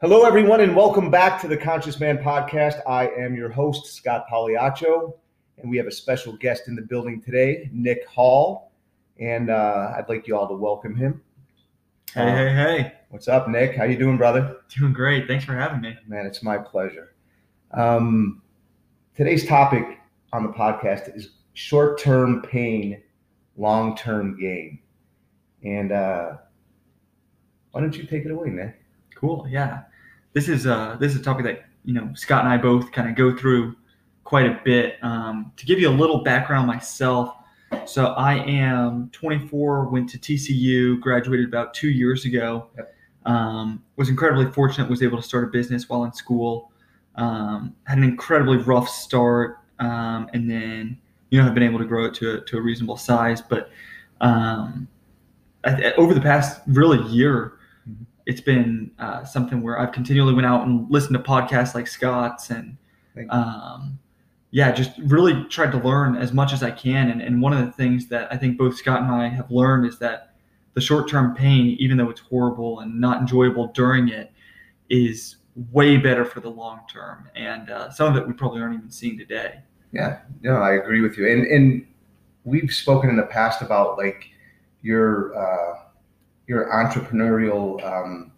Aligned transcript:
Hello, 0.00 0.22
everyone, 0.22 0.60
and 0.60 0.76
welcome 0.76 1.10
back 1.10 1.40
to 1.40 1.48
the 1.48 1.56
Conscious 1.56 1.98
Man 1.98 2.18
podcast. 2.18 2.80
I 2.86 3.08
am 3.08 3.34
your 3.34 3.48
host, 3.48 3.96
Scott 3.96 4.26
Pagliaccio, 4.30 5.12
and 5.56 5.68
we 5.68 5.76
have 5.76 5.88
a 5.88 5.90
special 5.90 6.36
guest 6.36 6.68
in 6.68 6.76
the 6.76 6.82
building 6.82 7.20
today, 7.20 7.68
Nick 7.72 8.06
Hall. 8.06 8.70
And 9.18 9.50
uh, 9.50 9.94
I'd 9.96 10.08
like 10.08 10.28
you 10.28 10.36
all 10.36 10.46
to 10.46 10.54
welcome 10.54 10.94
him. 10.94 11.20
Hey, 12.14 12.30
hey, 12.30 12.54
hey. 12.54 12.92
What's 13.08 13.26
up, 13.26 13.48
Nick? 13.48 13.74
How 13.74 13.86
you 13.86 13.98
doing, 13.98 14.16
brother? 14.16 14.58
Doing 14.68 14.92
great. 14.92 15.26
Thanks 15.26 15.44
for 15.44 15.54
having 15.54 15.80
me. 15.80 15.98
Man, 16.06 16.26
it's 16.26 16.44
my 16.44 16.58
pleasure. 16.58 17.16
Um, 17.72 18.40
today's 19.16 19.48
topic 19.48 19.98
on 20.32 20.44
the 20.44 20.52
podcast 20.52 21.16
is 21.16 21.30
short-term 21.54 22.42
pain, 22.42 23.02
long-term 23.56 24.38
gain. 24.38 24.78
And 25.64 25.90
uh, 25.90 26.36
why 27.72 27.80
don't 27.80 27.96
you 27.96 28.04
take 28.04 28.26
it 28.26 28.30
away, 28.30 28.50
Nick? 28.50 28.77
Cool. 29.18 29.48
Yeah. 29.50 29.82
This 30.32 30.48
is 30.48 30.66
uh 30.66 30.96
this 31.00 31.12
is 31.12 31.20
a 31.20 31.24
topic 31.24 31.44
that 31.44 31.64
you 31.84 31.92
know 31.92 32.10
Scott 32.14 32.44
and 32.44 32.52
I 32.52 32.56
both 32.56 32.92
kind 32.92 33.08
of 33.08 33.16
go 33.16 33.36
through 33.36 33.74
quite 34.22 34.46
a 34.46 34.60
bit. 34.64 35.02
Um, 35.02 35.52
to 35.56 35.66
give 35.66 35.80
you 35.80 35.88
a 35.88 35.90
little 35.90 36.22
background 36.22 36.68
myself, 36.68 37.34
so 37.84 38.08
I 38.08 38.34
am 38.34 39.10
24, 39.12 39.88
went 39.88 40.08
to 40.10 40.18
TCU, 40.18 41.00
graduated 41.00 41.48
about 41.48 41.74
two 41.74 41.88
years 41.88 42.26
ago. 42.26 42.68
Yep. 42.76 42.94
Um, 43.26 43.82
was 43.96 44.08
incredibly 44.08 44.46
fortunate, 44.52 44.88
was 44.88 45.02
able 45.02 45.16
to 45.16 45.22
start 45.22 45.44
a 45.44 45.48
business 45.48 45.88
while 45.88 46.04
in 46.04 46.12
school. 46.12 46.70
Um, 47.16 47.74
had 47.84 47.98
an 47.98 48.04
incredibly 48.04 48.58
rough 48.58 48.88
start, 48.88 49.58
um, 49.80 50.30
and 50.32 50.48
then 50.48 50.96
you 51.30 51.38
know 51.38 51.44
have 51.44 51.54
been 51.54 51.64
able 51.64 51.80
to 51.80 51.84
grow 51.84 52.04
it 52.04 52.14
to 52.14 52.34
a, 52.34 52.40
to 52.42 52.58
a 52.58 52.60
reasonable 52.60 52.96
size. 52.96 53.42
But 53.42 53.70
um, 54.20 54.86
I, 55.64 55.92
over 55.94 56.14
the 56.14 56.20
past 56.20 56.60
really 56.68 57.02
year. 57.08 57.54
It's 58.28 58.42
been 58.42 58.90
uh, 58.98 59.24
something 59.24 59.62
where 59.62 59.80
I've 59.80 59.90
continually 59.90 60.34
went 60.34 60.46
out 60.46 60.66
and 60.66 60.88
listened 60.90 61.14
to 61.14 61.18
podcasts 61.18 61.74
like 61.74 61.86
Scott's 61.86 62.50
and 62.50 62.76
um, 63.30 63.98
yeah, 64.50 64.70
just 64.70 64.92
really 64.98 65.44
tried 65.44 65.72
to 65.72 65.78
learn 65.78 66.14
as 66.14 66.30
much 66.30 66.52
as 66.52 66.62
I 66.62 66.70
can. 66.70 67.10
And, 67.10 67.22
and 67.22 67.40
one 67.40 67.54
of 67.54 67.64
the 67.64 67.72
things 67.72 68.06
that 68.08 68.30
I 68.30 68.36
think 68.36 68.58
both 68.58 68.76
Scott 68.76 69.00
and 69.00 69.10
I 69.10 69.28
have 69.28 69.50
learned 69.50 69.86
is 69.86 69.98
that 70.00 70.34
the 70.74 70.80
short 70.80 71.08
term 71.08 71.34
pain, 71.34 71.74
even 71.80 71.96
though 71.96 72.10
it's 72.10 72.20
horrible 72.20 72.80
and 72.80 73.00
not 73.00 73.18
enjoyable 73.18 73.68
during 73.68 74.08
it, 74.10 74.30
is 74.90 75.36
way 75.72 75.96
better 75.96 76.26
for 76.26 76.40
the 76.40 76.50
long 76.50 76.80
term. 76.92 77.30
And 77.34 77.70
uh, 77.70 77.90
some 77.90 78.14
of 78.14 78.22
it 78.22 78.28
we 78.28 78.34
probably 78.34 78.60
aren't 78.60 78.74
even 78.74 78.90
seeing 78.90 79.16
today. 79.16 79.60
Yeah, 79.92 80.18
no, 80.42 80.56
I 80.56 80.74
agree 80.74 81.00
with 81.00 81.16
you. 81.16 81.26
And 81.26 81.46
and 81.46 81.86
we've 82.44 82.70
spoken 82.70 83.08
in 83.08 83.16
the 83.16 83.22
past 83.22 83.62
about 83.62 83.96
like 83.96 84.26
your 84.82 85.34
uh, 85.34 85.77
your 86.48 86.66
entrepreneurial 86.72 87.80
um, 87.84 88.32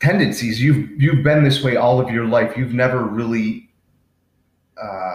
tendencies. 0.00 0.62
You've 0.62 0.90
you've 1.02 1.24
been 1.24 1.42
this 1.42 1.62
way 1.64 1.76
all 1.76 2.00
of 2.00 2.10
your 2.10 2.26
life. 2.26 2.56
You've 2.56 2.74
never 2.74 3.02
really 3.02 3.70
uh, 4.80 5.14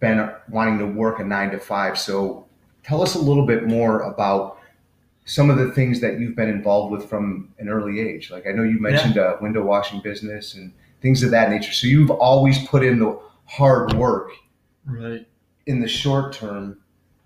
been 0.00 0.30
wanting 0.50 0.78
to 0.80 0.86
work 0.86 1.20
a 1.20 1.24
nine 1.24 1.50
to 1.52 1.58
five. 1.58 1.98
So 1.98 2.46
tell 2.82 3.02
us 3.02 3.14
a 3.14 3.18
little 3.18 3.46
bit 3.46 3.66
more 3.66 4.02
about 4.02 4.58
some 5.24 5.50
of 5.50 5.58
the 5.58 5.70
things 5.72 6.00
that 6.00 6.18
you've 6.18 6.34
been 6.36 6.48
involved 6.48 6.90
with 6.92 7.08
from 7.08 7.52
an 7.58 7.68
early 7.68 8.00
age. 8.00 8.30
Like 8.30 8.46
I 8.46 8.52
know 8.52 8.62
you 8.62 8.80
mentioned 8.80 9.16
a 9.16 9.38
window 9.40 9.62
washing 9.62 10.00
business 10.00 10.54
and 10.54 10.72
things 11.02 11.22
of 11.22 11.30
that 11.30 11.50
nature. 11.50 11.72
So 11.72 11.86
you've 11.86 12.10
always 12.10 12.66
put 12.66 12.82
in 12.84 12.98
the 12.98 13.18
hard 13.46 13.92
work 13.94 14.30
Right. 14.86 15.26
in 15.66 15.80
the 15.80 15.88
short 15.88 16.32
term 16.32 16.78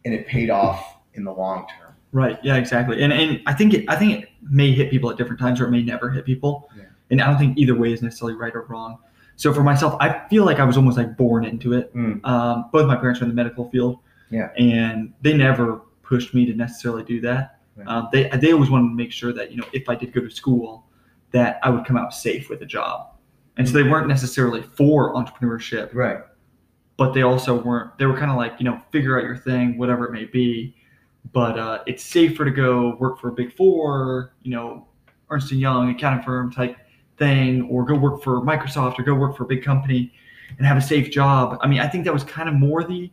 and 0.04 0.12
it 0.12 0.26
paid 0.26 0.50
off 0.50 0.96
in 1.14 1.22
the 1.24 1.32
long 1.32 1.66
term. 1.78 1.81
Right. 2.12 2.38
Yeah. 2.42 2.56
Exactly. 2.56 3.02
And 3.02 3.12
and 3.12 3.40
I 3.46 3.54
think 3.54 3.72
it 3.74 3.84
I 3.88 3.96
think 3.96 4.22
it 4.22 4.28
may 4.42 4.70
hit 4.72 4.90
people 4.90 5.10
at 5.10 5.16
different 5.16 5.40
times, 5.40 5.60
or 5.60 5.66
it 5.66 5.70
may 5.70 5.82
never 5.82 6.10
hit 6.10 6.24
people. 6.26 6.70
Yeah. 6.76 6.84
And 7.10 7.20
I 7.22 7.26
don't 7.26 7.38
think 7.38 7.58
either 7.58 7.74
way 7.74 7.92
is 7.92 8.02
necessarily 8.02 8.36
right 8.36 8.54
or 8.54 8.62
wrong. 8.62 8.98
So 9.36 9.52
for 9.52 9.62
myself, 9.62 9.96
I 10.00 10.26
feel 10.28 10.44
like 10.44 10.58
I 10.60 10.64
was 10.64 10.76
almost 10.76 10.96
like 10.98 11.16
born 11.16 11.44
into 11.44 11.72
it. 11.72 11.94
Mm. 11.96 12.24
Um, 12.24 12.66
both 12.72 12.86
my 12.86 12.96
parents 12.96 13.20
are 13.20 13.24
in 13.24 13.30
the 13.30 13.34
medical 13.34 13.68
field. 13.70 13.98
Yeah. 14.30 14.50
And 14.58 15.12
they 15.22 15.34
never 15.34 15.80
pushed 16.02 16.32
me 16.34 16.44
to 16.46 16.54
necessarily 16.54 17.02
do 17.02 17.20
that. 17.22 17.60
Right. 17.76 17.88
Um, 17.88 18.08
they 18.12 18.28
they 18.28 18.52
always 18.52 18.68
wanted 18.70 18.88
to 18.90 18.94
make 18.94 19.10
sure 19.12 19.32
that 19.32 19.50
you 19.50 19.56
know 19.56 19.66
if 19.72 19.88
I 19.88 19.94
did 19.94 20.12
go 20.12 20.20
to 20.20 20.30
school, 20.30 20.84
that 21.30 21.58
I 21.62 21.70
would 21.70 21.86
come 21.86 21.96
out 21.96 22.12
safe 22.12 22.50
with 22.50 22.60
a 22.62 22.66
job. 22.66 23.08
And 23.56 23.66
so 23.66 23.74
they 23.74 23.82
weren't 23.82 24.08
necessarily 24.08 24.62
for 24.62 25.14
entrepreneurship, 25.14 25.94
Right. 25.94 26.18
but 26.96 27.12
they 27.12 27.22
also 27.22 27.60
weren't 27.62 27.96
they 27.98 28.06
were 28.06 28.16
kind 28.16 28.30
of 28.30 28.36
like 28.36 28.54
you 28.58 28.64
know 28.64 28.80
figure 28.90 29.18
out 29.18 29.24
your 29.24 29.36
thing 29.36 29.76
whatever 29.78 30.06
it 30.06 30.12
may 30.12 30.24
be 30.24 30.74
but 31.32 31.58
uh, 31.58 31.82
it's 31.86 32.02
safer 32.02 32.44
to 32.44 32.50
go 32.50 32.96
work 32.98 33.20
for 33.20 33.28
a 33.28 33.32
big 33.32 33.54
four 33.54 34.34
you 34.42 34.50
know 34.50 34.86
ernst 35.30 35.52
and 35.52 35.60
young 35.60 35.90
accounting 35.90 36.22
firm 36.22 36.52
type 36.52 36.76
thing 37.18 37.62
or 37.70 37.84
go 37.84 37.94
work 37.94 38.22
for 38.22 38.40
microsoft 38.40 38.98
or 38.98 39.02
go 39.02 39.14
work 39.14 39.36
for 39.36 39.44
a 39.44 39.46
big 39.46 39.62
company 39.62 40.12
and 40.58 40.66
have 40.66 40.76
a 40.76 40.82
safe 40.82 41.10
job. 41.10 41.58
I 41.60 41.68
mean 41.68 41.80
i 41.80 41.88
think 41.88 42.04
that 42.04 42.12
was 42.12 42.24
kind 42.24 42.48
of 42.48 42.54
more 42.54 42.84
the 42.84 43.10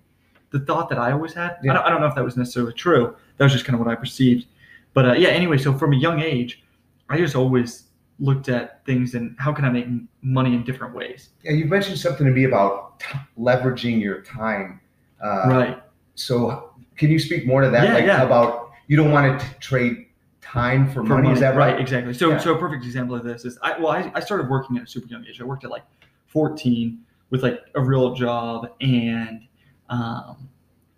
the 0.52 0.60
thought 0.62 0.90
that 0.90 0.98
i 0.98 1.12
always 1.12 1.34
had. 1.34 1.58
Yeah. 1.64 1.72
I, 1.72 1.76
don't, 1.76 1.86
I 1.86 1.90
don't 1.90 2.02
know 2.02 2.08
if 2.08 2.16
that 2.16 2.24
was 2.24 2.36
necessarily 2.36 2.74
true. 2.74 3.16
That 3.38 3.44
was 3.44 3.54
just 3.54 3.66
kind 3.66 3.76
of 3.76 3.86
what 3.86 3.92
i 3.92 3.96
perceived. 3.96 4.48
But 4.94 5.06
uh, 5.06 5.14
yeah 5.14 5.30
anyway 5.30 5.58
so 5.58 5.78
from 5.78 5.94
a 5.94 5.98
young 5.98 6.20
age 6.20 6.64
i 7.10 7.18
just 7.18 7.36
always 7.36 7.84
looked 8.20 8.50
at 8.50 8.84
things 8.86 9.14
and 9.16 9.34
how 9.40 9.54
can 9.54 9.64
i 9.64 9.70
make 9.70 9.88
money 10.22 10.54
in 10.54 10.64
different 10.64 10.94
ways. 10.94 11.30
Yeah, 11.44 11.52
you 11.52 11.66
mentioned 11.66 11.98
something 12.00 12.26
to 12.26 12.34
me 12.34 12.44
about 12.46 13.00
t- 13.00 13.18
leveraging 13.38 14.02
your 14.02 14.22
time. 14.22 14.82
Uh, 15.24 15.48
right. 15.48 15.84
So 16.16 16.69
can 17.00 17.10
you 17.10 17.18
speak 17.20 17.48
more 17.48 17.62
to 17.62 17.70
that? 17.70 17.86
Yeah, 17.86 17.94
like 17.94 18.06
yeah. 18.06 18.22
about 18.24 18.72
you 18.88 18.98
don't 18.98 19.12
want 19.12 19.40
to 19.40 19.46
trade 19.60 20.06
time 20.42 20.88
for, 20.88 20.96
for 20.96 21.04
money, 21.04 21.22
money, 21.24 21.34
is 21.34 21.40
that 21.40 21.56
right? 21.56 21.80
Exactly. 21.80 22.14
So, 22.14 22.32
Yeah. 22.32 22.38
so 22.40 22.56
a 22.56 22.60
perfect 22.60 22.84
example 22.84 23.16
of 23.16 23.24
this 23.24 23.46
is 23.46 23.58
I 23.64 23.78
well, 23.80 23.90
I, 23.90 24.12
I 24.14 24.20
started 24.20 24.50
working 24.50 24.78
at 24.78 24.84
a 24.84 24.88
super 24.88 25.08
young 25.08 25.26
age. 25.26 25.40
I 25.42 25.44
worked 25.46 25.64
at 25.64 25.70
like 25.72 25.84
14 26.28 27.00
with 27.30 27.44
like 27.44 27.60
a 27.76 27.82
real 27.82 28.14
job, 28.16 28.70
and 28.82 29.42
um, 29.90 30.50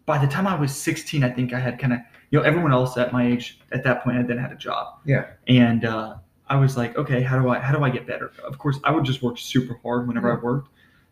by 0.06 0.18
the 0.18 0.28
time 0.28 0.48
I 0.48 0.56
was 0.56 0.76
16, 0.76 1.24
I 1.24 1.30
think 1.30 1.54
I 1.54 1.60
had 1.60 1.80
kind 1.80 1.94
of 1.94 2.00
you 2.32 2.40
know 2.40 2.46
everyone 2.46 2.72
else 2.74 2.98
at 2.98 3.14
my 3.14 3.28
age 3.28 3.60
at 3.72 3.84
that 3.84 4.04
point 4.04 4.18
had 4.18 4.28
then 4.28 4.38
had 4.38 4.52
a 4.52 4.56
job. 4.56 5.00
Yeah. 5.06 5.28
And 5.48 5.86
uh, 5.86 6.16
I 6.48 6.56
was 6.56 6.78
like, 6.78 6.98
okay, 6.98 7.22
how 7.22 7.40
do 7.42 7.50
I 7.50 7.60
how 7.60 7.78
do 7.78 7.84
I 7.84 7.90
get 7.90 8.08
better? 8.08 8.32
Of 8.44 8.58
course, 8.58 8.80
I 8.84 8.92
would 8.92 9.04
just 9.06 9.22
work 9.22 9.38
super 9.38 9.80
hard 9.84 10.08
whenever 10.08 10.32
I 10.36 10.42
worked. 10.42 10.70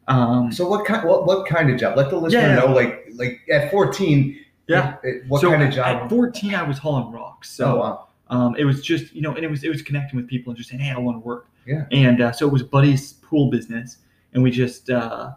Um, 0.08 0.52
So 0.52 0.68
what 0.68 0.86
kind 0.86 1.08
what, 1.08 1.26
what 1.28 1.46
kind 1.46 1.70
of 1.70 1.80
job? 1.80 1.96
Let 1.98 2.10
the 2.10 2.18
listener 2.18 2.42
Yeah, 2.42 2.56
know 2.56 2.68
like 2.68 3.06
like 3.14 3.42
at 3.52 3.70
14 3.70 4.40
yeah. 4.69 4.96
it- 5.03 5.07
it- 5.07 5.24
what 5.28 5.41
so 5.41 5.50
kind 5.52 5.63
of 5.63 5.78
At 5.78 6.09
14, 6.09 6.56
I 6.56 6.63
was 6.63 6.78
hauling 6.78 7.12
rocks. 7.12 7.50
So. 7.52 7.66
oh 7.66 7.75
wow. 7.78 8.06
Um, 8.31 8.56
it 8.57 8.63
was 8.63 8.84
just 8.84 9.12
you 9.16 9.22
know, 9.24 9.34
and 9.34 9.44
it 9.44 9.50
was 9.50 9.63
it 9.63 9.69
was 9.69 9.81
connecting 9.81 10.16
with 10.18 10.28
people 10.28 10.52
and 10.52 10.57
just 10.57 10.69
saying, 10.69 10.81
hey, 10.84 10.91
I 10.91 11.00
want 11.00 11.16
to 11.16 11.19
work. 11.19 11.47
Yeah. 11.66 11.85
And 11.91 12.22
uh, 12.22 12.31
so 12.31 12.46
it 12.46 12.53
was 12.53 12.62
Buddy's 12.62 13.13
pool 13.13 13.50
business, 13.50 13.97
and 14.34 14.44
we 14.44 14.52
just 14.52 14.91
uh, 14.91 15.31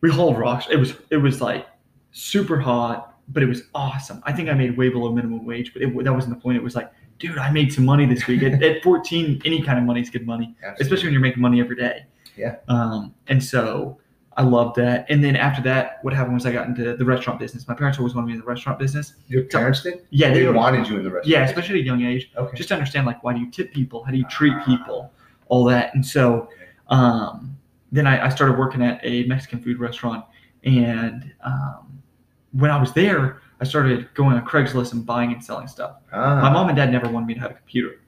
we 0.00 0.10
hauled 0.10 0.36
rocks. 0.36 0.66
It 0.68 0.78
was 0.78 0.94
it 1.10 1.18
was 1.18 1.40
like 1.40 1.66
super 2.10 2.58
hot, 2.58 3.14
but 3.28 3.44
it 3.44 3.46
was 3.46 3.62
awesome. 3.72 4.20
I 4.24 4.32
think 4.32 4.48
I 4.48 4.54
made 4.54 4.76
way 4.76 4.88
below 4.88 5.12
minimum 5.12 5.44
wage, 5.46 5.72
but 5.72 5.80
it, 5.82 6.04
that 6.04 6.12
wasn't 6.12 6.34
the 6.34 6.40
point. 6.40 6.56
It 6.56 6.62
was 6.64 6.74
like, 6.74 6.90
dude, 7.20 7.38
I 7.38 7.52
made 7.52 7.72
some 7.72 7.84
money 7.84 8.04
this 8.04 8.26
week. 8.26 8.42
at, 8.42 8.60
at 8.64 8.82
14, 8.82 9.42
any 9.44 9.62
kind 9.62 9.78
of 9.78 9.84
money 9.84 10.00
is 10.00 10.10
good 10.10 10.26
money, 10.26 10.56
Absolutely. 10.62 10.82
especially 10.84 11.06
when 11.06 11.12
you're 11.12 11.22
making 11.22 11.40
money 11.42 11.60
every 11.60 11.76
day. 11.76 12.04
Yeah. 12.36 12.56
Um, 12.66 13.14
and 13.28 13.42
so 13.42 13.98
I 14.38 14.42
loved 14.42 14.76
that. 14.76 15.04
And 15.08 15.22
then 15.22 15.34
after 15.34 15.60
that, 15.62 15.98
what 16.02 16.14
happened 16.14 16.34
was 16.34 16.46
I 16.46 16.52
got 16.52 16.68
into 16.68 16.96
the 16.96 17.04
restaurant 17.04 17.40
business. 17.40 17.66
My 17.66 17.74
parents 17.74 17.98
always 17.98 18.14
wanted 18.14 18.28
me 18.28 18.32
in 18.34 18.38
the 18.38 18.44
restaurant 18.46 18.78
business. 18.78 19.14
Your 19.26 19.42
parents 19.42 19.82
did? 19.82 20.06
Yeah, 20.10 20.32
they 20.32 20.44
they 20.44 20.50
wanted 20.50 20.88
you 20.88 20.96
in 20.98 21.02
the 21.02 21.10
restaurant. 21.10 21.26
yeah, 21.26 21.44
especially 21.44 21.80
at 21.80 21.82
a 21.82 21.84
young 21.84 22.02
age 22.04 22.30
Okay. 22.36 22.56
just 22.56 22.68
to 22.68 22.74
understand 22.74 23.04
like 23.04 23.22
why 23.24 23.32
do 23.34 23.40
you 23.40 23.50
tip 23.50 23.72
people 23.74 24.04
how 24.04 24.12
do 24.12 24.16
you 24.16 24.24
treat 24.38 24.54
people 24.64 25.12
all 25.48 25.64
that 25.64 25.92
and 25.94 26.06
so 26.06 26.48
um, 26.88 27.56
then 27.90 28.06
I, 28.06 28.26
I 28.26 28.28
started 28.28 28.56
working 28.58 28.80
at 28.82 29.00
a 29.02 29.24
mexican 29.24 29.60
food 29.60 29.78
restaurant 29.80 30.24
and 30.64 31.32
um, 31.42 32.00
when 32.52 32.70
i 32.70 32.78
was 32.78 32.92
there 32.92 33.40
i 33.60 33.64
started 33.64 34.08
going 34.14 34.36
on 34.36 34.44
craigslist 34.46 34.92
and 34.92 35.04
buying 35.04 35.32
and 35.32 35.42
selling 35.42 35.66
stuff 35.68 35.96
Ah, 36.12 36.40
my 36.42 36.50
mom 36.50 36.68
and 36.68 36.76
dad 36.76 36.92
never 36.92 37.08
wanted 37.08 37.26
me 37.26 37.34
to 37.34 37.40
have 37.40 37.50
a 37.50 37.54
computer 37.54 38.00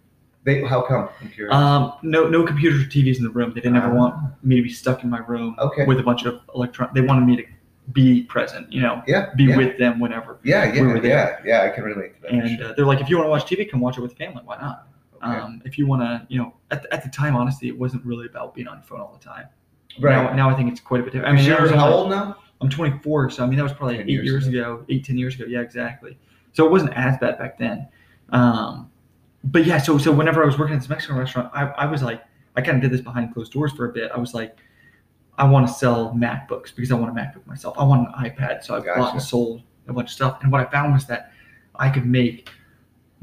They, 0.45 0.63
how 0.65 0.81
come? 0.83 1.09
Um, 1.51 1.93
no 2.03 2.29
no 2.29 2.45
computers 2.47 2.83
or 2.83 2.87
tvs 2.89 3.19
in 3.19 3.25
the 3.25 3.31
room 3.31 3.53
they 3.55 3.61
didn't 3.61 3.77
ever 3.77 3.91
Ah. 3.91 3.95
want 3.95 4.45
me 4.45 4.57
to 4.57 4.63
be 4.63 4.71
stuck 4.71 5.05
in 5.05 5.11
my 5.11 5.19
room 5.19 5.55
Okay. 5.59 5.85
with 5.85 5.99
a 6.01 6.03
bunch 6.03 6.25
of 6.25 6.41
electron 6.55 6.89
they 6.95 7.03
wanted 7.03 7.27
me 7.27 7.37
to 7.37 7.45
be 7.93 8.23
present 8.23 8.73
you 8.73 8.81
know 8.81 9.03
yeah. 9.07 9.31
be 9.37 9.45
yeah. 9.45 9.57
with 9.57 9.77
them 9.79 10.01
whenever 10.01 10.39
Yeah, 10.43 10.73
yeah, 10.73 10.83
we 10.95 11.09
yeah, 11.09 11.37
yeah. 11.45 11.63
I 11.65 11.69
can 11.75 11.85
relate 11.85 12.15
to 12.17 12.23
that. 12.23 12.31
and 12.31 12.59
sure. 12.59 12.69
uh, 12.69 12.73
they're 12.75 12.87
like 12.87 13.01
if 13.01 13.11
you 13.11 13.17
want 13.19 13.27
to 13.27 13.31
watch 13.31 13.45
tv 13.45 13.71
come 13.71 13.81
watch 13.81 13.99
it 13.99 14.01
with 14.01 14.13
the 14.13 14.17
family 14.17 14.43
why 14.45 14.57
not 14.57 14.87
Okay. 15.23 15.37
Um, 15.37 15.61
if 15.67 15.77
you 15.77 15.87
want 15.87 16.01
to, 16.01 16.27
you 16.31 16.39
know, 16.41 16.55
at, 16.71 16.87
at 16.91 17.03
the 17.05 17.11
time, 17.11 17.37
honestly, 17.37 17.69
it 17.69 17.79
wasn't 17.79 18.03
really 18.07 18.25
about 18.25 18.55
being 18.55 18.67
on 18.67 18.79
your 18.79 18.85
phone 18.85 19.01
all 19.03 19.13
the 19.21 19.23
time. 19.23 19.49
right. 20.01 20.15
Now, 20.15 20.33
now 20.35 20.49
I 20.49 20.55
think 20.55 20.71
it's 20.73 20.81
quite 20.81 21.03
a 21.03 21.05
bit 21.05 21.13
different. 21.13 21.31
I 21.35 21.37
mean, 21.37 21.45
you're 21.45 21.77
how 21.77 21.93
old 21.93 22.09
now? 22.09 22.39
I'm 22.63 22.71
24, 22.71 23.29
so 23.29 23.45
I 23.45 23.47
mean, 23.47 23.59
that 23.59 23.63
was 23.63 23.75
probably 23.75 23.99
10 23.99 24.07
eight 24.09 24.13
years 24.13 24.25
years, 24.25 24.47
ago. 24.47 24.83
eight, 24.89 25.05
10 25.05 25.19
years 25.19 25.35
ago. 25.35 25.45
Yeah, 25.47 25.61
exactly. 25.61 26.17
So 26.55 26.65
it 26.65 26.71
wasn't 26.71 26.95
as 26.95 27.19
bad 27.19 27.37
back 27.39 27.59
then. 27.59 27.87
Um, 28.31 28.90
but 29.45 29.65
yeah, 29.65 29.79
so 29.79 29.99
so 29.99 30.13
whenever 30.13 30.43
I 30.43 30.47
was 30.47 30.59
working 30.59 30.75
at 30.75 30.81
this 30.81 30.89
Mexican 30.89 31.17
restaurant, 31.17 31.51
I, 31.55 31.67
I 31.67 31.87
was 31.87 32.03
like, 32.03 32.23
I 32.57 32.61
kind 32.61 32.77
of 32.77 32.83
did 32.83 32.91
this 32.91 33.01
behind 33.01 33.33
closed 33.35 33.53
doors 33.53 33.73
for 33.73 33.89
a 33.89 33.93
bit. 33.93 34.11
I 34.15 34.19
was 34.19 34.35
like, 34.35 34.57
I 35.39 35.45
want 35.45 35.67
to 35.67 35.73
sell 35.73 36.13
MacBooks 36.15 36.75
because 36.75 36.93
I 36.93 36.95
want 36.97 37.17
a 37.17 37.21
MacBook 37.21 37.47
myself. 37.47 37.75
I 37.79 37.85
want 37.85 38.09
an 38.09 38.31
iPad, 38.31 38.63
so 38.63 38.75
I 38.77 38.81
bought 38.81 39.15
and 39.15 39.23
sold 39.23 39.63
a 39.89 39.93
bunch 39.93 40.09
of 40.09 40.13
stuff. 40.13 40.39
And 40.43 40.53
what 40.53 40.61
I 40.67 40.71
found 40.71 40.93
was 40.93 41.07
that 41.07 41.33
I 41.77 41.89
could 41.89 42.07
make 42.07 42.51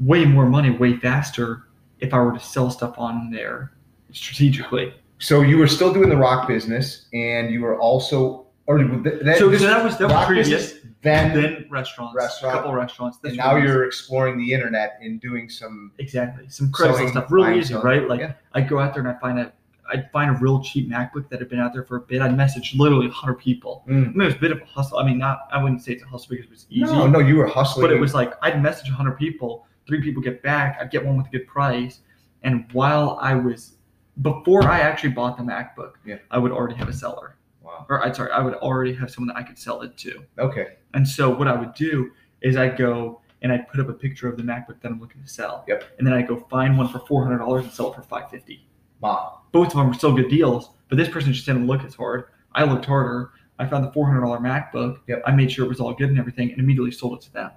way 0.00 0.24
more 0.24 0.46
money 0.46 0.70
way 0.70 0.96
faster 0.96 1.64
if 2.00 2.12
I 2.14 2.18
were 2.20 2.32
to 2.32 2.40
sell 2.40 2.70
stuff 2.70 2.94
on 2.98 3.30
there 3.30 3.72
strategically. 4.12 4.94
So 5.18 5.42
you 5.42 5.58
were 5.58 5.66
still 5.66 5.92
doing 5.92 6.08
the 6.08 6.16
rock 6.16 6.46
business, 6.46 7.06
and 7.12 7.50
you 7.52 7.60
were 7.62 7.78
also, 7.78 8.46
or 8.66 8.78
that, 8.78 9.36
So, 9.38 9.48
this 9.48 9.60
so 9.60 9.66
that 9.66 9.84
was 9.84 9.98
that 9.98 10.04
was 10.04 10.12
rock 10.12 10.26
previous. 10.26 10.72
business, 10.72 10.87
then, 11.02 11.40
Then 11.40 11.66
restaurants, 11.70 12.14
Restaurant. 12.16 12.54
a 12.54 12.58
couple 12.58 12.72
restaurants. 12.74 13.18
And 13.22 13.36
now 13.36 13.56
you're 13.56 13.84
exploring 13.84 14.36
the 14.38 14.52
internet 14.52 14.98
and 15.00 15.20
doing 15.20 15.48
some. 15.48 15.92
exactly 15.98 16.48
some 16.48 16.68
Craigslist 16.72 16.94
Selling, 16.96 17.08
stuff. 17.08 17.30
Really 17.30 17.58
easy, 17.58 17.74
right? 17.74 18.06
Like 18.08 18.20
Yeah. 18.20 18.32
I'd 18.54 18.68
go 18.68 18.78
out 18.80 18.94
there 18.94 19.02
and 19.02 19.08
I'd 19.10 19.20
find 19.20 19.38
a 19.38 19.52
I'd 19.90 20.10
find 20.12 20.28
a 20.30 20.34
real 20.38 20.62
cheap 20.62 20.90
MacBook 20.90 21.30
that 21.30 21.38
had 21.40 21.48
been 21.48 21.60
out 21.60 21.72
there 21.72 21.82
for 21.82 21.96
a 21.96 22.00
bit. 22.00 22.20
I'd 22.20 22.36
message 22.36 22.74
literally 22.76 23.06
100 23.06 23.36
people. 23.38 23.84
Mm. 23.88 23.90
I 23.90 24.10
mean, 24.10 24.20
it 24.20 24.24
was 24.26 24.34
a 24.34 24.38
bit 24.38 24.52
of 24.52 24.60
a 24.60 24.64
hustle. 24.66 24.98
I 24.98 25.02
mean, 25.06 25.16
not 25.16 25.48
I 25.50 25.62
wouldn't 25.62 25.82
say 25.82 25.92
it's 25.92 26.02
a 26.02 26.06
hustle 26.06 26.28
because 26.30 26.44
it 26.44 26.50
was 26.50 26.66
easy. 26.68 26.82
No, 26.92 27.06
no, 27.06 27.20
you 27.20 27.36
were 27.36 27.46
hustling. 27.46 27.86
But 27.86 27.94
it 27.96 27.98
was 27.98 28.12
like 28.12 28.34
I'd 28.42 28.62
message 28.62 28.88
100 28.90 29.12
people, 29.12 29.66
three 29.86 30.02
people 30.02 30.20
get 30.22 30.42
back, 30.42 30.76
I'd 30.78 30.90
get 30.90 31.06
one 31.06 31.16
with 31.16 31.26
a 31.26 31.30
good 31.30 31.46
price, 31.46 32.00
and 32.42 32.66
while 32.72 33.18
I 33.22 33.34
was 33.34 33.76
before 34.20 34.64
I 34.64 34.80
actually 34.80 35.10
bought 35.10 35.38
the 35.38 35.44
MacBook, 35.44 35.92
Yeah. 36.04 36.16
I 36.30 36.36
would 36.38 36.52
already 36.52 36.74
have 36.74 36.88
a 36.88 36.92
seller, 36.92 37.36
wow. 37.68 37.86
or 37.88 38.04
I'm 38.04 38.14
sorry, 38.14 38.32
I 38.32 38.40
would 38.40 38.54
already 38.54 38.94
have 38.94 39.10
someone 39.10 39.28
that 39.28 39.36
I 39.36 39.42
could 39.42 39.58
sell 39.58 39.82
it 39.82 39.96
to. 39.98 40.24
Okay. 40.38 40.66
And 40.94 41.06
so 41.06 41.30
what 41.30 41.46
I 41.48 41.54
would 41.54 41.74
do 41.74 42.10
is 42.40 42.56
I'd 42.56 42.76
go 42.76 43.20
and 43.42 43.52
I'd 43.52 43.68
put 43.68 43.78
up 43.80 43.88
a 43.88 43.92
picture 43.92 44.28
of 44.28 44.36
the 44.36 44.42
MacBook 44.42 44.80
that 44.80 44.90
I'm 44.90 45.00
looking 45.00 45.22
to 45.22 45.28
sell, 45.28 45.64
Yep. 45.68 45.84
and 45.98 46.06
then 46.06 46.14
I'd 46.14 46.26
go 46.26 46.36
find 46.50 46.76
one 46.76 46.88
for 46.88 46.98
400 47.00 47.38
dollars 47.38 47.64
and 47.64 47.72
sell 47.72 47.92
it 47.92 47.94
for 47.96 48.02
550. 48.02 48.66
Wow. 49.00 49.42
Both 49.52 49.68
of 49.68 49.74
them 49.74 49.86
were 49.88 49.94
still 49.94 50.12
good 50.14 50.28
deals, 50.28 50.70
but 50.88 50.96
this 50.98 51.08
person 51.08 51.32
just 51.32 51.46
didn't 51.46 51.66
look 51.68 51.84
as 51.84 51.94
hard. 51.94 52.24
I 52.52 52.64
looked 52.64 52.84
harder. 52.84 53.30
I 53.60 53.66
found 53.66 53.84
the 53.84 53.90
$400 53.90 54.40
MacBook. 54.40 54.98
Yep. 55.06 55.22
I 55.26 55.32
made 55.32 55.50
sure 55.52 55.64
it 55.64 55.68
was 55.68 55.78
all 55.80 55.92
good 55.94 56.08
and 56.10 56.18
everything, 56.18 56.50
and 56.50 56.58
immediately 56.60 56.90
sold 56.90 57.18
it 57.18 57.20
to 57.26 57.32
them. 57.32 57.50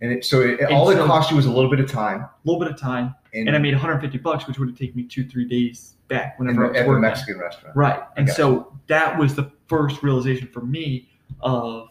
And 0.00 0.12
it, 0.12 0.24
so 0.24 0.40
it, 0.42 0.60
And 0.60 0.70
all 0.74 0.90
it 0.90 0.98
cost 0.98 1.30
you 1.30 1.36
was 1.36 1.46
a 1.46 1.50
little 1.50 1.70
bit 1.70 1.80
of 1.80 1.90
time, 1.90 2.20
A 2.20 2.30
little 2.44 2.60
bit 2.60 2.70
of 2.70 2.78
time, 2.78 3.14
and, 3.32 3.48
and 3.48 3.56
I 3.56 3.58
made 3.60 3.72
150 3.72 4.18
bucks, 4.18 4.46
which 4.46 4.58
would 4.58 4.68
have 4.68 4.76
taken 4.78 4.94
me 4.96 5.04
two, 5.04 5.26
three 5.26 5.46
days 5.46 5.96
back 6.08 6.38
whenever 6.38 6.66
I 6.66 6.68
was 6.68 6.76
at 6.78 6.86
the. 6.86 6.98
Mexican 6.98 7.38
restaurant. 7.38 7.74
Right. 7.76 8.00
And 8.16 8.28
so 8.28 8.76
that 8.88 9.18
was 9.18 9.34
the 9.34 9.50
first 9.68 10.02
realization 10.02 10.48
for 10.48 10.60
me 10.60 11.08
of, 11.40 11.88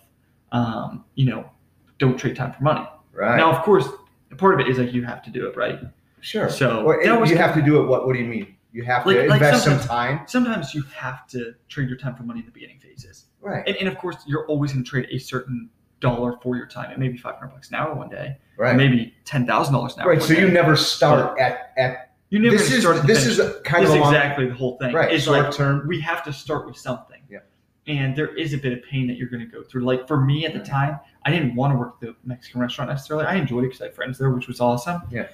um, 0.52 1.04
you 1.16 1.25
know, 1.25 1.50
don't 1.98 2.18
trade 2.18 2.36
time 2.36 2.54
for 2.54 2.63
money. 2.63 2.88
Right. 3.13 3.38
Now, 3.38 3.52
of 3.52 3.63
course, 3.63 3.88
part 4.38 4.54
of 4.54 4.60
it 4.60 4.68
is 4.69 4.78
like 4.78 4.94
you 4.94 5.04
have 5.04 5.24
to 5.24 5.30
do 5.30 5.48
it, 5.48 5.56
right? 5.56 5.80
sure. 6.22 6.50
So 6.50 6.84
Well, 6.84 7.00
that 7.04 7.19
was 7.22 7.30
you 7.30 7.38
have 7.38 7.54
to 7.56 7.62
do 7.62 7.81
it. 7.81 7.86
What? 7.88 8.06
What 8.08 8.13
do 8.13 8.19
you 8.19 8.25
mean? 8.28 8.56
You 8.74 8.84
have 8.84 9.06
Like- 9.06 9.16
to 9.18 9.28
like 9.28 9.42
invest 9.42 9.63
some 9.63 9.80
sometimes- 9.80 9.88
time. 9.88 10.28
sometimes 10.28 10.74
you 10.74 10.81
have 10.96 11.28
to 11.28 11.54
trade 11.69 11.88
your 11.88 11.98
time 11.98 12.16
for 12.16 12.24
money 12.24 12.40
in 12.42 12.46
the 12.46 12.51
beginning 12.51 12.80
phases. 12.80 13.25
Right. 13.42 13.63
And, 13.68 13.75
and 13.78 13.88
of 13.88 13.98
course, 13.98 14.18
you're 14.28 14.46
always 14.48 14.74
going 14.74 14.84
to 14.84 14.90
trade 14.90 15.08
a 15.12 15.18
certain 15.19 15.69
dollar 16.00 16.38
for 16.42 16.56
your 16.56 16.66
time. 16.68 16.92
It 16.92 17.00
may 17.00 17.08
be 17.10 17.18
500 17.18 17.48
bucks 17.54 17.70
an 17.70 17.76
hour 17.76 17.94
one 17.94 18.10
day, 18.10 18.38
Right. 18.58 18.76
maybe 18.76 19.14
$10,000 19.26 19.96
an 19.96 20.02
hour. 20.02 20.10
Right. 20.10 20.22
So 20.22 20.34
you 20.34 20.50
never 20.50 20.76
start 20.76 21.40
at 21.40 21.72
at. 21.78 22.12
you 22.30 22.40
never 22.40 22.58
This 22.58 22.72
is 22.72 22.82
start 22.82 23.06
this 23.08 23.24
finish. 23.24 23.40
is 23.40 23.62
kind 23.64 23.84
This 23.86 23.92
of 23.92 23.98
is 24.02 24.08
exactly 24.08 24.48
the 24.48 24.54
whole 24.56 24.78
thing. 24.78 24.94
right. 24.94 25.12
It's 25.12 25.24
short 25.26 25.44
like 25.46 25.54
term. 25.54 25.88
we 25.88 26.00
have 26.02 26.24
to 26.26 26.34
start 26.34 26.66
with 26.66 26.78
something. 26.78 27.22
Yeah. 27.30 27.40
And 27.88 28.16
there 28.16 28.36
is 28.36 28.54
a 28.54 28.58
bit 28.58 28.74
of 28.74 28.84
pain 28.84 29.08
that 29.08 29.18
you're 29.18 29.30
going 29.30 29.46
to 29.48 29.52
go 29.52 29.64
through. 29.64 29.86
Like 29.86 30.08
for 30.08 30.20
me 30.20 30.46
at 30.46 30.54
the 30.54 30.60
time, 30.60 31.00
I 31.26 31.32
didn't 31.32 31.56
want 31.56 31.74
to 31.74 31.78
work 31.78 31.96
at 32.02 32.08
the 32.08 32.16
Mexican 32.26 32.60
restaurant 32.62 32.90
necessarily. 32.90 33.26
I 33.26 33.36
enjoyed 33.36 33.64
it 33.64 33.68
because 33.68 33.82
I 33.82 33.86
had 33.86 33.96
friends 33.96 34.18
there, 34.18 34.32
which 34.32 34.48
was 34.48 34.60
awesome. 34.60 35.02
Yeah. 35.12 35.28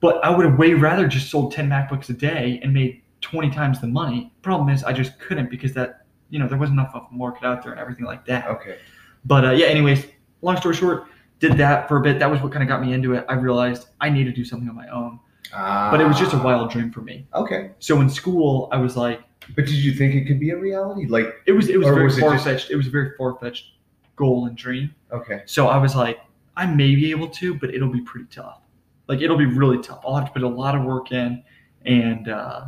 But 0.00 0.24
I 0.24 0.30
would 0.30 0.46
have 0.46 0.58
way 0.58 0.74
rather 0.74 1.08
just 1.08 1.30
sold 1.30 1.52
10 1.52 1.68
MacBooks 1.68 2.08
a 2.10 2.12
day 2.12 2.60
and 2.62 2.72
made 2.72 3.02
20 3.22 3.50
times 3.50 3.80
the 3.80 3.88
money. 3.88 4.32
Problem 4.42 4.68
is, 4.68 4.84
I 4.84 4.92
just 4.92 5.18
couldn't 5.18 5.50
because 5.50 5.72
that, 5.74 6.04
you 6.30 6.38
know, 6.38 6.46
there 6.46 6.58
wasn't 6.58 6.78
enough 6.78 6.94
of 6.94 7.06
a 7.10 7.14
market 7.14 7.44
out 7.44 7.62
there 7.64 7.72
and 7.72 7.80
everything 7.80 8.04
like 8.04 8.24
that. 8.26 8.46
Okay. 8.46 8.78
But 9.24 9.44
uh, 9.44 9.50
yeah, 9.52 9.66
anyways, 9.66 10.06
long 10.42 10.56
story 10.56 10.74
short, 10.74 11.04
did 11.40 11.56
that 11.58 11.88
for 11.88 11.98
a 11.98 12.00
bit. 12.00 12.18
That 12.18 12.30
was 12.30 12.40
what 12.42 12.52
kind 12.52 12.62
of 12.62 12.68
got 12.68 12.82
me 12.84 12.92
into 12.92 13.14
it. 13.14 13.24
I 13.28 13.34
realized 13.34 13.88
I 14.00 14.10
need 14.10 14.24
to 14.24 14.32
do 14.32 14.44
something 14.44 14.68
on 14.68 14.74
my 14.76 14.88
own. 14.88 15.20
But 15.52 16.00
it 16.00 16.04
was 16.06 16.18
just 16.18 16.32
a 16.34 16.36
Ah, 16.36 16.42
wild 16.44 16.70
dream 16.70 16.90
for 16.90 17.00
me. 17.00 17.26
Okay. 17.34 17.70
So 17.78 18.00
in 18.00 18.10
school, 18.10 18.68
I 18.72 18.76
was 18.76 18.96
like, 18.96 19.22
But 19.56 19.64
did 19.66 19.76
you 19.76 19.92
think 19.92 20.14
it 20.14 20.26
could 20.26 20.38
be 20.40 20.50
a 20.50 20.56
reality? 20.58 21.06
Like, 21.06 21.26
it 21.46 21.52
was 21.52 21.68
it 21.68 21.78
was 21.78 21.86
very 21.88 22.10
far 22.10 22.32
just- 22.32 22.44
fetched. 22.44 22.70
It 22.70 22.76
was 22.76 22.86
a 22.86 22.90
very 22.90 23.12
far 23.16 23.36
fetched 23.38 23.72
goal 24.16 24.46
and 24.46 24.56
dream. 24.56 24.94
okay. 25.12 25.42
So 25.46 25.68
I 25.68 25.78
was 25.78 25.94
like, 25.96 26.18
I 26.56 26.66
may 26.66 26.94
be 26.96 27.10
able 27.12 27.28
to, 27.28 27.54
but 27.54 27.72
it'll 27.72 27.88
be 27.92 28.00
pretty 28.00 28.26
tough. 28.30 28.60
Like 29.06 29.20
it'll 29.22 29.36
be 29.38 29.46
really 29.46 29.78
tough. 29.78 30.00
I'll 30.04 30.16
have 30.16 30.26
to 30.26 30.32
put 30.32 30.42
a 30.42 30.48
lot 30.48 30.74
of 30.74 30.82
work 30.84 31.12
in, 31.12 31.42
and 31.86 32.28
uh, 32.28 32.66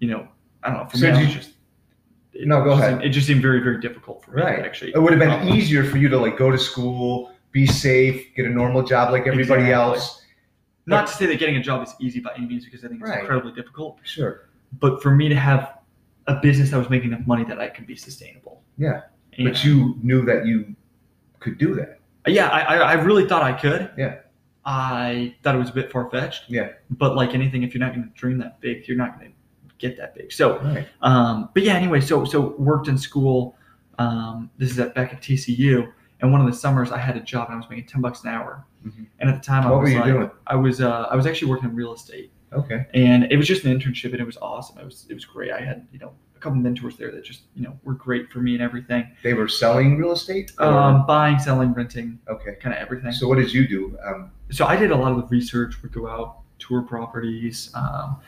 you 0.00 0.08
know, 0.08 0.26
I 0.64 0.70
don't 0.70 0.78
know. 0.82 0.88
For 0.88 0.96
So 0.96 1.12
me, 1.12 1.18
did 1.18 1.28
you- 1.28 1.34
just 1.34 1.50
it 2.40 2.46
No, 2.48 2.62
go 2.62 2.70
just 2.76 2.82
ahead. 2.88 3.04
it 3.04 3.10
just 3.10 3.26
seemed 3.26 3.42
very 3.42 3.60
very 3.60 3.80
difficult 3.80 4.24
for 4.24 4.32
me 4.32 4.42
Right. 4.42 4.64
actually. 4.64 4.92
It 4.94 4.98
would 5.02 5.12
have 5.12 5.20
been 5.20 5.30
Uh-huh. 5.30 5.54
easier 5.54 5.84
for 5.84 5.98
you 5.98 6.08
to 6.08 6.18
like 6.18 6.36
go 6.36 6.50
to 6.50 6.58
school, 6.58 7.32
be 7.52 7.66
safe, 7.66 8.34
get 8.36 8.46
a 8.46 8.50
normal 8.50 8.82
job 8.82 9.12
like 9.12 9.26
everybody 9.26 9.62
Exactly. 9.62 9.72
else. 9.72 10.22
Not 10.86 11.06
to 11.08 11.12
say 11.12 11.26
that 11.26 11.38
getting 11.38 11.56
a 11.56 11.62
job 11.62 11.82
is 11.86 11.94
easy 12.00 12.20
by 12.20 12.30
any 12.36 12.46
means, 12.46 12.64
because 12.64 12.84
I 12.84 12.88
think 12.88 13.00
it's 13.00 13.10
Right. 13.10 13.20
incredibly 13.20 13.52
difficult. 13.52 13.98
Sure. 14.04 14.48
But 14.78 15.02
for 15.02 15.10
me 15.10 15.28
to 15.28 15.34
have 15.34 15.78
a 16.28 16.34
business 16.40 16.70
that 16.70 16.78
was 16.78 16.90
making 16.90 17.12
enough 17.12 17.26
money 17.26 17.44
that 17.44 17.58
I 17.60 17.68
could 17.68 17.86
be 17.86 17.96
sustainable. 17.96 18.62
Yeah. 18.78 19.02
And- 19.38 19.48
But 19.48 19.64
you 19.64 19.96
knew 20.02 20.22
that 20.26 20.46
you 20.46 20.74
could 21.40 21.58
do 21.58 21.74
that. 21.74 22.00
Yeah, 22.26 22.48
I, 22.48 22.60
I 22.60 22.76
I 22.76 22.92
really 22.94 23.26
thought 23.28 23.42
I 23.42 23.52
could. 23.52 23.90
Yeah. 23.96 24.16
I 24.64 25.34
thought 25.42 25.54
it 25.54 25.58
was 25.58 25.70
a 25.70 25.74
bit 25.74 25.92
far 25.92 26.10
fetched. 26.10 26.44
Yeah. 26.48 26.70
But 26.90 27.14
like 27.14 27.34
anything, 27.34 27.62
if 27.62 27.72
you're 27.74 27.80
not 27.84 27.94
going 27.94 28.08
to 28.08 28.14
dream 28.14 28.38
that 28.38 28.60
big, 28.60 28.86
you're 28.88 28.96
not 28.96 29.16
going 29.18 29.30
to 29.30 29.35
get 29.78 29.96
that 29.98 30.14
big. 30.14 30.32
So, 30.32 30.58
Right. 30.60 30.86
um, 31.02 31.48
but 31.54 31.62
yeah, 31.62 31.74
anyway, 31.74 32.00
so 32.00 32.24
so 32.24 32.54
worked 32.58 32.88
in 32.88 32.96
school. 32.98 33.56
Um, 33.98 34.50
this 34.58 34.70
is 34.70 34.78
at 34.78 34.94
back 34.94 35.12
at 35.12 35.20
TCU, 35.22 35.88
and 36.20 36.32
one 36.32 36.40
of 36.40 36.46
the 36.46 36.52
summers 36.52 36.92
I 36.92 36.98
had 36.98 37.16
a 37.16 37.20
job 37.20 37.48
and 37.48 37.54
I 37.54 37.56
was 37.58 37.68
making 37.70 37.86
ten 37.86 38.00
bucks 38.00 38.22
an 38.24 38.30
hour. 38.30 38.64
Mhm. 38.86 39.06
And 39.20 39.30
at 39.30 39.36
the 39.36 39.42
time, 39.46 39.66
I 39.66 39.70
was 39.70 39.78
were 39.80 39.88
you 39.88 39.96
like, 40.00 40.04
doing? 40.12 40.30
I 40.46 40.56
was 40.56 40.80
uh, 40.80 41.08
I 41.10 41.16
was 41.16 41.26
actually 41.26 41.50
working 41.50 41.70
in 41.70 41.74
real 41.76 41.92
estate, 41.94 42.30
Okay. 42.52 42.86
and 42.94 43.24
it 43.32 43.36
was 43.36 43.46
just 43.46 43.64
an 43.64 43.76
internship, 43.78 44.12
and 44.12 44.20
it 44.20 44.26
was 44.26 44.36
awesome. 44.40 44.78
It 44.78 44.84
was 44.84 45.06
it 45.08 45.14
was 45.14 45.24
great. 45.24 45.50
I 45.52 45.60
had 45.60 45.86
you 45.92 45.98
know 45.98 46.12
a 46.36 46.38
couple 46.38 46.58
mentors 46.58 46.96
there 46.98 47.10
that 47.10 47.24
just 47.24 47.42
you 47.54 47.62
know 47.64 47.78
were 47.84 47.94
great 47.94 48.30
for 48.30 48.38
me 48.40 48.52
and 48.54 48.62
everything. 48.62 49.06
They 49.22 49.32
were 49.34 49.48
selling 49.48 49.96
real 49.96 50.12
estate? 50.12 50.52
Um, 50.58 51.06
buying, 51.06 51.38
selling, 51.38 51.72
renting, 51.72 52.18
okay. 52.28 52.56
kind 52.60 52.74
of 52.76 52.80
everything. 52.80 53.12
So 53.12 53.26
what 53.28 53.38
did 53.38 53.52
you 53.52 53.66
do? 53.66 53.98
Um, 54.06 54.30
so 54.50 54.66
I 54.66 54.76
did 54.76 54.90
a 54.90 54.96
lot 54.96 55.12
of 55.12 55.16
the 55.18 55.26
research. 55.28 55.82
Would 55.82 55.92
go 55.92 56.06
out, 56.06 56.40
tour 56.58 56.82
properties, 56.82 57.70
um, 57.74 58.18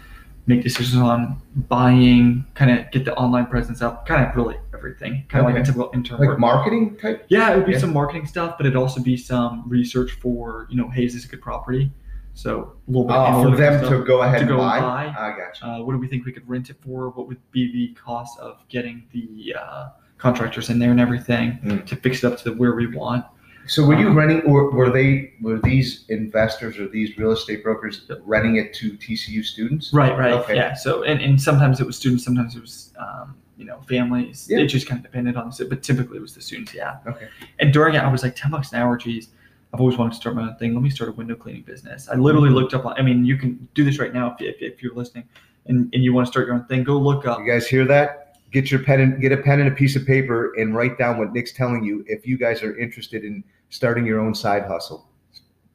make 0.48 0.62
decisions 0.62 0.96
on 1.00 1.40
buying, 1.68 2.44
kind 2.54 2.70
of 2.70 2.90
get 2.90 3.04
the 3.04 3.14
online 3.16 3.46
presence 3.46 3.82
up, 3.82 4.06
kind 4.06 4.26
of 4.26 4.34
really 4.34 4.56
everything, 4.74 5.24
kind 5.28 5.46
of 5.46 5.52
like 5.52 5.60
a 5.62 5.64
typical 5.64 5.90
intern 5.94 6.18
like 6.18 6.28
work. 6.30 6.38
marketing 6.40 6.96
type? 6.96 7.24
yeah, 7.28 7.52
it 7.52 7.56
would 7.56 7.66
be 7.66 7.72
Yeah. 7.72 7.78
some 7.78 7.92
marketing 7.92 8.26
stuff, 8.26 8.56
but 8.56 8.64
it'd 8.66 8.76
also 8.76 9.00
be 9.02 9.16
some 9.16 9.62
research 9.68 10.12
for 10.12 10.66
you 10.70 10.76
know, 10.76 10.88
hey, 10.88 11.04
is 11.04 11.14
this 11.14 11.24
a 11.26 11.28
good 11.28 11.42
property? 11.42 11.92
So 12.34 12.72
a 12.86 12.90
little 12.90 13.04
bit 13.06 13.16
of 13.16 13.34
Uh, 13.34 13.50
for 13.50 13.56
them 13.56 13.88
to 13.90 14.04
go 14.04 14.22
ahead 14.22 14.36
to 14.38 14.40
and 14.42 14.48
go 14.48 14.56
buy? 14.58 14.80
buy. 14.80 15.06
I 15.18 15.36
got 15.36 15.60
you. 15.60 15.66
Uh, 15.68 15.84
what 15.84 15.92
do 15.92 15.98
we 15.98 16.06
think 16.08 16.24
we 16.24 16.32
could 16.32 16.48
rent 16.48 16.70
it 16.70 16.76
for? 16.80 17.10
What 17.10 17.28
would 17.28 17.38
be 17.50 17.70
the 17.72 17.94
cost 18.00 18.38
of 18.38 18.56
getting 18.68 19.02
the 19.12 19.54
uh, 19.60 19.88
contractors 20.18 20.70
in 20.70 20.78
there 20.78 20.90
and 20.92 21.00
everything 21.00 21.58
Mm. 21.64 21.84
to 21.86 21.96
fix 21.96 22.22
it 22.24 22.32
up 22.32 22.38
to 22.44 22.52
where 22.52 22.74
we 22.74 22.86
want? 22.86 23.24
So 23.68 23.84
were 23.84 23.98
you 23.98 24.10
renting, 24.10 24.42
or 24.42 24.70
were 24.70 24.90
they, 24.90 25.34
were 25.40 25.58
these 25.58 26.04
investors 26.08 26.78
or 26.78 26.88
these 26.88 27.16
real 27.18 27.32
estate 27.32 27.62
brokers 27.62 28.10
renting 28.24 28.56
it 28.56 28.72
to 28.74 28.92
TCU 28.92 29.44
students? 29.44 29.92
Right, 29.92 30.16
right. 30.16 30.32
Okay. 30.32 30.56
Yeah. 30.56 30.74
So, 30.74 31.02
and, 31.02 31.20
and 31.20 31.40
sometimes 31.40 31.80
it 31.80 31.86
was 31.86 31.96
students, 31.96 32.24
sometimes 32.24 32.56
it 32.56 32.60
was, 32.60 32.92
um, 32.98 33.36
you 33.58 33.66
know, 33.66 33.80
families. 33.88 34.46
Yeah. 34.50 34.58
It 34.58 34.68
just 34.68 34.86
kind 34.86 34.98
of 34.98 35.04
depended 35.04 35.36
on 35.36 35.50
the, 35.50 35.66
but 35.66 35.82
typically 35.82 36.16
it 36.16 36.22
was 36.22 36.34
the 36.34 36.40
students. 36.40 36.72
Yeah. 36.72 36.98
Okay. 37.06 37.28
And 37.58 37.72
during 37.72 37.94
it, 37.94 37.98
I 37.98 38.10
was 38.10 38.22
like, 38.22 38.34
10 38.36 38.50
bucks 38.50 38.72
an 38.72 38.80
hour. 38.80 38.96
Geez, 38.96 39.28
I've 39.74 39.80
always 39.80 39.98
wanted 39.98 40.10
to 40.12 40.16
start 40.16 40.34
my 40.34 40.42
own 40.42 40.56
thing. 40.56 40.72
Let 40.72 40.82
me 40.82 40.90
start 40.90 41.10
a 41.10 41.12
window 41.12 41.34
cleaning 41.34 41.62
business. 41.62 42.08
I 42.08 42.14
literally 42.14 42.50
looked 42.50 42.72
up, 42.72 42.86
I 42.86 43.02
mean, 43.02 43.24
you 43.24 43.36
can 43.36 43.68
do 43.74 43.84
this 43.84 43.98
right 43.98 44.14
now 44.14 44.34
if, 44.38 44.56
if, 44.56 44.62
if 44.62 44.82
you're 44.82 44.94
listening 44.94 45.24
and, 45.66 45.90
and 45.92 46.02
you 46.02 46.14
want 46.14 46.26
to 46.26 46.32
start 46.32 46.46
your 46.46 46.56
own 46.56 46.64
thing, 46.64 46.84
go 46.84 46.98
look 46.98 47.26
up. 47.26 47.40
You 47.40 47.46
guys 47.46 47.66
hear 47.66 47.84
that? 47.86 48.27
Get 48.50 48.70
your 48.70 48.82
pen 48.82 49.00
and 49.00 49.20
get 49.20 49.32
a 49.32 49.36
pen 49.36 49.60
and 49.60 49.68
a 49.68 49.74
piece 49.74 49.94
of 49.94 50.06
paper 50.06 50.54
and 50.54 50.74
write 50.74 50.98
down 50.98 51.18
what 51.18 51.32
Nick's 51.32 51.52
telling 51.52 51.84
you 51.84 52.04
if 52.06 52.26
you 52.26 52.38
guys 52.38 52.62
are 52.62 52.78
interested 52.78 53.24
in 53.24 53.44
starting 53.68 54.06
your 54.06 54.20
own 54.20 54.34
side 54.34 54.64
hustle. 54.64 55.08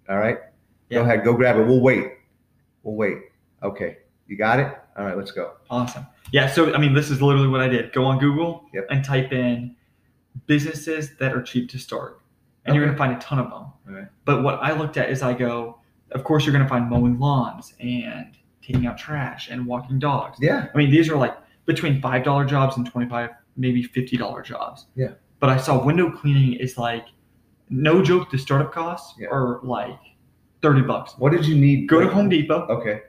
All 0.09 0.17
right? 0.17 0.39
Yeah. 0.89 0.99
Go 0.99 1.03
ahead, 1.03 1.23
go 1.23 1.33
grab 1.33 1.57
it. 1.57 1.65
We'll 1.65 1.81
wait. 1.81 2.13
We'll 2.81 2.95
wait. 2.95 3.17
Okay. 3.61 3.97
You 4.27 4.37
got 4.37 4.59
it? 4.59 4.75
All 4.97 5.05
right, 5.05 5.15
let's 5.17 5.31
go. 5.31 5.53
Awesome. 5.69 6.05
Yeah. 6.31 6.47
So, 6.47 6.73
I 6.73 6.77
mean, 6.77 6.93
this 6.93 7.09
is 7.09 7.21
literally 7.21 7.47
what 7.47 7.61
I 7.61 7.67
did. 7.67 7.93
Go 7.93 8.05
on 8.05 8.19
Google 8.19 8.65
Yep. 8.73 8.87
and 8.89 9.05
type 9.05 9.31
in 9.31 9.75
businesses 10.47 11.15
that 11.17 11.33
are 11.33 11.41
cheap 11.41 11.69
to 11.69 11.79
start. 11.79 12.21
And 12.65 12.75
you're 12.75 12.83
going 12.85 12.95
to 12.95 12.97
find 12.97 13.13
a 13.15 13.19
ton 13.19 13.39
of 13.39 13.49
them. 13.49 13.65
Okay. 13.89 14.07
But 14.25 14.43
what 14.43 14.55
I 14.61 14.71
looked 14.71 14.97
at 14.97 15.09
is 15.09 15.21
I 15.21 15.33
go, 15.33 15.79
of 16.11 16.23
course, 16.23 16.45
you're 16.45 16.53
going 16.53 16.63
to 16.63 16.69
find 16.69 16.89
mowing 16.89 17.19
lawns 17.19 17.73
and 17.79 18.37
taking 18.61 18.87
out 18.87 18.97
trash 18.97 19.49
and 19.49 19.65
walking 19.65 19.99
dogs. 19.99 20.37
Yeah. 20.41 20.67
I 20.73 20.77
mean, 20.77 20.89
these 20.89 21.09
are 21.09 21.17
like 21.17 21.35
between 21.65 22.01
$5 22.01 22.47
jobs 22.49 22.77
and 22.77 22.85
25 22.85 23.29
maybe 23.55 23.83
$50 23.87 24.43
jobs. 24.43 24.87
Yeah. 24.95 25.09
But 25.39 25.49
I 25.49 25.57
saw 25.57 25.83
window 25.83 26.09
cleaning 26.11 26.53
is 26.53 26.77
like, 26.77 27.05
no 27.69 28.01
joke, 28.01 28.31
the 28.31 28.37
startup 28.37 28.71
costs 28.73 29.15
Yeah. 29.19 29.27
are 29.29 29.59
like 29.63 29.97
30 30.61 30.81
bucks. 30.81 31.13
What 31.17 31.31
did 31.31 31.45
you 31.45 31.55
need? 31.55 31.87
Go 31.87 31.99
to 32.01 32.07
Home 32.09 32.29
Depot 32.29 32.65
Okay. 32.69 33.01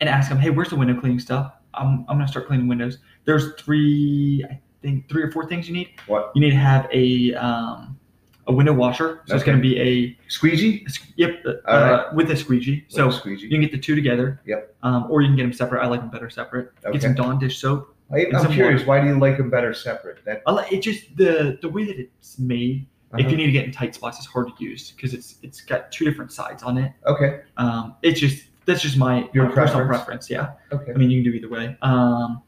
and 0.00 0.08
ask 0.08 0.28
them, 0.28 0.38
hey, 0.38 0.50
where's 0.50 0.68
the 0.70 0.76
window 0.76 0.98
cleaning 0.98 1.18
stuff? 1.18 1.52
I'm, 1.74 2.00
I'm 2.08 2.16
gonna 2.16 2.28
start 2.28 2.46
cleaning 2.46 2.68
windows. 2.68 2.98
There's 3.24 3.54
three, 3.60 4.44
I 4.50 4.60
think 4.82 5.08
three 5.08 5.22
or 5.22 5.30
four 5.32 5.46
things 5.48 5.68
you 5.68 5.74
need. 5.74 5.90
What? 6.06 6.32
You 6.34 6.40
need 6.40 6.50
to 6.50 6.56
have 6.56 6.88
a 6.92 7.34
um, 7.34 7.98
a 8.46 8.52
window 8.52 8.72
washer. 8.72 9.22
So 9.26 9.34
it's 9.34 9.44
going 9.44 9.58
to 9.58 9.62
be 9.62 9.78
a 9.80 10.16
Squeegee? 10.28 10.86
yep 11.16 11.42
uh, 11.46 11.52
right. 11.66 12.14
with 12.14 12.30
a 12.30 12.36
squeegee. 12.36 12.84
So 12.88 13.10
squeegee. 13.10 13.44
you 13.44 13.50
can 13.50 13.60
get 13.60 13.72
the 13.72 13.78
two 13.78 13.94
together. 13.94 14.40
Yep. 14.46 14.76
Um, 14.82 15.06
or 15.10 15.22
you 15.22 15.28
can 15.28 15.36
get 15.36 15.42
them 15.42 15.52
separate. 15.52 15.82
I 15.82 15.86
like 15.86 16.00
them 16.00 16.10
better 16.10 16.30
separate. 16.30 16.72
Okay. 16.84 16.92
Get 16.92 17.02
some 17.02 17.14
Dawn 17.14 17.38
dish 17.38 17.58
soap. 17.58 17.94
I, 18.12 18.26
I'm 18.26 18.40
some 18.40 18.52
curious. 18.52 18.86
Why 18.86 19.00
do 19.00 19.08
you 19.08 19.18
like 19.18 19.36
them 19.36 19.50
better 19.50 19.74
separate? 19.74 20.24
That 20.24 20.42
I 20.46 20.52
like 20.52 20.72
it. 20.72 20.80
Just 20.80 21.16
the 21.16 21.58
the 21.60 21.68
way 21.68 21.84
that 21.84 21.98
it's 21.98 22.38
made. 22.38 22.86
If 23.12 23.20
uh-huh. 23.20 23.30
you 23.30 23.36
need 23.36 23.46
to 23.46 23.52
get 23.52 23.64
in 23.64 23.72
tight 23.72 23.94
spots, 23.94 24.18
it's 24.18 24.26
hard 24.26 24.48
to 24.48 24.64
use 24.64 24.92
because 24.92 25.14
it's 25.14 25.36
it's 25.42 25.60
got 25.60 25.90
two 25.90 26.04
different 26.04 26.32
sides 26.32 26.62
on 26.62 26.76
it. 26.78 26.92
okay. 27.06 27.40
Um, 27.56 27.96
it's 28.02 28.20
just 28.20 28.44
that's 28.66 28.82
just 28.82 28.96
my, 28.96 29.28
Your 29.32 29.48
my 29.48 29.54
personal 29.54 29.86
preference? 29.86 30.28
preference. 30.28 30.30
Yeah. 30.30 30.76
Okay. 30.76 30.92
I 30.92 30.96
mean, 30.96 31.10
you 31.10 31.22
can 31.22 31.32
do 31.32 31.36
either 31.36 31.48
way. 31.48 31.76
Um, 31.82 32.42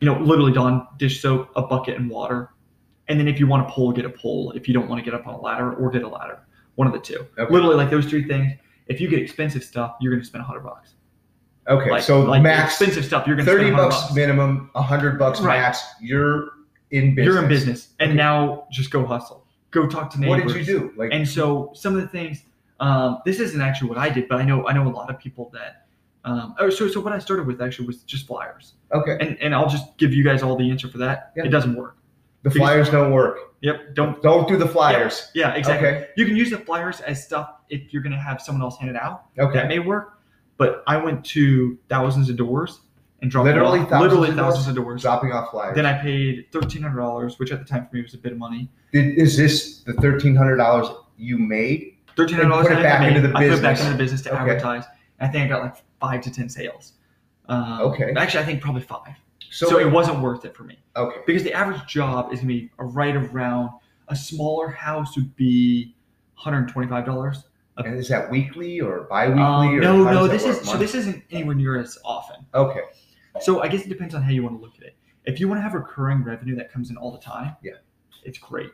you 0.00 0.06
know, 0.06 0.18
literally 0.18 0.52
Dawn 0.52 0.86
dish 0.98 1.22
soap, 1.22 1.50
a 1.56 1.62
bucket, 1.62 1.96
and 1.96 2.10
water. 2.10 2.50
And 3.08 3.18
then 3.20 3.28
if 3.28 3.38
you 3.38 3.46
want 3.46 3.66
to 3.68 3.72
pull, 3.72 3.92
get 3.92 4.04
a 4.04 4.08
pull. 4.10 4.52
If 4.52 4.66
you 4.68 4.74
don't 4.74 4.88
want 4.88 4.98
to 4.98 5.04
get 5.08 5.18
up 5.18 5.26
on 5.26 5.34
a 5.34 5.40
ladder, 5.40 5.72
or 5.74 5.90
get 5.90 6.02
a 6.02 6.08
ladder. 6.08 6.40
One 6.74 6.86
of 6.86 6.92
the 6.92 6.98
two. 6.98 7.26
Okay. 7.38 7.52
Literally, 7.52 7.76
like 7.76 7.90
those 7.90 8.06
three 8.06 8.24
things. 8.26 8.52
If 8.88 9.00
you 9.00 9.08
get 9.08 9.20
expensive 9.20 9.64
stuff, 9.64 9.96
you're 10.00 10.12
going 10.12 10.20
to 10.22 10.26
spend 10.26 10.42
a 10.42 10.46
hundred 10.46 10.60
bucks. 10.60 10.94
Okay. 11.68 11.90
Like, 11.90 12.02
so 12.02 12.20
like 12.20 12.42
max 12.42 12.72
expensive 12.74 13.04
stuff, 13.04 13.26
you're 13.26 13.36
going 13.36 13.46
to 13.46 13.52
thirty 13.52 13.64
spend 13.64 13.76
100 13.76 13.88
bucks, 13.90 14.02
bucks. 14.04 14.14
minimum, 14.14 14.70
hundred 14.74 15.18
bucks 15.18 15.40
Right. 15.40 15.60
max. 15.60 15.82
You're 16.00 16.50
in 16.92 17.14
business. 17.14 17.34
You're 17.34 17.42
in 17.42 17.48
business, 17.48 17.88
and 17.98 18.10
Okay. 18.10 18.16
now 18.16 18.66
just 18.70 18.90
go 18.90 19.04
hustle. 19.04 19.46
Go 19.72 19.86
talk 19.88 20.10
to 20.10 20.18
What 20.28 20.46
did 20.46 20.54
you 20.54 20.64
do? 20.64 20.92
Like 20.96 21.10
And 21.12 21.26
so 21.28 21.72
some 21.74 21.96
of 21.96 22.00
the 22.02 22.06
things, 22.08 22.44
um, 22.78 23.18
this 23.24 23.40
isn't 23.40 23.60
actually 23.60 23.88
what 23.88 23.98
I 23.98 24.08
did, 24.10 24.28
but 24.28 24.40
I 24.40 24.44
know 24.44 24.66
I 24.68 24.72
know 24.72 24.86
a 24.86 24.90
lot 24.90 25.10
of 25.10 25.18
people 25.18 25.50
that. 25.54 25.86
Um, 26.24 26.54
oh, 26.58 26.70
so 26.70 26.88
so 26.88 27.00
what 27.00 27.12
I 27.12 27.18
started 27.18 27.46
with 27.46 27.60
actually 27.62 27.86
was 27.86 27.98
just 28.02 28.26
flyers, 28.26 28.74
okay, 28.92 29.16
and 29.20 29.36
and 29.40 29.54
I'll 29.54 29.68
just 29.68 29.96
give 29.96 30.12
you 30.12 30.22
guys 30.24 30.42
all 30.42 30.56
the 30.56 30.70
answer 30.70 30.88
for 30.88 30.98
that. 30.98 31.32
Yeah. 31.36 31.44
It 31.44 31.48
doesn't 31.48 31.74
work. 31.74 31.95
The 32.46 32.58
flyers 32.58 32.90
don't 32.90 33.12
work. 33.12 33.38
Yep. 33.62 33.94
Don't. 33.94 34.22
Don't 34.22 34.46
do 34.46 34.56
the 34.56 34.68
flyers. 34.68 35.30
Yeah. 35.34 35.54
Exactly. 35.54 35.88
Okay. 35.88 36.08
You 36.16 36.26
can 36.26 36.36
use 36.36 36.50
the 36.50 36.58
flyers 36.58 37.00
as 37.00 37.24
stuff 37.24 37.50
if 37.70 37.92
you're 37.92 38.02
gonna 38.02 38.20
have 38.20 38.40
someone 38.40 38.62
else 38.62 38.76
hand 38.78 38.90
it 38.90 38.96
out. 38.96 39.24
Okay. 39.38 39.54
That 39.58 39.68
may 39.68 39.78
work. 39.80 40.18
But 40.58 40.82
I 40.86 40.96
went 40.96 41.24
to 41.26 41.78
thousands 41.88 42.30
of 42.30 42.36
doors 42.36 42.80
and 43.22 43.30
dropped 43.30 43.46
Literally 43.46 43.80
off. 43.80 43.90
thousands 43.90 44.02
literally 44.12 44.28
of 44.30 44.36
thousands 44.36 44.66
doors? 44.66 44.76
of 44.76 44.84
doors. 44.84 45.02
Dropping 45.02 45.32
off 45.32 45.50
flyers. 45.50 45.74
Then 45.74 45.86
I 45.86 45.94
paid 46.00 46.46
thirteen 46.52 46.82
hundred 46.82 46.98
dollars, 47.00 47.38
which 47.38 47.50
at 47.50 47.58
the 47.58 47.64
time 47.64 47.86
for 47.88 47.96
me 47.96 48.02
was 48.02 48.14
a 48.14 48.18
bit 48.18 48.32
of 48.32 48.38
money. 48.38 48.70
Did, 48.92 49.16
is 49.18 49.36
this 49.36 49.80
the 49.84 49.94
thirteen 49.94 50.36
hundred 50.36 50.56
dollars 50.56 50.88
you 51.16 51.38
made? 51.38 51.96
Thirteen 52.16 52.36
hundred 52.36 52.50
dollars. 52.50 52.68
put 52.68 52.78
it 52.78 52.82
back 52.82 53.06
into 53.08 53.20
the 53.26 53.36
I 53.36 53.42
put 53.48 53.58
it 53.58 53.62
back 53.62 53.74
business. 53.76 53.80
into 53.80 53.92
the 53.92 53.98
business 54.04 54.22
to 54.22 54.30
Okay. 54.30 54.38
advertise. 54.38 54.84
I 55.20 55.28
think 55.28 55.44
I 55.44 55.48
got 55.48 55.62
like 55.62 55.74
five 56.00 56.20
to 56.22 56.30
ten 56.30 56.48
sales. 56.48 56.92
Um, 57.48 57.80
Okay. 57.80 58.12
Actually, 58.16 58.42
I 58.42 58.46
think 58.46 58.60
probably 58.62 58.82
five. 58.82 59.14
So, 59.50 59.68
So, 59.68 59.78
it 59.78 59.90
wasn't 59.90 60.20
worth 60.20 60.44
it 60.44 60.54
for 60.56 60.64
me 60.64 60.78
okay. 60.96 61.18
because 61.26 61.42
the 61.42 61.52
average 61.52 61.86
job 61.86 62.32
is 62.32 62.40
gonna 62.40 62.48
be 62.48 62.70
right 62.78 63.14
around 63.16 63.70
a 64.08 64.16
smaller 64.16 64.68
house 64.68 65.16
would 65.16 65.34
be 65.36 65.94
one 66.34 66.54
hundred 66.54 66.68
twenty-five 66.68 67.04
dollars. 67.06 67.44
And 67.78 67.98
is 67.98 68.08
that 68.08 68.30
weekly 68.30 68.80
or 68.80 69.02
bi-weekly? 69.10 69.42
Um, 69.42 69.68
or 69.74 69.80
no, 69.80 70.04
no, 70.04 70.26
this 70.26 70.44
is 70.44 70.60
so. 70.66 70.78
This 70.78 70.94
isn't 70.94 71.22
anywhere 71.30 71.54
near 71.54 71.78
as 71.78 71.98
often. 72.04 72.46
Okay. 72.54 72.80
So 73.40 73.62
I 73.62 73.68
guess 73.68 73.82
it 73.82 73.88
depends 73.90 74.14
on 74.14 74.22
how 74.22 74.30
you 74.30 74.42
want 74.42 74.56
to 74.56 74.62
look 74.62 74.76
at 74.78 74.82
it. 74.84 74.96
If 75.26 75.40
you 75.40 75.48
want 75.48 75.58
to 75.58 75.62
have 75.62 75.74
recurring 75.74 76.22
revenue 76.24 76.56
that 76.56 76.72
comes 76.72 76.88
in 76.88 76.96
all 76.96 77.12
the 77.12 77.18
time, 77.18 77.54
Yeah. 77.62 77.72
it's 78.24 78.38
great. 78.38 78.70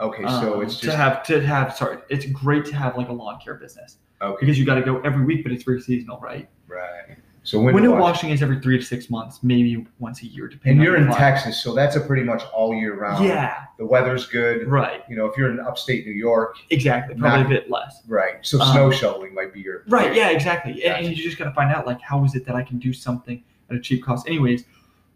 Okay. 0.00 0.22
So 0.24 0.56
Um, 0.56 0.62
it's 0.62 0.78
to 0.80 0.94
have 0.94 1.22
to 1.24 1.40
have. 1.40 1.74
Sorry, 1.74 1.98
it's 2.10 2.26
great 2.26 2.66
to 2.66 2.76
have 2.76 2.96
like 2.98 3.08
a 3.08 3.12
lawn 3.12 3.38
care 3.42 3.54
business 3.54 3.98
okay. 4.20 4.36
because 4.40 4.58
you 4.58 4.66
got 4.66 4.74
to 4.74 4.82
go 4.82 5.00
every 5.00 5.24
week, 5.24 5.44
but 5.44 5.52
it's 5.52 5.64
very 5.64 5.80
seasonal, 5.80 6.18
right? 6.20 6.48
Right. 6.66 7.16
So 7.44 7.58
window, 7.58 7.74
Window 7.74 7.90
washing. 7.90 8.00
washing 8.02 8.30
is 8.30 8.42
every 8.42 8.60
three 8.60 8.78
to 8.78 8.84
six 8.84 9.10
months, 9.10 9.40
maybe 9.42 9.84
once 9.98 10.22
a 10.22 10.26
year, 10.26 10.46
depending. 10.46 10.78
And 10.78 10.84
you're 10.84 10.96
in. 10.96 11.08
Texas, 11.12 11.60
so 11.60 11.74
that's 11.74 11.96
a 11.96 12.00
pretty 12.00 12.22
much 12.22 12.44
all 12.54 12.72
year 12.72 12.94
round. 12.94 13.24
Yeah, 13.24 13.64
The 13.78 13.84
weather's 13.84 14.26
good. 14.26 14.68
right, 14.68 15.02
You 15.08 15.16
know, 15.16 15.26
if 15.26 15.36
you're 15.36 15.50
in 15.50 15.58
upstate 15.58 16.06
New 16.06 16.12
York, 16.12 16.54
exactly. 16.70 17.16
Probably 17.16 17.38
Not- 17.42 17.46
a 17.46 17.48
bit 17.48 17.68
less. 17.70 18.02
right. 18.06 18.34
So 18.42 18.60
Um, 18.60 18.72
snow 18.72 18.90
shoveling 18.92 19.34
might 19.34 19.52
be 19.52 19.60
your 19.60 19.82
Right, 19.88 20.14
yeah, 20.14 20.28
exactly. 20.28 20.84
And- 20.84 21.04
And 21.06 21.16
you 21.16 21.20
just 21.20 21.36
got 21.36 21.46
to 21.46 21.52
find 21.52 21.72
out 21.72 21.84
like 21.84 22.00
how 22.00 22.24
is 22.24 22.36
it 22.36 22.46
that 22.46 22.54
I 22.54 22.62
can 22.62 22.78
do 22.78 22.92
something 22.92 23.42
at 23.70 23.76
a 23.76 23.80
cheap 23.80 24.04
cost. 24.04 24.28
Anyways, 24.28 24.64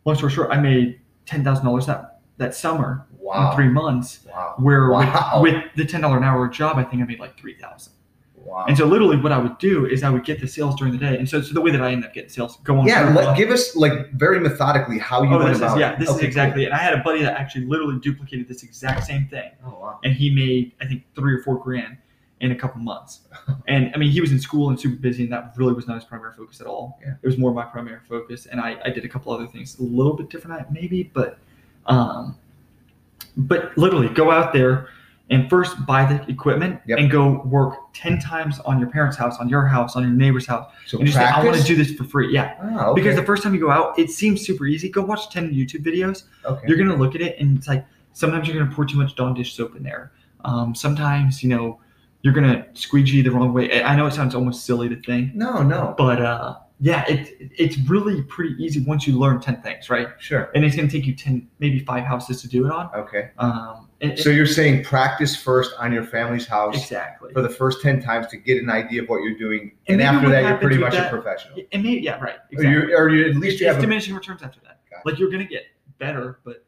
long 0.04 0.16
story 0.16 0.32
short, 0.32 0.50
I 0.50 0.58
made 0.60 0.98
ten 1.26 1.44
thousand 1.44 1.64
dollars 1.64 1.86
that 1.86 2.18
that 2.38 2.54
summer 2.56 3.06
Wow. 3.18 3.50
in 3.50 3.56
three 3.56 3.68
months. 3.68 4.26
Wow. 4.30 4.54
Where 4.58 4.90
Wow. 4.90 5.40
with, 5.42 5.54
with 5.54 5.62
the 5.76 5.84
ten 5.84 6.00
dollar 6.00 6.16
an 6.18 6.24
hour 6.24 6.48
job, 6.48 6.76
I 6.76 6.82
think 6.84 7.02
I 7.02 7.06
made 7.06 7.20
like 7.20 7.38
three 7.38 7.54
thousand. 7.54 7.92
Wow. 8.36 8.64
And 8.68 8.78
so 8.78 8.86
literally, 8.86 9.16
what 9.16 9.32
I 9.32 9.38
would 9.38 9.58
do 9.58 9.86
is 9.86 10.02
I 10.04 10.10
would 10.10 10.24
get 10.24 10.40
the 10.40 10.46
sales 10.46 10.76
during 10.76 10.92
the 10.92 10.98
day. 10.98 11.18
And 11.18 11.28
so, 11.28 11.40
so 11.40 11.52
the 11.52 11.60
way 11.60 11.70
that 11.72 11.82
I 11.82 11.90
end 11.90 12.04
up 12.04 12.14
getting 12.14 12.30
sales, 12.30 12.58
go 12.58 12.78
on. 12.78 12.86
yeah, 12.86 13.12
let, 13.12 13.36
give 13.36 13.50
us 13.50 13.74
like 13.74 14.12
very 14.12 14.38
methodically 14.38 14.98
how 14.98 15.22
you 15.22 15.34
oh, 15.34 15.38
went 15.38 15.58
this 15.58 15.72
is 15.72 15.78
yeah, 15.78 15.96
this 15.96 16.08
is 16.08 16.16
Okay, 16.16 16.26
exactly. 16.26 16.62
it. 16.62 16.66
And 16.66 16.74
I 16.74 16.78
had 16.78 16.94
a 16.94 17.02
buddy 17.02 17.22
that 17.22 17.38
actually 17.38 17.66
literally 17.66 17.98
duplicated 17.98 18.46
this 18.48 18.62
exact 18.62 19.04
same 19.04 19.26
thing. 19.26 19.50
Oh 19.64 19.78
wow. 19.80 20.00
and 20.04 20.12
he 20.14 20.30
made 20.30 20.72
I 20.80 20.86
think 20.86 21.04
three 21.14 21.34
or 21.34 21.42
four 21.42 21.58
grand 21.58 21.98
in 22.40 22.52
a 22.52 22.56
couple 22.56 22.80
months. 22.80 23.20
And 23.68 23.92
I 23.94 23.98
mean, 23.98 24.10
he 24.10 24.20
was 24.20 24.30
in 24.30 24.40
school 24.40 24.70
and 24.70 24.78
super 24.78 24.96
busy, 24.96 25.24
and 25.24 25.32
that 25.32 25.54
really 25.56 25.72
was 25.72 25.88
not 25.88 25.94
his 25.94 26.04
primary 26.04 26.32
focus 26.34 26.60
at 26.60 26.68
all. 26.68 26.98
Yeah. 27.04 27.14
It 27.20 27.26
was 27.26 27.36
more 27.36 27.52
my 27.52 27.64
primary 27.64 27.98
focus, 28.08 28.46
and 28.46 28.60
I, 28.60 28.76
I 28.84 28.90
did 28.90 29.04
a 29.04 29.08
couple 29.08 29.32
other 29.32 29.46
things 29.46 29.78
a 29.80 29.82
little 29.82 30.14
bit 30.14 30.30
different, 30.30 30.70
maybe, 30.70 31.02
but 31.02 31.38
um, 31.86 32.36
but 33.36 33.76
literally 33.76 34.08
go 34.08 34.30
out 34.30 34.52
there 34.52 34.88
and 35.30 35.50
first 35.50 35.84
buy 35.86 36.04
the 36.04 36.24
equipment 36.30 36.80
Yep. 36.86 36.98
and 36.98 37.10
go 37.10 37.42
work 37.44 37.74
ten 37.92 38.18
times 38.20 38.60
on 38.60 38.78
your 38.78 38.88
parents' 38.88 39.16
house, 39.16 39.38
on 39.38 39.48
your 39.48 39.66
house, 39.66 39.96
on 39.96 40.02
your 40.04 40.12
neighbor's 40.12 40.46
house, 40.46 40.70
So 40.86 40.98
and 40.98 41.06
just 41.06 41.18
say, 41.18 41.24
I 41.24 41.44
want 41.44 41.56
to 41.56 41.62
do 41.64 41.74
this 41.74 41.92
for 41.94 42.04
free. 42.04 42.32
Yeah. 42.32 42.54
Ah, 42.62 42.86
okay. 42.88 43.00
Because 43.00 43.16
the 43.16 43.24
first 43.24 43.42
time 43.42 43.52
you 43.54 43.60
go 43.60 43.70
out, 43.70 43.98
it 43.98 44.10
seems 44.10 44.46
super 44.46 44.66
easy. 44.66 44.88
Go 44.88 45.02
watch 45.02 45.28
10 45.30 45.52
YouTube 45.52 45.84
videos 45.84 46.24
okay. 46.44 46.64
you're 46.68 46.78
gonna 46.78 46.96
look 46.96 47.14
at 47.14 47.20
it 47.20 47.36
and 47.40 47.58
it's 47.58 47.66
like 47.68 47.84
sometimes 48.12 48.46
you're 48.48 48.56
gonna 48.56 48.72
pour 48.74 48.84
too 48.84 48.96
much 48.96 49.14
Dawn 49.16 49.34
dish 49.34 49.54
soap 49.54 49.74
in 49.76 49.82
there. 49.82 50.12
Um, 50.44 50.74
sometimes 50.74 51.42
you 51.42 51.48
know 51.48 51.80
you're 52.22 52.32
gonna 52.34 52.66
squeegee 52.74 53.22
the 53.22 53.30
wrong 53.30 53.52
way. 53.52 53.82
I 53.82 53.92
I 53.92 53.96
know 53.96 54.06
it 54.06 54.12
sounds 54.12 54.34
almost 54.34 54.64
silly 54.64 54.88
to 54.88 54.96
think, 55.02 55.34
no, 55.34 55.62
no. 55.62 55.94
but 55.98 56.20
uh, 56.22 56.56
yeah, 56.78 57.04
it 57.08 57.36
it's 57.56 57.78
really 57.88 58.22
pretty 58.24 58.54
easy 58.62 58.84
once 58.84 59.06
you 59.06 59.18
learn 59.18 59.40
ten 59.40 59.62
things, 59.62 59.88
right? 59.88 60.08
Sure. 60.18 60.50
And 60.54 60.64
it's 60.64 60.76
gonna 60.76 60.88
take 60.88 61.06
you 61.06 61.14
ten, 61.14 61.48
maybe 61.58 61.78
five 61.80 62.04
houses 62.04 62.42
to 62.42 62.48
do 62.48 62.66
it 62.66 62.72
on. 62.72 62.90
Okay. 62.94 63.30
Um, 63.38 63.88
and, 64.02 64.18
So 64.18 64.28
you're 64.28 64.46
saying 64.46 64.84
practice 64.84 65.34
first 65.34 65.72
on 65.78 65.90
your 65.90 66.04
family's 66.04 66.46
house 66.46 66.76
exactly. 66.76 67.32
for 67.32 67.40
the 67.40 67.48
first 67.48 67.80
ten 67.80 68.02
times 68.02 68.26
to 68.28 68.36
get 68.36 68.62
an 68.62 68.68
idea 68.68 69.02
of 69.02 69.08
what 69.08 69.22
you're 69.22 69.38
doing, 69.38 69.72
And 69.88 70.00
and, 70.00 70.16
after 70.16 70.28
that 70.28 70.42
you're 70.42 70.58
pretty 70.58 70.76
much 70.76 70.92
that- 70.92 71.06
a 71.06 71.10
professional. 71.10 71.58
And 71.72 71.82
maybe 71.82 72.02
yeah, 72.02 72.20
right. 72.20 72.34
Or 72.36 72.40
Exactly. 72.52 72.70
you 72.90 72.96
or 72.96 73.08
you 73.08 73.30
at 73.30 73.36
least 73.36 73.54
it's, 73.54 73.60
you 73.62 73.66
have 73.68 73.76
it's 73.76 73.82
a, 73.82 73.86
diminishing 73.86 74.14
returns 74.14 74.42
after 74.42 74.60
that. 74.60 74.80
Gotcha. 74.90 75.02
Like 75.06 75.18
you're 75.18 75.30
gonna 75.30 75.44
get 75.46 75.62
better, 75.98 76.40
but 76.44 76.62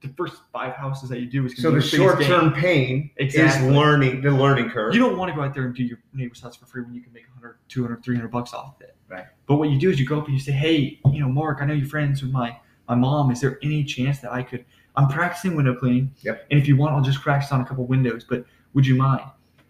the 0.00 0.08
first 0.16 0.40
five 0.50 0.72
houses 0.74 1.10
that 1.10 1.20
you 1.20 1.26
do 1.26 1.44
is 1.44 1.54
so 1.60 1.70
be 1.70 1.76
the 1.76 1.82
short 1.82 2.22
term 2.22 2.54
pain 2.54 3.10
Exactly. 3.18 3.68
is 3.68 3.74
learning 3.74 4.22
the 4.22 4.30
learning 4.30 4.70
curve. 4.70 4.94
You 4.94 5.00
don't 5.00 5.18
want 5.18 5.30
to 5.30 5.36
go 5.36 5.42
out 5.42 5.52
there 5.52 5.64
and 5.66 5.74
do 5.74 5.82
your 5.84 5.98
neighbor's 6.14 6.40
house 6.40 6.56
for 6.56 6.64
free 6.64 6.82
when 6.82 6.94
you 6.94 7.02
can 7.02 7.12
make 7.12 7.24
100, 7.28 7.58
200, 7.68 8.02
300 8.02 8.28
bucks 8.30 8.54
off 8.54 8.76
of 8.76 8.80
it. 8.80 8.95
Right. 9.08 9.24
But 9.46 9.56
what 9.56 9.70
you 9.70 9.78
do 9.78 9.90
is 9.90 10.00
you 10.00 10.06
go 10.06 10.18
up 10.18 10.26
and 10.26 10.34
you 10.34 10.40
say, 10.40 10.52
hey, 10.52 10.98
you 11.12 11.20
know, 11.20 11.28
Mark, 11.28 11.58
I 11.60 11.66
know 11.66 11.74
you're 11.74 11.86
friends 11.88 12.22
with 12.22 12.32
my, 12.32 12.56
my 12.88 12.94
mom. 12.94 13.30
Is 13.30 13.40
there 13.40 13.58
any 13.62 13.84
chance 13.84 14.18
that 14.20 14.32
I 14.32 14.42
could, 14.42 14.64
I'm 14.96 15.08
practicing 15.08 15.54
window 15.54 15.74
cleaning. 15.74 16.12
Yep. 16.22 16.46
And 16.50 16.60
if 16.60 16.66
you 16.66 16.76
want, 16.76 16.94
I'll 16.94 17.02
just 17.02 17.20
practice 17.20 17.52
on 17.52 17.60
a 17.60 17.64
couple 17.64 17.86
windows, 17.86 18.24
but 18.28 18.44
would 18.74 18.86
you 18.86 18.96
mind? 18.96 19.22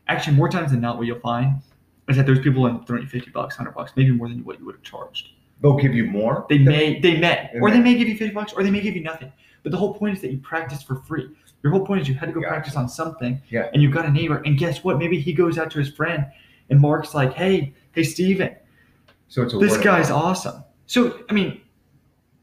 Actually, 0.08 0.36
more 0.36 0.48
times 0.48 0.70
than 0.70 0.80
not, 0.80 0.96
what 0.98 1.06
you'll 1.06 1.20
find 1.20 1.60
is 2.08 2.16
that 2.16 2.26
there's 2.26 2.38
people 2.38 2.66
in 2.66 2.78
30, 2.84 3.06
50 3.06 3.30
bucks, 3.32 3.58
100 3.58 3.74
bucks, 3.74 3.92
maybe 3.96 4.12
more 4.12 4.28
than 4.28 4.44
what 4.44 4.58
you 4.58 4.64
would 4.66 4.76
have 4.76 4.82
charged. 4.84 5.30
They'll 5.60 5.76
give 5.76 5.94
you 5.94 6.04
more. 6.04 6.46
They 6.48 6.58
may, 6.58 7.00
they 7.00 7.18
may, 7.18 7.50
or 7.60 7.70
they 7.70 7.80
may. 7.80 7.94
give 7.96 8.06
you 8.08 8.16
50 8.16 8.32
bucks, 8.34 8.52
or 8.52 8.62
they 8.62 8.70
may 8.70 8.80
give 8.80 8.94
you 8.94 9.02
nothing. 9.02 9.32
But 9.62 9.72
the 9.72 9.78
whole 9.78 9.94
point 9.94 10.14
is 10.14 10.20
that 10.22 10.30
you 10.30 10.38
practice 10.38 10.82
for 10.82 10.96
free. 10.96 11.28
Your 11.62 11.72
whole 11.72 11.84
point 11.84 12.02
is 12.02 12.08
you 12.08 12.14
had 12.14 12.26
to 12.26 12.32
go 12.32 12.46
practice 12.46 12.76
on 12.76 12.88
something, 12.88 13.40
Yeah. 13.48 13.68
and 13.72 13.82
you've 13.82 13.92
got 13.92 14.04
a 14.06 14.10
neighbor, 14.10 14.42
and 14.44 14.56
guess 14.56 14.84
what? 14.84 14.98
Maybe 14.98 15.18
he 15.18 15.32
goes 15.32 15.58
out 15.58 15.70
to 15.72 15.78
his 15.78 15.88
friend, 15.90 16.26
and 16.70 16.78
Mark's 16.80 17.14
like, 17.14 17.32
"Hey, 17.32 17.72
hey, 17.92 18.04
Steven, 18.04 18.54
So 19.28 19.42
it's 19.42 19.54
a 19.54 19.58
this 19.58 19.76
guy's 19.78 20.10
mouth. 20.10 20.22
awesome." 20.24 20.64
So, 20.86 21.20
I 21.28 21.32
mean, 21.32 21.60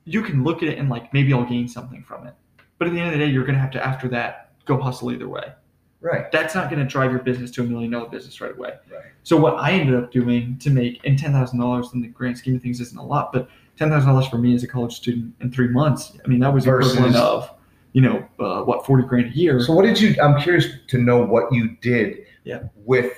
you 0.06 0.22
can 0.22 0.44
look 0.44 0.62
at 0.64 0.70
it 0.70 0.78
and 0.78 0.90
like 0.90 1.14
maybe 1.14 1.34
I'll 1.34 1.46
gain 1.46 1.68
something 1.68 2.04
from 2.04 2.28
it, 2.28 2.34
but 2.78 2.88
at 2.88 2.94
the 2.94 3.00
end 3.00 3.14
of 3.14 3.20
the 3.20 3.26
day, 3.26 3.32
you're 3.32 3.46
gonna 3.46 3.60
have 3.60 3.72
to 3.72 3.86
after 3.86 4.08
that 4.10 4.52
go 4.66 4.78
hustle 4.80 5.12
either 5.12 5.28
way. 5.30 5.54
right. 6.02 6.30
That's 6.32 6.54
not 6.56 6.70
gonna 6.70 6.86
drive 6.86 7.12
your 7.12 7.22
business 7.22 7.52
to 7.52 7.62
a 7.62 7.64
million 7.64 7.92
dollar 7.92 8.10
business 8.10 8.42
right 8.42 8.52
away. 8.52 8.74
Right. 8.92 9.04
So 9.24 9.38
what 9.38 9.56
I 9.56 9.72
ended 9.72 9.96
up 9.96 10.12
doing 10.12 10.58
to 10.60 10.70
make 10.70 11.00
and 11.06 11.18
ten 11.18 11.32
thousand 11.32 11.60
dollars 11.60 11.92
in 11.94 12.02
the 12.02 12.10
grand 12.10 12.38
scheme 12.38 12.56
of 12.56 12.62
things 12.62 12.82
isn't 12.82 12.98
a 12.98 13.06
lot, 13.06 13.32
but 13.32 13.48
ten 13.78 13.90
thousand 13.90 14.10
dollars 14.10 14.28
for 14.28 14.38
me 14.38 14.54
as 14.54 14.64
a 14.64 14.68
college 14.68 14.94
student 14.94 15.34
in 15.40 15.52
three 15.52 15.70
months, 15.70 16.18
I 16.24 16.28
mean 16.28 16.40
that 16.40 16.54
was 16.54 16.66
Versus- 16.66 16.92
equivalent 16.94 17.16
of, 17.18 17.50
you 17.94 18.02
know, 18.02 18.28
uh, 18.40 18.64
what 18.64 18.86
forty 18.86 19.04
grand 19.08 19.28
a 19.28 19.36
year. 19.38 19.62
So 19.62 19.74
what 19.74 19.84
did 19.86 20.02
you? 20.02 20.16
I'm 20.22 20.42
curious 20.42 20.68
to 20.88 20.98
know 20.98 21.24
what 21.26 21.54
you 21.54 21.78
did. 21.82 22.26
Yeah. 22.44 22.64
With 22.76 23.14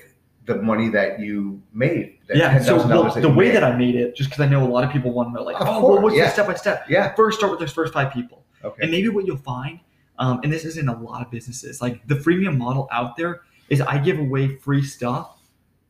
the 0.46 0.56
money 0.62 0.90
that 0.90 1.20
you 1.20 1.60
made. 1.74 2.15
Yeah. 2.34 2.60
So 2.60 2.78
well, 2.78 3.14
the 3.14 3.30
way 3.30 3.46
made. 3.46 3.56
that 3.56 3.64
I 3.64 3.76
made 3.76 3.96
it, 3.96 4.16
just 4.16 4.30
because 4.30 4.44
I 4.44 4.48
know 4.48 4.64
a 4.64 4.68
lot 4.68 4.84
of 4.84 4.92
people 4.92 5.12
want 5.12 5.30
to 5.30 5.34
know, 5.34 5.44
like, 5.44 5.56
Of 5.62 5.68
oh, 5.68 5.82
course, 5.82 5.94
well, 5.94 6.02
what's 6.02 6.16
yeah. 6.16 6.26
the 6.26 6.32
step 6.32 6.48
by 6.48 6.56
step? 6.56 6.86
Yeah. 6.90 7.14
First, 7.16 7.38
start 7.38 7.52
with 7.52 7.60
those 7.60 7.72
first 7.74 7.94
five 7.94 8.12
people. 8.12 8.44
Okay. 8.64 8.82
And 8.82 8.92
maybe 8.92 9.10
what 9.10 9.26
you'll 9.26 9.38
find, 9.38 9.80
um, 10.18 10.40
and 10.44 10.52
this 10.52 10.66
is 10.66 10.78
in 10.78 10.88
a 10.88 11.00
lot 11.00 11.24
of 11.24 11.30
businesses, 11.30 11.82
like 11.82 12.06
the 12.08 12.16
freemium 12.16 12.58
model 12.58 12.88
out 12.92 13.16
there 13.16 13.42
is 13.70 13.82
I 13.82 13.98
give 14.00 14.18
away 14.20 14.56
free 14.58 14.84
stuff 14.84 15.36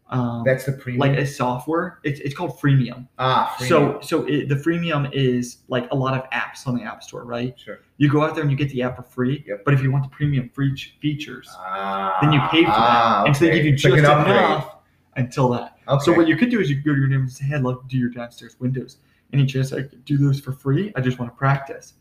um, 0.10 0.44
That's 0.46 0.66
the 0.66 0.74
premium. 0.74 1.00
like 1.00 1.18
a 1.18 1.26
software. 1.26 2.00
It's, 2.04 2.20
it's 2.20 2.36
called 2.36 2.60
freemium. 2.60 3.08
ah, 3.18 3.56
freemium. 3.58 3.68
So 3.68 4.00
so 4.02 4.26
it, 4.26 4.50
the 4.50 4.56
freemium 4.56 5.10
is 5.14 5.58
like 5.68 5.90
a 5.92 5.96
lot 5.96 6.14
of 6.14 6.30
apps 6.30 6.68
on 6.68 6.76
the 6.76 6.84
app 6.84 7.04
store, 7.04 7.26
right? 7.26 7.58
sure. 7.60 7.80
You 7.98 8.12
go 8.12 8.22
out 8.22 8.36
there 8.36 8.44
and 8.44 8.52
you 8.52 8.58
get 8.58 8.70
the 8.70 8.84
app 8.84 8.98
for 8.98 9.04
free. 9.04 9.44
Yep. 9.48 9.64
But 9.66 9.74
if 9.74 9.82
you 9.82 9.92
want 9.92 10.04
the 10.04 10.10
premium 10.10 10.50
free 10.54 10.76
features, 11.02 11.50
Ah, 11.58 12.18
then 12.22 12.34
you 12.34 12.40
pay 12.52 12.66
for 12.66 12.72
ah, 12.72 13.22
that, 13.24 13.28
and 13.28 13.36
so 13.36 13.46
they 13.46 13.56
give 13.56 13.66
you 13.66 13.72
just 13.76 13.86
like 13.86 14.00
enough 14.00 14.75
until 15.16 15.50
that. 15.50 15.78
Okay. 15.88 16.04
So 16.04 16.14
what 16.14 16.28
you 16.28 16.36
could 16.36 16.50
do 16.50 16.60
is 16.60 16.70
you 16.70 16.76
could 16.76 16.86
go 16.86 16.94
to 16.94 17.00
your 17.00 17.08
neighbor 17.08 17.24
and 17.24 17.32
say, 17.32 17.46
"Hey, 17.46 17.56
I'd 17.56 17.64
love 17.64 17.82
to 17.82 17.88
do 17.88 17.98
your 17.98 18.10
downstairs 18.10 18.56
windows. 18.60 18.98
Any 19.34 19.46
chance 19.46 19.74
I 19.74 19.82
could 19.82 20.06
do 20.06 20.18
those 20.18 20.40
for 20.40 20.52
free? 20.52 20.92
I 20.96 21.02
just 21.02 21.20
want 21.20 21.32
to 21.32 21.38
practice." 21.38 21.94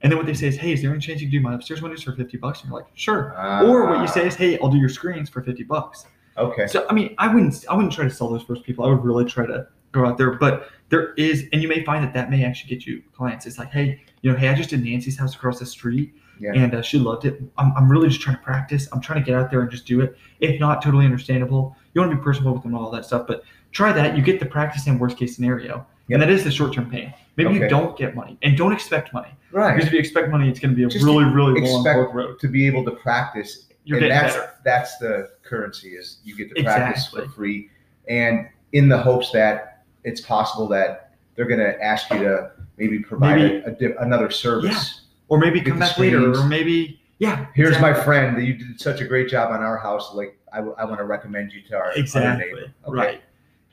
And 0.00 0.10
then 0.10 0.18
what 0.18 0.26
they 0.26 0.34
say 0.34 0.48
is, 0.48 0.56
"Hey, 0.56 0.72
is 0.72 0.82
there 0.82 0.90
any 0.90 1.00
chance 1.00 1.20
you 1.20 1.28
can 1.28 1.38
do 1.38 1.40
my 1.40 1.54
upstairs 1.54 1.80
windows 1.82 2.02
for 2.02 2.12
fifty 2.12 2.36
bucks?" 2.36 2.60
And 2.60 2.70
you're 2.70 2.80
like, 2.80 2.88
"Sure." 2.94 3.34
or 3.64 3.86
what 3.88 4.00
you 4.00 4.08
say 4.08 4.26
is, 4.26 4.34
"Hey, 4.34 4.58
I'll 4.58 4.70
do 4.70 4.78
your 4.78 4.88
screens 4.88 5.28
for 5.28 5.42
fifty 5.42 5.62
bucks." 5.64 6.06
Okay. 6.36 6.66
So 6.66 6.86
I 6.88 6.94
mean, 6.94 7.14
I 7.18 7.32
wouldn't 7.32 7.64
I 7.68 7.74
wouldn't 7.74 7.92
try 7.92 8.04
to 8.04 8.10
sell 8.10 8.28
those 8.28 8.42
first 8.42 8.64
people. 8.64 8.84
I 8.84 8.88
would 8.88 9.04
really 9.04 9.24
try 9.24 9.46
to 9.46 9.66
go 9.92 10.06
out 10.06 10.16
there. 10.18 10.32
But 10.32 10.68
there 10.88 11.12
is, 11.14 11.46
and 11.52 11.62
you 11.62 11.68
may 11.68 11.84
find 11.84 12.02
that 12.02 12.14
that 12.14 12.30
may 12.30 12.44
actually 12.44 12.70
get 12.70 12.86
you 12.86 13.02
clients. 13.12 13.46
It's 13.46 13.58
like, 13.58 13.70
hey, 13.70 14.00
you 14.22 14.30
know, 14.30 14.36
hey, 14.36 14.48
I 14.48 14.54
just 14.54 14.70
did 14.70 14.82
Nancy's 14.82 15.18
house 15.18 15.34
across 15.34 15.58
the 15.58 15.66
street, 15.66 16.14
Yeah. 16.40 16.52
and 16.54 16.74
uh, 16.74 16.82
she 16.82 16.98
loved 16.98 17.24
it. 17.24 17.40
I'm, 17.58 17.72
I'm 17.76 17.90
really 17.90 18.08
just 18.08 18.20
trying 18.20 18.36
to 18.36 18.42
practice. 18.42 18.88
I'm 18.92 19.00
trying 19.00 19.22
to 19.22 19.24
get 19.24 19.38
out 19.38 19.50
there 19.50 19.60
and 19.60 19.70
just 19.70 19.86
do 19.86 20.00
it. 20.00 20.16
If 20.40 20.58
not, 20.60 20.82
totally 20.82 21.04
understandable. 21.04 21.76
You 21.94 22.00
want 22.00 22.10
to 22.12 22.16
be 22.16 22.22
personable 22.22 22.52
with 22.54 22.62
them 22.62 22.74
and 22.74 22.82
all 22.82 22.90
that 22.90 23.04
stuff, 23.04 23.26
but 23.26 23.44
try 23.70 23.92
that. 23.92 24.16
You 24.16 24.22
get 24.22 24.40
the 24.40 24.46
practice 24.46 24.86
in 24.86 24.98
worst 24.98 25.16
case 25.16 25.34
scenario, 25.36 25.86
Yep. 26.08 26.14
and 26.16 26.22
that 26.22 26.30
is 26.30 26.42
the 26.44 26.50
short 26.50 26.72
term 26.72 26.90
pain. 26.90 27.14
Maybe 27.36 27.50
Okay. 27.50 27.58
you 27.60 27.68
don't 27.68 27.96
get 27.96 28.14
money, 28.14 28.36
and 28.42 28.56
don't 28.58 28.72
expect 28.72 29.12
money 29.14 29.30
Right. 29.52 29.74
because 29.74 29.86
if 29.86 29.92
you 29.94 29.98
expect 30.00 30.30
money, 30.30 30.48
it's 30.48 30.58
going 30.60 30.70
to 30.72 30.76
be 30.76 30.84
a 30.84 30.88
Just 30.88 31.04
really, 31.04 31.24
really 31.24 31.60
long 31.60 31.84
road. 32.12 32.38
to 32.40 32.48
be 32.48 32.66
able 32.66 32.84
to 32.84 32.90
practice 32.90 33.68
You're 33.84 33.98
and 33.98 34.08
getting 34.08 34.16
that's 34.22 34.34
better. 34.36 34.52
that's 34.64 34.98
the 34.98 35.30
currency 35.42 35.90
is 35.90 36.18
you 36.24 36.36
get 36.36 36.54
to 36.56 36.62
practice 36.62 37.06
for 37.08 37.26
free 37.28 37.70
and 38.08 38.48
in 38.72 38.88
the 38.88 38.98
hopes 38.98 39.30
that 39.32 39.84
it's 40.04 40.20
possible 40.20 40.66
that 40.68 41.14
they're 41.36 41.46
going 41.46 41.60
to 41.60 41.82
ask 41.82 42.10
you 42.10 42.18
to 42.18 42.50
maybe 42.76 42.98
provide 42.98 43.36
Maybe- 43.38 43.86
a, 43.86 43.98
a 43.98 44.02
another 44.04 44.28
service 44.30 45.01
Or 45.32 45.38
maybe 45.38 45.60
come 45.62 45.78
back 45.78 45.96
later, 45.98 46.30
or 46.34 46.44
maybe 46.46 47.00
yeah. 47.18 47.46
here's 47.54 47.78
my 47.80 47.94
friend 47.94 48.36
that 48.36 48.44
you 48.44 48.52
did 48.54 48.78
such 48.78 49.00
a 49.00 49.06
great 49.06 49.28
job 49.30 49.50
on 49.50 49.60
our 49.62 49.78
house 49.78 50.12
like 50.14 50.38
i, 50.52 50.58
I 50.58 50.84
want 50.84 50.98
to 50.98 51.04
recommend 51.04 51.52
you 51.54 51.62
to 51.68 51.76
our 51.76 51.92
Exactly. 51.92 52.44
neighbor. 52.52 52.72
Okay, 52.86 52.96
Right. 52.98 53.20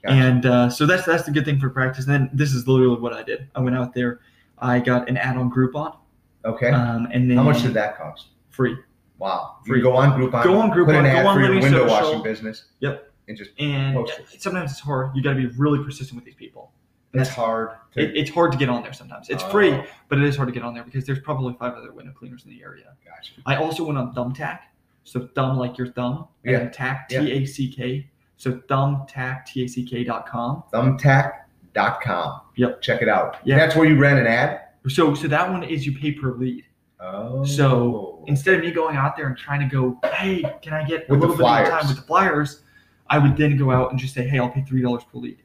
gotcha. 0.02 0.16
And 0.16 0.46
uh, 0.46 0.70
so 0.70 0.86
that's 0.86 1.06
that's 1.06 1.24
the 1.24 1.32
good 1.32 1.44
thing 1.44 1.60
for 1.60 1.70
practice. 1.70 2.06
And 2.06 2.14
then 2.14 2.30
this 2.32 2.54
is 2.54 2.66
literally 2.68 3.00
what 3.02 3.12
I 3.12 3.24
did. 3.24 3.50
I 3.56 3.60
went 3.60 3.76
out 3.76 3.94
there, 3.94 4.22
I 4.60 4.80
got 4.80 5.10
an 5.10 5.18
add-on 5.18 5.52
Groupon, 5.52 5.98
okay 6.46 6.70
um, 6.72 7.08
and 7.12 7.30
then 7.30 7.36
how 7.38 7.44
much 7.44 7.62
did 7.62 7.74
that 7.74 7.98
cost 7.98 8.28
free. 8.50 8.78
wow 9.18 9.58
you 9.66 9.74
Free. 9.74 9.82
go 9.82 9.98
on 9.98 10.18
groupon 10.18 10.44
Go 10.46 10.58
on 10.62 10.72
Groupon. 10.72 10.86
put 10.86 10.96
an 10.96 11.06
ad 11.08 11.24
go 11.24 11.30
on 11.30 11.36
for 11.36 11.42
your 11.44 11.62
window 11.62 11.86
Social. 11.88 12.10
washing 12.12 12.24
business 12.24 12.58
Yep. 12.80 13.12
and 13.28 13.36
just 13.38 13.52
And 13.60 14.08
sometimes 14.38 14.72
it's 14.72 14.80
hard. 14.80 15.14
You 15.16 15.22
got 15.22 15.34
to 15.34 15.42
be 15.46 15.48
really 15.58 15.84
persistent 15.84 16.16
with 16.16 16.24
these 16.24 16.36
people. 16.36 16.72
And 17.14 17.22
it's 17.22 17.30
that's- 17.30 17.36
hard 17.36 17.70
to 17.94 18.02
It, 18.02 18.16
it's 18.18 18.30
hard 18.30 18.52
to 18.52 18.58
get 18.58 18.70
on 18.70 18.84
there 18.84 18.94
sometimes. 18.94 19.30
It's 19.30 19.44
Oh, 19.44 19.50
free, 19.50 19.82
but 20.10 20.20
it 20.20 20.24
is 20.26 20.36
hard 20.36 20.48
to 20.48 20.54
get 20.54 20.64
on 20.64 20.74
there 20.76 20.84
because 20.84 21.06
there's 21.06 21.20
probably 21.20 21.56
five 21.60 21.74
other 21.74 21.92
window 21.92 22.12
cleaners 22.14 22.44
in 22.46 22.52
the 22.52 22.62
area. 22.62 22.94
gotcha. 23.06 23.34
I 23.46 23.56
also 23.56 23.84
went 23.86 23.98
on 23.98 24.14
Thumbtack. 24.14 24.60
So 25.06 25.28
thumb 25.34 25.58
like 25.58 25.78
your 25.78 25.88
thumb, 25.88 26.28
and 26.46 26.52
Yeah. 26.52 26.70
tack. 26.70 27.10
T 27.10 27.16
A 27.32 27.46
C 27.46 27.68
K. 27.72 28.10
So 28.38 28.52
thumbtack 28.70 29.46
T 29.46 29.64
A 29.64 29.68
C 29.68 29.84
K 29.84 30.04
dot 30.04 30.28
com. 30.28 30.64
thumbtack.com 30.72 32.42
Yep. 32.56 32.82
check 32.82 33.02
it 33.02 33.10
out 33.10 33.38
Yeah. 33.44 33.58
that's 33.58 33.76
where 33.76 33.86
you 33.88 33.98
ran 33.98 34.18
an 34.18 34.28
ad 34.28 34.62
So 34.88 35.14
so 35.16 35.28
that 35.28 35.50
one 35.50 35.64
is 35.64 35.86
you 35.86 35.98
pay 35.98 36.12
per 36.12 36.34
lead. 36.34 36.64
oh 37.00 37.44
So, 37.44 38.24
Instead 38.28 38.56
of 38.56 38.62
me 38.62 38.72
going 38.72 38.96
out 38.96 39.16
there 39.18 39.26
and 39.28 39.36
trying 39.38 39.60
to 39.62 39.66
go, 39.66 39.98
hey, 40.14 40.44
can 40.62 40.74
I 40.74 40.84
get 40.86 41.06
a 41.10 41.12
With 41.12 41.22
the 41.22 41.28
little 41.28 41.38
bit 41.38 41.64
of 41.64 41.70
time 41.70 41.88
with 41.88 41.96
the 41.96 42.02
flyers? 42.04 42.64
I 43.10 43.18
would 43.18 43.36
then 43.38 43.58
go 43.58 43.72
out 43.72 43.90
and 43.90 44.00
just 44.00 44.14
say, 44.14 44.28
hey, 44.28 44.38
I'll 44.38 44.50
pay 44.50 44.62
three 44.62 44.82
dollars 44.84 45.04
per 45.12 45.18
lead, 45.18 45.42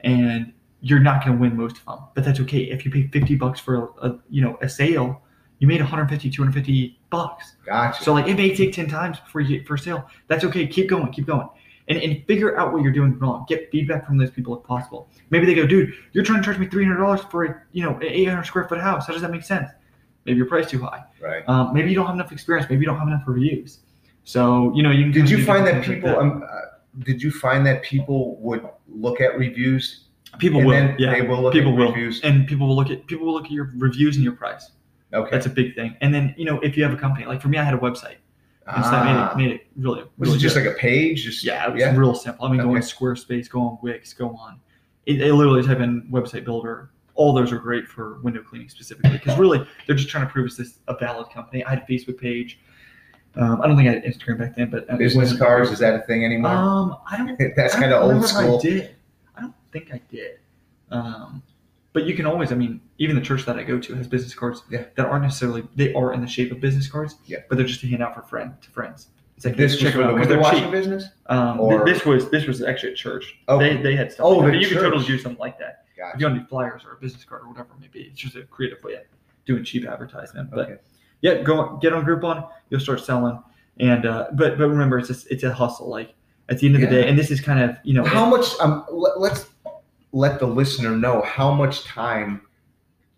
and 0.00 0.52
you're 0.84 1.00
not 1.00 1.24
going 1.24 1.34
to 1.34 1.40
win 1.40 1.56
most 1.56 1.78
of 1.78 1.84
them, 1.86 1.98
but 2.14 2.24
that's 2.24 2.38
okay. 2.40 2.64
If 2.64 2.84
you 2.84 2.90
pay 2.90 3.06
fifty 3.08 3.36
bucks 3.36 3.58
for 3.58 3.74
a, 4.02 4.08
a 4.08 4.18
you 4.28 4.42
know 4.42 4.58
a 4.60 4.68
sale, 4.68 5.22
you 5.58 5.66
made 5.66 5.80
150, 5.80 6.30
250 6.30 6.98
bucks. 7.08 7.56
gotcha 7.64 8.04
So 8.04 8.12
like 8.12 8.28
it 8.28 8.36
may 8.36 8.54
take 8.54 8.74
ten 8.74 8.86
times 8.86 9.18
before 9.18 9.40
you 9.40 9.56
get 9.56 9.66
first 9.66 9.84
sale. 9.84 10.06
That's 10.28 10.44
okay. 10.44 10.66
Keep 10.66 10.90
going, 10.90 11.10
keep 11.10 11.26
going, 11.26 11.48
and 11.88 11.98
and 11.98 12.22
figure 12.26 12.58
out 12.58 12.74
what 12.74 12.82
you're 12.82 12.92
doing 12.92 13.18
wrong. 13.18 13.46
Get 13.48 13.70
feedback 13.70 14.06
from 14.06 14.18
those 14.18 14.30
people 14.30 14.60
if 14.60 14.66
possible. 14.66 15.08
Maybe 15.30 15.46
they 15.46 15.54
go, 15.54 15.66
dude, 15.66 15.94
you're 16.12 16.22
trying 16.22 16.42
to 16.42 16.44
charge 16.44 16.58
me 16.58 16.66
three 16.66 16.84
hundred 16.84 16.98
dollars 16.98 17.22
for 17.30 17.44
a 17.44 17.62
you 17.72 17.82
know 17.82 17.96
an 17.96 18.04
eight 18.04 18.26
hundred 18.26 18.44
square 18.44 18.68
foot 18.68 18.78
house. 18.78 19.06
How 19.06 19.14
does 19.14 19.22
that 19.22 19.30
make 19.30 19.42
sense? 19.42 19.70
Maybe 20.26 20.36
your 20.36 20.46
price 20.46 20.68
too 20.68 20.82
high. 20.82 21.02
right 21.18 21.48
Um, 21.48 21.72
maybe 21.72 21.88
you 21.88 21.96
don't 21.96 22.06
have 22.06 22.14
enough 22.14 22.30
experience. 22.30 22.68
Maybe 22.68 22.82
you 22.82 22.86
don't 22.86 22.98
have 22.98 23.08
enough 23.08 23.22
reviews. 23.26 23.78
So 24.24 24.70
you 24.74 24.82
know 24.82 24.90
you 24.90 25.04
can. 25.04 25.12
Did 25.12 25.30
you 25.30 25.44
find 25.44 25.66
that 25.66 25.82
people? 25.82 26.10
like 26.10 26.18
Um, 26.18 26.42
uh, 26.42 26.60
did 27.00 27.22
you 27.22 27.30
find 27.30 27.66
that 27.66 27.82
people 27.82 28.36
would 28.36 28.68
look 28.86 29.22
at 29.22 29.38
reviews 29.38 30.03
that. 30.03 30.03
People 30.38 30.60
and 30.72 30.90
will, 30.90 31.00
yeah, 31.00 31.20
will 31.22 31.42
look 31.42 31.52
people 31.52 31.72
at 31.72 31.78
will, 31.78 31.88
reviews? 31.88 32.20
and 32.22 32.46
people 32.46 32.66
will 32.68 32.76
look 32.76 32.90
at 32.90 33.06
people 33.06 33.26
will 33.26 33.34
look 33.34 33.44
at 33.46 33.50
your 33.52 33.72
reviews 33.76 34.16
and 34.16 34.24
your 34.24 34.34
price. 34.34 34.70
Okay, 35.12 35.30
That's 35.30 35.46
a 35.46 35.50
big 35.50 35.74
thing. 35.74 35.96
And 36.00 36.12
then 36.14 36.34
you 36.36 36.44
know 36.44 36.58
if 36.60 36.76
you 36.76 36.82
have 36.82 36.92
a 36.92 36.96
company, 36.96 37.26
like 37.26 37.40
for 37.40 37.48
me, 37.48 37.58
I 37.58 37.62
had 37.64 37.74
a 37.74 37.78
website, 37.78 38.16
and 38.66 38.84
so 38.84 38.90
that 38.90 39.06
Ah. 39.06 39.34
made 39.36 39.46
it 39.46 39.48
made 39.48 39.54
it 39.60 39.66
really. 39.76 40.02
was 40.18 40.28
really 40.28 40.36
it 40.36 40.40
just 40.40 40.56
good. 40.56 40.66
like 40.66 40.74
a 40.74 40.78
page? 40.78 41.22
Just 41.24 41.44
Yeah, 41.44 41.66
it 41.68 41.72
was 41.72 41.80
yeah. 41.80 41.96
real 41.96 42.14
simple. 42.14 42.46
I 42.46 42.50
mean, 42.50 42.60
go 42.60 42.70
on 42.70 42.76
Squarespace, 42.78 43.48
go 43.48 43.60
on 43.60 43.78
Wix, 43.82 44.12
go 44.12 44.30
on. 44.30 44.58
It, 45.06 45.20
it 45.20 45.34
literally 45.34 45.62
type 45.62 45.80
in 45.80 46.08
website 46.10 46.44
builder. 46.44 46.90
All 47.14 47.32
those 47.32 47.52
are 47.52 47.58
great 47.58 47.86
for 47.86 48.18
window 48.22 48.42
cleaning 48.42 48.68
specifically 48.68 49.12
because 49.12 49.38
really 49.38 49.64
they're 49.86 49.94
just 49.94 50.08
trying 50.08 50.26
to 50.26 50.32
prove 50.32 50.46
it's 50.46 50.56
this 50.56 50.80
a 50.88 50.96
valid 50.96 51.30
company. 51.30 51.62
I 51.64 51.70
had 51.70 51.84
a 51.88 51.92
Facebook 51.92 52.18
page. 52.18 52.58
Um, 53.36 53.60
I 53.62 53.66
don't 53.68 53.76
think 53.76 53.88
I 53.88 53.92
had 53.94 54.04
Instagram 54.04 54.38
back 54.38 54.56
then, 54.56 54.70
but 54.70 54.88
uh, 54.90 54.96
Business 54.96 55.36
cards 55.36 55.70
is 55.70 55.78
that 55.80 55.94
a 55.94 56.00
thing 56.06 56.24
anymore? 56.24 56.52
Um, 56.52 56.96
I 57.08 57.16
don't. 57.18 57.38
That's 57.56 57.74
kind 57.74 57.92
of 57.92 58.02
old 58.02 58.24
school. 58.24 58.58
I 58.58 58.62
did. 58.62 58.94
I 59.74 59.78
think 59.78 59.92
I 59.92 60.00
did. 60.10 60.38
Um, 60.90 61.42
but 61.92 62.04
you 62.04 62.14
can 62.14 62.26
always. 62.26 62.52
I 62.52 62.54
mean, 62.54 62.80
even 62.98 63.16
the 63.16 63.22
church 63.22 63.44
that 63.46 63.56
I 63.58 63.62
go 63.64 63.78
to 63.78 63.94
has 63.94 64.06
business 64.06 64.34
cards 64.34 64.62
Yeah. 64.70 64.84
that 64.96 65.06
aren't 65.06 65.22
necessarily. 65.24 65.66
They 65.74 65.92
are 65.94 66.12
in 66.12 66.20
the 66.20 66.26
shape 66.26 66.52
of 66.52 66.60
business 66.60 66.88
cards. 66.88 67.16
Yeah. 67.26 67.38
But 67.48 67.58
they're 67.58 67.66
just 67.66 67.80
to 67.80 67.88
hand 67.88 68.02
out 68.02 68.14
for 68.14 68.22
friend 68.22 68.52
to 68.62 68.70
friends. 68.70 69.08
It's 69.36 69.44
like 69.44 69.56
This 69.56 69.72
was 69.72 69.80
check 69.80 69.94
the 69.94 70.04
out 70.04 70.28
they're 70.28 70.42
cheap. 70.52 70.70
business. 70.70 71.06
Um, 71.26 71.58
Or- 71.60 71.84
th- 71.84 71.94
this 71.96 72.06
was 72.06 72.30
this 72.30 72.46
was 72.46 72.62
actually 72.62 72.92
at 72.92 72.96
church. 72.98 73.36
Okay. 73.48 73.76
They 73.76 73.82
they 73.82 73.96
had 73.96 74.12
stuff. 74.12 74.26
Oh, 74.26 74.30
like 74.38 74.46
the 74.46 74.52
But 74.52 74.60
you 74.60 74.68
could 74.68 74.78
totally 74.78 75.04
do 75.04 75.18
something 75.18 75.40
like 75.40 75.58
that. 75.58 75.84
If 76.14 76.20
you 76.20 76.26
want 76.26 76.36
to 76.36 76.42
do 76.42 76.46
flyers 76.46 76.82
or 76.84 76.92
a 76.92 76.96
business 76.96 77.24
card 77.24 77.42
or 77.42 77.48
whatever 77.48 77.68
it 77.76 77.80
may 77.80 77.86
be, 77.88 78.00
it's 78.02 78.20
just 78.20 78.36
a 78.36 78.42
creative 78.42 78.82
way 78.84 78.94
of 78.94 79.02
doing 79.46 79.64
cheap 79.64 79.86
advertisement. 79.86 80.50
But 80.50 80.58
Okay. 80.70 80.76
yeah, 81.22 81.42
go 81.42 81.78
get 81.78 81.92
on 81.94 82.04
Groupon. 82.04 82.48
You'll 82.68 82.80
start 82.80 83.00
selling. 83.00 83.42
And 83.80 84.04
uh, 84.04 84.28
but 84.34 84.58
but 84.58 84.68
remember, 84.68 84.98
it's 84.98 85.10
a, 85.10 85.32
it's 85.32 85.42
a 85.44 85.52
hustle. 85.52 85.88
Like 85.88 86.14
at 86.50 86.58
the 86.58 86.66
end 86.66 86.74
of 86.76 86.82
the 86.82 86.86
day, 86.88 87.08
and 87.08 87.18
this 87.18 87.30
is 87.30 87.40
kind 87.40 87.58
of 87.58 87.76
you 87.84 87.94
know 87.94 88.04
How 88.04 88.28
much? 88.28 88.46
Um, 88.60 88.84
let, 88.92 89.18
let's 89.18 89.46
let 90.14 90.38
the 90.38 90.46
listener 90.46 90.96
know 90.96 91.20
how 91.22 91.52
much 91.52 91.84
time. 91.84 92.40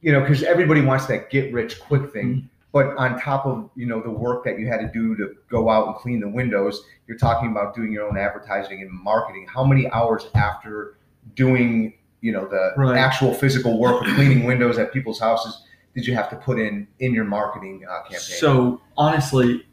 You 0.00 0.12
know, 0.12 0.20
because 0.20 0.42
everybody 0.42 0.80
wants 0.80 1.06
that 1.06 1.30
get 1.30 1.52
rich 1.52 1.78
quick 1.80 2.12
thing. 2.12 2.26
Mm-hmm. 2.35 2.46
But 2.72 2.94
on 2.98 3.18
top 3.20 3.46
of 3.46 3.70
you 3.76 3.87
know 3.87 4.00
the 4.02 4.11
work 4.11 4.44
that 4.44 4.59
you 4.59 4.66
had 4.66 4.80
to 4.80 4.88
do 4.92 5.16
to 5.16 5.35
go 5.50 5.70
out 5.70 5.87
and 5.88 5.96
clean 5.96 6.20
the 6.20 6.28
windows, 6.28 6.82
you're 7.06 7.16
talking 7.18 7.50
about 7.50 7.74
doing 7.74 7.90
your 7.92 8.06
own 8.09 8.18
advertising 8.18 8.82
and 8.82 8.90
marketing. 8.90 9.46
How 9.52 9.64
many 9.64 9.90
hours 9.90 10.26
after 10.35 10.98
doing 11.35 11.94
you 12.20 12.32
know 12.32 12.46
the 12.46 12.72
Right. 12.76 12.98
actual 12.98 13.32
physical 13.35 13.78
work 13.78 14.02
of 14.02 14.14
cleaning 14.14 14.44
windows 14.44 14.78
at 14.78 14.92
people's 14.92 15.20
houses 15.20 15.62
did 15.94 16.06
you 16.06 16.14
have 16.14 16.28
to 16.28 16.37
put 16.37 16.59
in 16.59 16.87
in 16.98 17.14
your 17.14 17.24
marketing 17.24 17.82
uh, 17.88 18.02
campaign? 18.02 18.20
So 18.20 18.82
honestly, 18.98 19.64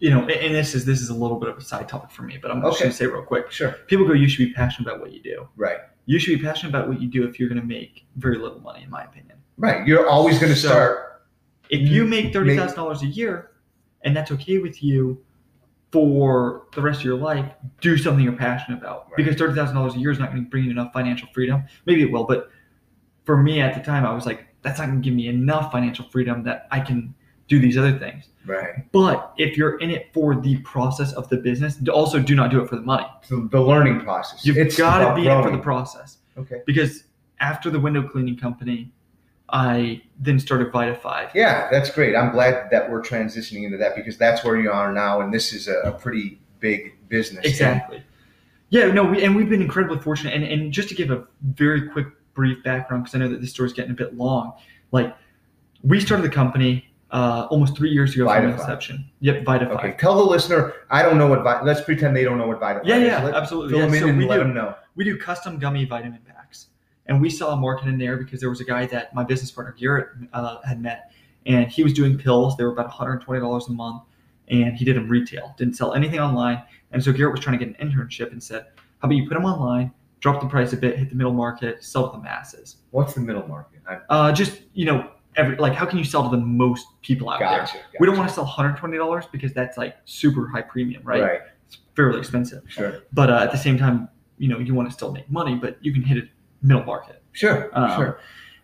you 0.00 0.10
know, 0.10 0.20
and 0.26 0.52
this 0.54 0.74
is 0.74 0.84
this 0.84 1.00
is 1.00 1.10
a 1.10 1.14
little 1.14 1.38
bit 1.38 1.48
of 1.48 1.56
a 1.56 1.60
side 1.60 1.88
topic 1.88 2.10
for 2.10 2.22
me, 2.22 2.36
but 2.42 2.50
I'm 2.50 2.60
just 2.62 2.74
Okay. 2.76 2.84
gonna 2.86 2.92
say 2.94 3.06
real 3.06 3.22
quick. 3.22 3.50
sure, 3.52 3.72
People 3.86 4.06
go, 4.08 4.14
you 4.14 4.28
should 4.28 4.44
be 4.48 4.52
passionate 4.52 4.88
about 4.88 5.00
what 5.00 5.12
you 5.12 5.22
do. 5.22 5.48
right, 5.56 5.78
You 6.06 6.18
should 6.18 6.38
be 6.38 6.44
passionate 6.44 6.70
about 6.70 6.88
what 6.88 7.00
you 7.00 7.08
do 7.08 7.24
if 7.24 7.38
you're 7.38 7.48
gonna 7.48 7.62
make 7.64 8.04
very 8.16 8.36
little 8.38 8.60
money, 8.60 8.82
in 8.82 8.90
my 8.90 9.02
opinion. 9.04 9.36
right. 9.58 9.86
You're 9.86 10.08
always 10.08 10.38
going 10.38 10.52
to 10.52 10.58
So- 10.58 10.68
start. 10.68 11.22
If 11.70 11.88
you 11.88 12.04
Mm, 12.04 12.08
make 12.10 12.32
thirty 12.32 12.56
thousand 12.56 12.76
dollars 12.76 13.02
a 13.02 13.06
year, 13.06 13.50
and 14.02 14.14
that's 14.16 14.30
okay 14.32 14.58
with 14.58 14.82
you 14.82 15.22
for 15.92 16.66
the 16.74 16.80
rest 16.82 17.00
of 17.00 17.04
your 17.04 17.16
life, 17.18 17.46
do 17.80 17.96
something 17.96 18.24
you're 18.24 18.32
passionate 18.34 18.78
about. 18.78 19.06
Right. 19.10 19.16
Because 19.18 19.36
thirty 19.36 19.54
thousand 19.54 19.76
dollars 19.76 19.94
a 19.94 19.98
year 19.98 20.10
is 20.10 20.18
not 20.18 20.30
going 20.32 20.42
to 20.44 20.50
bring 20.50 20.64
you 20.64 20.70
enough 20.70 20.92
financial 20.92 21.28
freedom. 21.32 21.64
Maybe 21.86 22.02
it 22.02 22.10
will, 22.10 22.24
but 22.24 22.50
for 23.24 23.36
me 23.36 23.60
at 23.60 23.74
the 23.74 23.80
time, 23.80 24.04
I 24.04 24.12
was 24.12 24.26
like, 24.26 24.46
that's 24.62 24.78
not 24.78 24.86
going 24.88 25.00
to 25.00 25.04
give 25.04 25.14
me 25.14 25.28
enough 25.28 25.70
financial 25.70 26.06
freedom 26.08 26.42
that 26.44 26.66
I 26.70 26.80
can 26.80 27.14
do 27.48 27.58
these 27.58 27.76
other 27.76 27.98
things. 27.98 28.28
Right. 28.44 28.90
But 28.92 29.34
if 29.36 29.56
you're 29.56 29.78
in 29.78 29.90
it 29.90 30.10
for 30.12 30.34
the 30.34 30.56
process 30.58 31.12
of 31.12 31.28
the 31.28 31.36
business, 31.36 31.78
also 31.88 32.18
do 32.18 32.34
not 32.34 32.50
do 32.50 32.60
it 32.60 32.68
for 32.68 32.76
the 32.76 32.82
money. 32.82 33.06
So 33.22 33.48
the 33.50 33.60
learning 33.60 34.00
process. 34.00 34.44
You've 34.44 34.58
It's 34.58 34.76
got 34.76 35.08
to 35.08 35.14
be 35.14 35.28
in 35.28 35.38
it 35.38 35.42
for 35.42 35.50
the 35.50 35.58
process. 35.58 36.18
Okay. 36.36 36.62
Because 36.66 37.04
after 37.40 37.70
the 37.70 37.78
window 37.78 38.02
cleaning 38.02 38.36
company, 38.36 38.90
I 39.50 40.02
then 40.18 40.40
started 40.40 40.72
Vita 40.72 40.94
Five. 40.94 41.30
Yeah, 41.34 41.68
that's 41.70 41.90
great. 41.90 42.16
I'm 42.16 42.32
glad 42.32 42.70
that 42.70 42.90
we're 42.90 43.02
transitioning 43.02 43.64
into 43.64 43.76
that 43.76 43.94
because 43.94 44.16
that's 44.16 44.42
where 44.44 44.58
you 44.58 44.72
are 44.72 44.92
now, 44.92 45.20
and 45.20 45.32
this 45.32 45.52
is 45.52 45.68
a, 45.68 45.78
a 45.80 45.92
pretty 45.92 46.40
big 46.58 46.96
business. 47.08 47.44
Exactly. 47.44 48.02
Yeah, 48.70 48.86
no, 48.86 49.04
we, 49.04 49.22
and 49.22 49.36
we've 49.36 49.50
been 49.50 49.60
incredibly 49.60 49.98
fortunate. 49.98 50.32
And, 50.32 50.44
and 50.44 50.72
just 50.72 50.88
to 50.88 50.94
give 50.94 51.10
a 51.10 51.26
very 51.42 51.90
quick, 51.90 52.06
brief 52.32 52.64
background, 52.64 53.04
because 53.04 53.14
I 53.14 53.18
know 53.18 53.28
that 53.28 53.42
this 53.42 53.50
story's 53.50 53.74
getting 53.74 53.90
a 53.90 53.94
bit 53.94 54.16
long. 54.16 54.54
Like, 54.90 55.14
we 55.82 56.00
started 56.00 56.22
the 56.22 56.34
company. 56.34 56.88
Uh, 57.12 57.46
almost 57.50 57.76
three 57.76 57.90
years 57.90 58.14
ago 58.14 58.24
from 58.26 58.48
inception. 58.48 59.04
Yep, 59.20 59.44
Vita 59.44 59.66
Five. 59.66 59.76
Okay, 59.76 59.92
tell 59.98 60.16
the 60.16 60.22
listener. 60.24 60.72
I 60.90 61.02
don't 61.02 61.18
know 61.18 61.26
what. 61.26 61.42
Vi- 61.42 61.60
let's 61.62 61.82
pretend 61.82 62.16
they 62.16 62.24
don't 62.24 62.38
know 62.38 62.46
what 62.48 62.58
Vital. 62.58 62.80
Yeah, 62.86 62.96
is. 62.96 63.06
yeah, 63.06 63.22
Let- 63.22 63.34
absolutely. 63.34 63.70
Fill 63.72 63.80
Yeah, 63.80 63.84
them 63.86 63.94
in 63.94 64.00
so 64.00 64.08
and 64.08 64.16
we 64.18 64.26
let 64.26 64.36
do. 64.38 64.44
them 64.44 64.54
know. 64.54 64.74
we 64.94 65.04
do 65.04 65.18
custom 65.18 65.58
gummy 65.58 65.84
vitamin 65.84 66.20
packs 66.26 66.68
and 67.06 67.20
we 67.20 67.28
saw 67.28 67.52
a 67.52 67.56
market 67.56 67.86
in 67.88 67.98
there 67.98 68.16
because 68.16 68.40
there 68.40 68.48
was 68.48 68.62
a 68.62 68.64
guy 68.64 68.86
that 68.86 69.14
my 69.14 69.24
business 69.24 69.50
partner 69.50 69.74
garrett 69.78 70.08
uh, 70.32 70.56
had 70.62 70.80
met 70.80 71.12
and 71.44 71.66
he 71.70 71.82
was 71.82 71.92
doing 71.92 72.16
pills 72.16 72.56
they 72.56 72.64
were 72.64 72.72
about 72.72 72.90
$120 72.90 73.68
a 73.68 73.72
month 73.72 74.02
and 74.48 74.74
he 74.76 74.84
did 74.84 74.96
them 74.96 75.08
retail 75.08 75.54
didn't 75.58 75.74
sell 75.76 75.92
anything 75.94 76.20
online 76.20 76.62
and 76.92 77.02
so 77.02 77.12
garrett 77.12 77.32
was 77.32 77.40
trying 77.40 77.58
to 77.58 77.64
get 77.64 77.76
an 77.78 77.88
internship 77.90 78.30
and 78.32 78.42
said 78.42 78.66
how 79.00 79.06
about 79.08 79.14
you 79.16 79.26
put 79.28 79.34
them 79.34 79.44
online 79.44 79.90
drop 80.20 80.40
the 80.40 80.46
price 80.46 80.72
a 80.72 80.76
bit 80.76 80.96
hit 80.98 81.08
the 81.10 81.16
middle 81.16 81.32
market 81.32 81.82
sell 81.82 82.08
to 82.10 82.16
the 82.16 82.22
masses 82.22 82.76
What's 82.90 83.14
the 83.14 83.20
middle 83.20 83.46
market? 83.48 83.80
I 83.88 83.98
uh, 84.08 84.32
just 84.32 84.62
you 84.74 84.86
know 84.86 85.10
every 85.36 85.56
like 85.56 85.72
how 85.74 85.86
can 85.86 85.98
you 85.98 86.04
sell 86.04 86.22
to 86.28 86.30
the 86.36 86.42
most 86.42 86.86
people 87.02 87.30
out 87.30 87.38
there 87.40 87.48
gotcha. 87.60 87.78
we 88.00 88.06
don't 88.06 88.16
want 88.16 88.28
to 88.28 88.34
sell 88.34 88.46
$120 88.46 89.30
because 89.32 89.52
that's 89.52 89.76
like 89.78 89.96
super 90.04 90.46
high 90.48 90.62
premium 90.62 91.02
right, 91.04 91.22
Right. 91.22 91.40
it's 91.66 91.78
fairly 91.96 92.18
expensive 92.18 92.62
Sure. 92.68 93.00
but 93.12 93.30
uh, 93.30 93.36
at 93.38 93.50
the 93.50 93.58
same 93.58 93.78
time 93.78 94.08
you 94.38 94.48
know 94.48 94.58
you 94.58 94.74
want 94.74 94.88
to 94.88 94.92
still 94.94 95.12
make 95.12 95.30
money 95.30 95.54
but 95.54 95.78
you 95.80 95.92
can 95.92 96.02
hit 96.02 96.16
it 96.18 96.28
middle 96.62 96.84
market 96.84 97.22
Sure. 97.32 97.70
Um, 97.72 97.96
sure. 97.96 98.20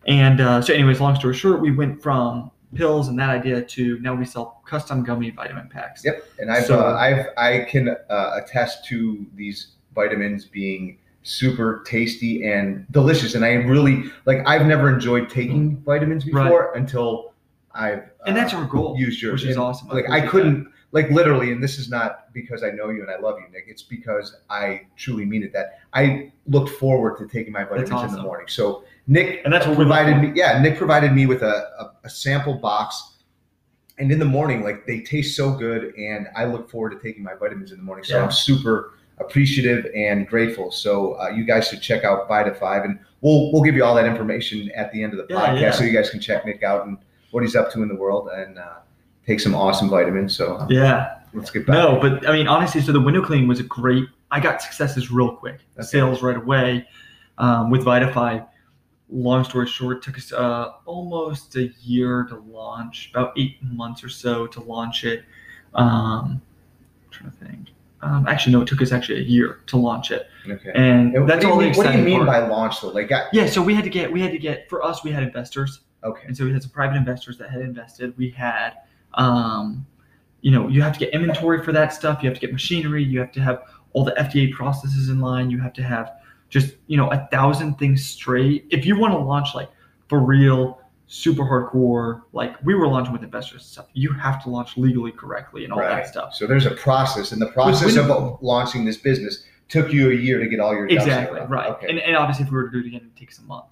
and 0.07 0.41
uh, 0.41 0.61
so 0.63 0.75
anyways 0.75 1.01
long 1.01 1.17
story 1.17 1.35
short 1.35 1.61
we 1.61 1.71
went 1.71 2.03
from 2.03 2.51
pills 2.75 3.09
and 3.09 3.19
that 3.19 3.31
idea 3.31 3.63
to 3.63 3.99
now 4.01 4.15
we 4.15 4.27
sell 4.27 4.63
custom 4.67 5.03
gummy 5.03 5.31
vitamin 5.31 5.69
packs 5.71 6.05
Yep. 6.05 6.23
And 6.39 6.51
I've 6.53 6.67
So- 6.67 6.81
uh, 6.81 6.95
I've 6.97 7.27
I 7.39 7.61
can 7.65 7.89
uh, 8.11 8.41
attest 8.43 8.85
to 8.87 9.27
these 9.35 9.69
vitamins 9.95 10.45
being 10.45 10.99
super 11.23 11.83
tasty 11.87 12.45
and 12.51 12.87
delicious. 12.91 13.35
And 13.35 13.45
I 13.45 13.55
really 13.55 14.05
like. 14.25 14.39
I've 14.47 14.67
never 14.67 14.93
enjoyed 14.93 15.29
taking 15.29 15.77
vitamins 15.79 16.27
Right. 16.27 16.45
before 16.45 16.73
until 16.75 17.35
I've 17.75 18.11
and 18.27 18.37
that's 18.37 18.55
uh, 18.55 18.59
our 18.59 18.65
goal 18.67 18.97
used 18.99 19.21
yours. 19.23 19.43
which 19.43 19.51
is 19.51 19.57
And, 19.57 19.65
awesome 19.65 19.89
Like 19.89 20.09
I 20.11 20.27
couldn't 20.27 20.73
like 20.93 21.11
literally, 21.11 21.53
and 21.53 21.63
this 21.63 21.79
is 21.79 21.91
not 21.91 22.33
because 22.33 22.63
I 22.63 22.71
know 22.71 22.89
you 22.89 23.03
and 23.03 23.11
I 23.11 23.19
love 23.19 23.39
you, 23.39 23.47
Nick. 23.53 23.65
It's 23.69 23.83
because 23.83 24.37
I 24.49 24.87
truly 24.97 25.27
mean 25.27 25.43
it. 25.43 25.53
That 25.53 25.81
I 25.93 26.33
looked 26.47 26.71
forward 26.71 27.19
to 27.19 27.29
taking 27.29 27.53
my 27.53 27.65
vitamins 27.65 28.05
in 28.05 28.13
the 28.17 28.23
morning. 28.23 28.47
So 28.49 28.85
Nick 29.07 29.43
And 29.45 29.53
that's 29.53 29.67
what 29.67 29.77
provided 29.77 30.17
me. 30.21 30.33
Yeah, 30.35 30.61
Nick 30.63 30.79
provided 30.79 31.13
me 31.13 31.27
with 31.27 31.43
a, 31.43 31.69
a, 31.79 31.93
a 32.05 32.11
sample 32.11 32.55
box. 32.55 33.15
And 33.99 34.13
in 34.13 34.19
the 34.21 34.25
morning, 34.25 34.63
like 34.63 34.87
they 34.87 35.01
taste 35.01 35.37
so 35.37 35.53
good, 35.53 35.93
and 35.97 36.29
I 36.37 36.45
look 36.45 36.71
forward 36.71 36.91
to 36.91 36.99
taking 37.01 37.23
my 37.25 37.35
vitamins 37.35 37.73
in 37.73 37.79
the 37.79 37.83
morning. 37.85 38.05
So 38.05 38.17
Yeah. 38.17 38.25
I'm 38.25 38.31
super 38.31 38.95
appreciative 39.21 39.87
and 39.95 40.27
grateful. 40.29 40.71
So 40.71 41.15
uh, 41.15 41.29
you 41.31 41.45
guys 41.45 41.69
should 41.69 41.81
check 41.83 42.05
out 42.05 42.29
Vita 42.29 42.55
Five, 42.55 42.85
and 42.85 42.99
we'll 43.21 43.53
we'll 43.53 43.63
give 43.63 43.75
you 43.75 43.85
all 43.85 43.95
that 43.95 44.07
information 44.07 44.71
at 44.75 44.93
the 44.93 45.03
end 45.03 45.13
of 45.13 45.19
the 45.27 45.33
Yeah, 45.35 45.41
podcast, 45.49 45.61
yeah. 45.61 45.71
so 45.73 45.85
you 45.85 45.93
guys 45.93 46.11
can 46.11 46.21
check 46.21 46.45
Nick 46.47 46.63
out 46.63 46.87
and 46.87 46.99
what 47.31 47.43
he's 47.43 47.57
up 47.57 47.71
to 47.73 47.83
in 47.83 47.89
the 47.89 47.95
world, 47.97 48.29
and 48.33 48.59
uh, 48.59 48.77
take 49.27 49.41
some 49.41 49.55
awesome 49.55 49.89
vitamins. 49.91 50.37
So 50.37 50.57
uh, 50.57 50.67
yeah 50.71 51.15
let's 51.35 51.51
get 51.51 51.67
back. 51.67 51.75
no 51.75 51.99
but 52.01 52.27
i 52.27 52.33
mean 52.33 52.49
honestly 52.49 52.81
so 52.81 52.91
the 52.91 52.99
window 52.99 53.21
cleaning 53.23 53.47
was 53.47 53.61
a 53.61 53.63
great 53.65 54.03
i 54.31 54.41
got 54.41 54.63
successes 54.63 55.11
real 55.11 55.37
quick 55.37 55.61
Okay. 55.77 55.87
sales 55.87 56.23
right 56.23 56.39
away 56.39 56.89
um, 57.37 57.71
with 57.71 57.83
Vita 57.85 58.11
Five 58.15 58.45
long 59.11 59.45
story 59.45 59.67
short 59.67 60.03
took 60.03 60.17
us 60.17 60.33
uh, 60.33 60.73
almost 60.87 61.55
a 61.57 61.71
year 61.83 62.25
to 62.31 62.37
launch 62.51 63.11
about 63.13 63.35
eight 63.37 63.63
months 63.63 64.03
or 64.03 64.09
so 64.09 64.47
to 64.47 64.61
launch 64.63 65.05
it 65.05 65.23
um, 65.75 66.41
I'm 67.05 67.11
trying 67.11 67.31
to 67.31 67.37
think 67.45 67.69
um, 68.03 68.27
actually 68.29 68.53
no 68.53 68.61
it 68.63 68.69
took 68.69 68.81
us 68.83 68.93
actually 68.93 69.19
a 69.19 69.25
year 69.25 69.61
to 69.67 69.77
launch 69.77 70.11
it 70.11 70.29
Okay. 70.49 70.71
and 70.75 71.15
And 71.15 71.29
that's 71.29 71.45
all 71.45 71.59
the 71.59 71.73
what 71.73 71.91
do 71.93 71.99
you 71.99 72.05
mean 72.05 72.25
part. 72.25 72.27
by 72.29 72.47
launch 72.49 72.81
though? 72.81 72.89
Like, 72.89 73.11
I, 73.13 73.25
yeah 73.33 73.47
so 73.47 73.61
we 73.63 73.75
had 73.75 73.85
to 73.85 73.91
get 73.91 74.11
we 74.13 74.21
had 74.21 74.31
to 74.33 74.39
get 74.39 74.69
for 74.71 74.85
us 74.85 75.03
we 75.05 75.11
had 75.11 75.23
investors 75.23 75.81
okay, 76.05 76.23
and 76.27 76.37
so 76.37 76.45
we 76.45 76.53
had 76.53 76.63
some 76.63 76.71
private 76.71 76.97
investors 76.97 77.37
that 77.39 77.51
had 77.51 77.61
invested. 77.61 78.17
We 78.17 78.31
had, 78.31 78.75
um, 79.15 79.85
you 80.43 80.53
know, 80.53 80.69
you 80.69 80.81
have 80.81 80.93
to 80.93 80.99
get 81.01 81.13
inventory 81.13 81.61
for 81.65 81.73
that 81.73 81.93
stuff. 81.93 82.23
You 82.23 82.29
have 82.29 82.39
to 82.39 82.41
get 82.41 82.53
machinery. 82.53 83.03
You 83.03 83.19
have 83.19 83.33
to 83.33 83.41
have 83.41 83.63
all 83.93 84.05
the 84.05 84.13
FDA 84.13 84.53
processes 84.53 85.09
in 85.09 85.19
line. 85.21 85.51
You 85.51 85.59
have 85.59 85.73
to 85.73 85.83
have 85.83 86.13
just, 86.51 86.77
you 86.87 86.97
know, 86.97 87.09
a 87.11 87.27
thousand 87.33 87.81
things 87.81 88.05
straight. 88.07 88.65
If 88.71 88.87
you 88.87 88.97
want 88.97 89.13
to 89.15 89.19
launch 89.19 89.57
like 89.57 89.71
for 90.09 90.21
real, 90.21 90.81
super 91.11 91.43
hardcore, 91.43 92.21
like 92.33 92.55
we 92.65 92.75
were 92.75 92.87
launching 92.87 93.13
with 93.15 93.23
investors 93.25 93.63
and 93.63 93.71
stuff, 93.71 93.87
you 93.95 94.13
have 94.13 94.43
to 94.45 94.51
launch 94.51 94.77
legally 94.77 95.11
correctly 95.11 95.65
and 95.65 95.73
all 95.73 95.81
right. 95.81 95.89
that 95.89 96.07
stuff. 96.07 96.35
So 96.35 96.47
there's 96.47 96.67
a 96.67 96.73
process, 96.73 97.33
and 97.33 97.41
the 97.41 97.47
process 97.47 97.97
when- 97.97 98.11
of 98.11 98.39
launching 98.43 98.85
this 98.85 98.99
business 98.99 99.45
took 99.69 99.93
you 99.93 100.11
a 100.11 100.15
year 100.15 100.39
to 100.39 100.47
get 100.49 100.61
all 100.61 100.73
your 100.75 100.87
ducks 100.87 101.05
in 101.05 101.11
a 101.11 101.15
Exactly 101.15 101.41
right, 101.49 101.71
Okay. 101.73 101.89
and, 101.89 101.99
and 101.99 102.15
obviously, 102.17 102.45
if 102.45 102.51
we 102.51 102.57
were 102.59 102.69
to 102.69 102.71
do 102.71 102.79
it 102.81 102.87
again, 102.87 103.11
it 103.15 103.19
takes 103.19 103.39
a 103.39 103.43
month 103.43 103.65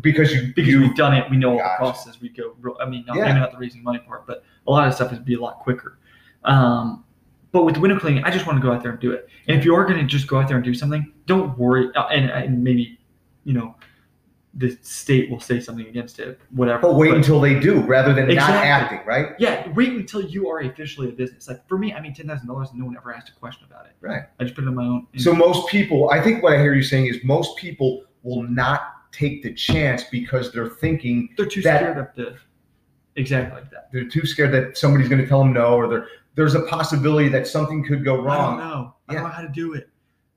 because 0.00 0.32
you 0.34 0.52
because 0.54 0.70
you 0.72 0.80
we've 0.80 0.94
done 0.96 1.14
it. 1.14 1.30
We 1.30 1.36
know 1.38 1.52
all 1.52 1.58
the 1.58 1.74
processes. 1.78 2.20
We 2.20 2.28
go. 2.30 2.54
I 2.80 2.86
mean, 2.86 3.04
not, 3.06 3.16
Yeah. 3.16 3.24
maybe 3.26 3.40
not 3.40 3.52
the 3.52 3.58
raising 3.58 3.82
money 3.82 3.98
part, 4.00 4.26
but 4.26 4.42
a 4.66 4.70
lot 4.70 4.86
of 4.88 4.94
stuff 4.94 5.12
would 5.12 5.24
be 5.24 5.34
a 5.34 5.40
lot 5.40 5.58
quicker. 5.60 5.98
Um, 6.44 7.04
but 7.52 7.64
with 7.64 7.76
window 7.78 7.98
cleaning, 7.98 8.22
I 8.24 8.30
just 8.30 8.46
want 8.46 8.58
to 8.60 8.62
go 8.62 8.72
out 8.72 8.82
there 8.82 8.90
and 8.92 9.00
do 9.00 9.12
it. 9.12 9.28
And 9.48 9.56
if 9.58 9.64
you 9.64 9.74
are 9.74 9.84
going 9.86 9.98
to 9.98 10.04
just 10.04 10.26
go 10.26 10.38
out 10.38 10.48
there 10.48 10.56
and 10.56 10.64
do 10.64 10.74
something, 10.74 11.12
don't 11.26 11.56
worry. 11.58 11.88
uh, 11.94 12.06
And, 12.08 12.28
and 12.30 12.62
maybe, 12.62 12.98
you 13.44 13.52
know, 13.54 13.76
the 14.58 14.76
state 14.80 15.30
will 15.30 15.38
say 15.38 15.60
something 15.60 15.86
against 15.86 16.18
it, 16.18 16.40
whatever. 16.50 16.80
but 16.80 16.94
wait 16.94 17.12
until 17.12 17.38
they 17.40 17.60
do 17.60 17.80
rather 17.82 18.14
than 18.14 18.26
not 18.34 18.48
acting, 18.50 19.00
right? 19.06 19.34
yeah, 19.38 19.68
wait 19.74 19.90
until 19.92 20.22
you 20.22 20.48
are 20.48 20.60
officially 20.60 21.08
a 21.10 21.12
business. 21.12 21.46
Like 21.46 21.66
for 21.68 21.76
me, 21.76 21.92
I 21.92 22.00
mean, 22.00 22.14
ten 22.14 22.26
thousand 22.26 22.46
dollars, 22.48 22.70
and 22.70 22.78
no 22.78 22.86
one 22.86 22.96
ever 22.96 23.12
asked 23.14 23.28
a 23.28 23.34
question 23.34 23.66
about 23.70 23.84
it. 23.86 23.92
Right. 24.00 24.22
I 24.40 24.44
just 24.44 24.54
put 24.54 24.64
it 24.64 24.68
on 24.68 24.74
my 24.74 24.84
own. 24.84 25.06
So 25.18 25.34
most 25.34 25.68
people, 25.68 26.08
I 26.10 26.22
think 26.22 26.42
what 26.42 26.54
I 26.54 26.58
hear 26.58 26.74
you 26.74 26.82
saying 26.82 27.06
is 27.06 27.22
most 27.22 27.56
people 27.58 28.04
will 28.22 28.42
not 28.44 28.92
take 29.12 29.42
the 29.42 29.52
chance 29.52 30.04
because 30.04 30.52
they're 30.52 30.68
thinking 30.68 31.28
they're 31.36 31.46
too 31.46 31.60
that- 31.62 31.80
scared 31.80 31.98
of 31.98 32.08
the 32.16 32.36
exactly 33.16 33.60
like 33.60 33.70
that. 33.70 33.88
they're 33.92 34.08
too 34.08 34.26
scared 34.26 34.52
that 34.52 34.76
somebody's 34.76 35.08
going 35.08 35.20
to 35.20 35.26
tell 35.28 35.40
them 35.40 35.52
no, 35.52 35.74
or 35.76 35.86
there 35.88 36.08
there's 36.34 36.54
a 36.54 36.62
possibility 36.62 37.28
that 37.28 37.46
something 37.46 37.82
could 37.84 38.04
go 38.04 38.16
wrong. 38.20 38.58
I 38.58 38.60
don't 38.60 38.70
know. 38.70 38.94
I 39.08 39.12
Yeah. 39.12 39.20
don't 39.20 39.28
know 39.28 39.34
how 39.34 39.42
to 39.42 39.48
do 39.48 39.72
it. 39.74 39.88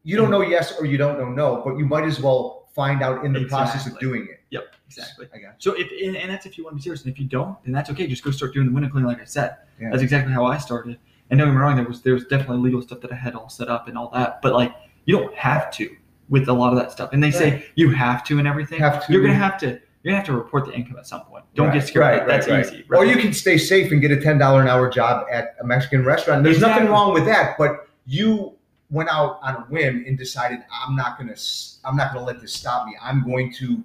You 0.04 0.16
don't 0.18 0.32
know 0.32 0.42
yes 0.42 0.78
or 0.80 0.86
you 0.86 0.98
don't 0.98 1.18
know 1.20 1.30
no, 1.30 1.62
but 1.66 1.78
you 1.78 1.86
might 1.86 2.06
as 2.06 2.20
well 2.22 2.59
find 2.80 3.04
out 3.04 3.26
in 3.26 3.34
the 3.34 3.46
process 3.46 3.86
of 3.88 4.00
doing 4.00 4.24
it. 4.32 4.40
Yep, 4.52 4.64
exactly. 4.88 5.28
I 5.34 5.38
got 5.40 5.56
So 5.58 5.74
if 5.74 5.88
and, 6.06 6.16
and 6.16 6.32
that's 6.32 6.46
if 6.46 6.58
you 6.58 6.64
want 6.64 6.74
to 6.74 6.78
be 6.78 6.82
serious, 6.82 7.04
and 7.04 7.12
if 7.14 7.20
you 7.20 7.26
don't, 7.26 7.62
then 7.64 7.74
that's 7.74 7.90
okay. 7.92 8.08
Just 8.08 8.24
go 8.24 8.32
start 8.32 8.54
doing 8.54 8.68
the 8.68 8.74
window 8.74 8.90
cleaning, 8.90 9.08
like 9.10 9.22
I 9.22 9.26
said. 9.26 9.58
Yeah. 9.80 9.90
That's 9.92 10.02
exactly 10.02 10.32
how 10.32 10.46
I 10.46 10.58
started. 10.58 10.98
And 11.30 11.40
don't 11.40 11.50
get 11.50 11.56
me 11.56 11.60
wrong, 11.62 11.76
there 11.76 11.86
was 11.86 12.02
there 12.02 12.14
was 12.14 12.26
definitely 12.26 12.58
legal 12.58 12.82
stuff 12.82 13.02
that 13.02 13.12
I 13.12 13.16
had 13.16 13.36
all 13.36 13.50
set 13.50 13.68
up 13.68 13.88
and 13.90 13.98
all 13.98 14.10
that, 14.14 14.42
but 14.42 14.54
like 14.54 14.74
you 15.06 15.18
don't 15.18 15.36
have 15.36 15.72
to 15.74 15.96
with 16.30 16.48
a 16.48 16.54
lot 16.54 16.72
of 16.72 16.80
that 16.80 16.92
stuff. 16.92 17.10
And 17.12 17.22
they 17.22 17.32
say 17.32 17.66
you 17.76 17.92
have 17.92 18.24
to 18.26 18.40
and 18.40 18.48
everything. 18.48 18.80
Have 18.80 19.06
to. 19.06 19.12
You're 19.14 19.22
gonna 19.22 19.34
have 19.34 19.58
to. 19.60 19.68
You're 20.02 20.12
gonna 20.14 20.18
have 20.18 20.28
to 20.28 20.34
report 20.34 20.66
the 20.66 20.74
income 20.74 20.96
at 20.98 21.06
some 21.06 21.22
point. 21.26 21.44
Don't 21.56 21.68
Right, 21.68 21.74
get 21.74 21.88
scared. 21.88 22.20
right, 22.20 22.28
that's 22.28 22.48
right, 22.48 22.66
easy. 22.66 22.86
Or 22.90 23.06
you 23.06 23.18
can 23.18 23.34
stay 23.34 23.58
safe 23.58 23.92
and 23.92 24.00
get 24.00 24.12
a 24.12 24.22
ten 24.22 24.38
dollar 24.38 24.62
an 24.62 24.70
hour 24.70 24.90
job 24.90 25.28
at 25.30 25.56
a 25.62 25.66
Mexican 25.66 26.06
restaurant. 26.06 26.44
There's 26.44 26.62
nothing 26.62 26.88
wrong 26.88 27.14
with 27.14 27.26
that, 27.26 27.58
but 27.58 27.90
you 28.06 28.54
went 28.90 29.10
out 29.10 29.40
on 29.44 29.56
a 29.56 29.60
whim 29.62 30.04
and 30.08 30.18
decided 30.18 30.60
I'm 30.72 30.96
not 30.96 31.18
gonna 31.18 31.34
s- 31.34 31.80
I'm 31.86 31.96
not 31.96 32.14
gonna 32.14 32.26
let 32.26 32.42
this 32.42 32.54
stop 32.54 32.86
me. 32.88 32.96
I'm 33.02 33.24
going 33.24 33.54
to 33.56 33.84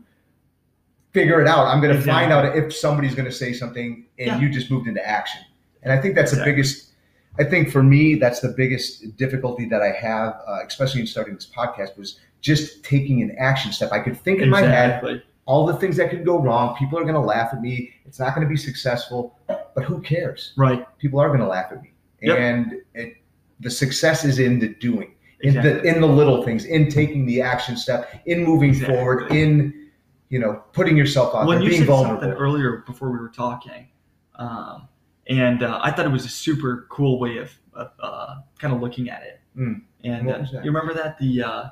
figure 1.12 1.40
it 1.40 1.46
out. 1.48 1.66
I'm 1.66 1.80
gonna 1.80 2.00
find 2.00 2.32
out 2.32 2.56
if 2.56 2.74
somebody's 2.74 3.14
gonna 3.14 3.32
say 3.32 3.52
something, 3.52 4.06
and 4.18 4.26
Yeah. 4.28 4.38
you 4.40 4.48
just 4.48 4.70
moved 4.70 4.88
into 4.88 5.06
action. 5.06 5.40
And 5.82 5.92
I 5.92 6.00
think 6.00 6.14
that's 6.14 6.32
Exactly. 6.32 6.52
the 6.52 6.56
biggest. 6.56 6.90
I 7.38 7.44
think 7.44 7.70
for 7.70 7.82
me, 7.82 8.14
that's 8.14 8.40
the 8.40 8.48
biggest 8.56 9.16
difficulty 9.16 9.68
that 9.68 9.82
I 9.82 9.90
have, 9.90 10.40
uh, 10.46 10.60
especially 10.66 11.00
in 11.00 11.06
starting 11.06 11.34
this 11.34 11.46
podcast, 11.54 11.96
was 11.98 12.20
just 12.40 12.84
taking 12.84 13.22
an 13.22 13.34
action 13.38 13.72
step. 13.72 13.90
I 13.92 13.98
could 13.98 14.16
think 14.16 14.40
in 14.40 14.48
my 14.48 14.60
head 14.62 15.22
all 15.46 15.66
the 15.66 15.74
things 15.74 15.96
that 15.98 16.08
could 16.10 16.24
go 16.24 16.38
wrong. 16.40 16.74
People 16.76 16.98
are 16.98 17.02
going 17.02 17.14
to 17.14 17.20
laugh 17.20 17.50
at 17.52 17.60
me. 17.60 17.90
It's 18.06 18.18
not 18.18 18.34
going 18.34 18.46
to 18.46 18.48
be 18.50 18.56
successful, 18.56 19.36
but 19.46 19.84
who 19.84 20.00
cares? 20.00 20.52
Right. 20.56 20.86
People 20.98 21.20
are 21.20 21.26
going 21.28 21.40
to 21.40 21.46
laugh 21.46 21.70
at 21.72 21.82
me, 21.82 21.92
Yep. 22.22 22.38
and 22.38 22.72
it, 22.94 23.16
the 23.64 23.70
success 23.70 24.24
is 24.24 24.38
in 24.38 24.58
the 24.60 24.68
doing, 24.68 25.14
in 25.40 25.56
Exactly. 25.56 25.90
the 25.90 25.96
in 25.96 26.00
the 26.00 26.06
little 26.06 26.42
things, 26.44 26.64
in 26.66 26.88
taking 26.88 27.26
the 27.26 27.40
action 27.42 27.76
step, 27.76 28.22
in 28.26 28.44
moving 28.44 28.70
Exactly. 28.70 28.94
forward, 28.96 29.32
in 29.32 29.90
you 30.28 30.38
know 30.38 30.62
putting 30.72 30.96
yourself 30.96 31.34
out 31.34 31.46
when 31.46 31.56
there, 31.58 31.64
you 31.64 31.70
being 31.70 31.80
said 31.80 31.88
vulnerable. 31.88 32.20
something 32.22 32.38
earlier 32.38 32.84
before 32.86 33.10
we 33.10 33.18
were 33.18 33.28
talking, 33.30 33.88
um, 34.36 34.88
and 35.28 35.62
uh, 35.62 35.80
I 35.82 35.90
thought 35.90 36.06
it 36.06 36.12
was 36.12 36.24
a 36.24 36.28
super 36.28 36.86
cool 36.90 37.18
way 37.18 37.38
of, 37.38 37.52
of 37.72 37.90
uh, 38.00 38.36
kind 38.58 38.72
of 38.74 38.80
looking 38.80 39.10
at 39.10 39.22
it. 39.22 39.40
Mm. 39.56 39.82
And 40.04 40.30
uh, 40.30 40.44
you 40.52 40.70
remember 40.70 40.94
that 40.94 41.18
the 41.18 41.42
uh, 41.42 41.64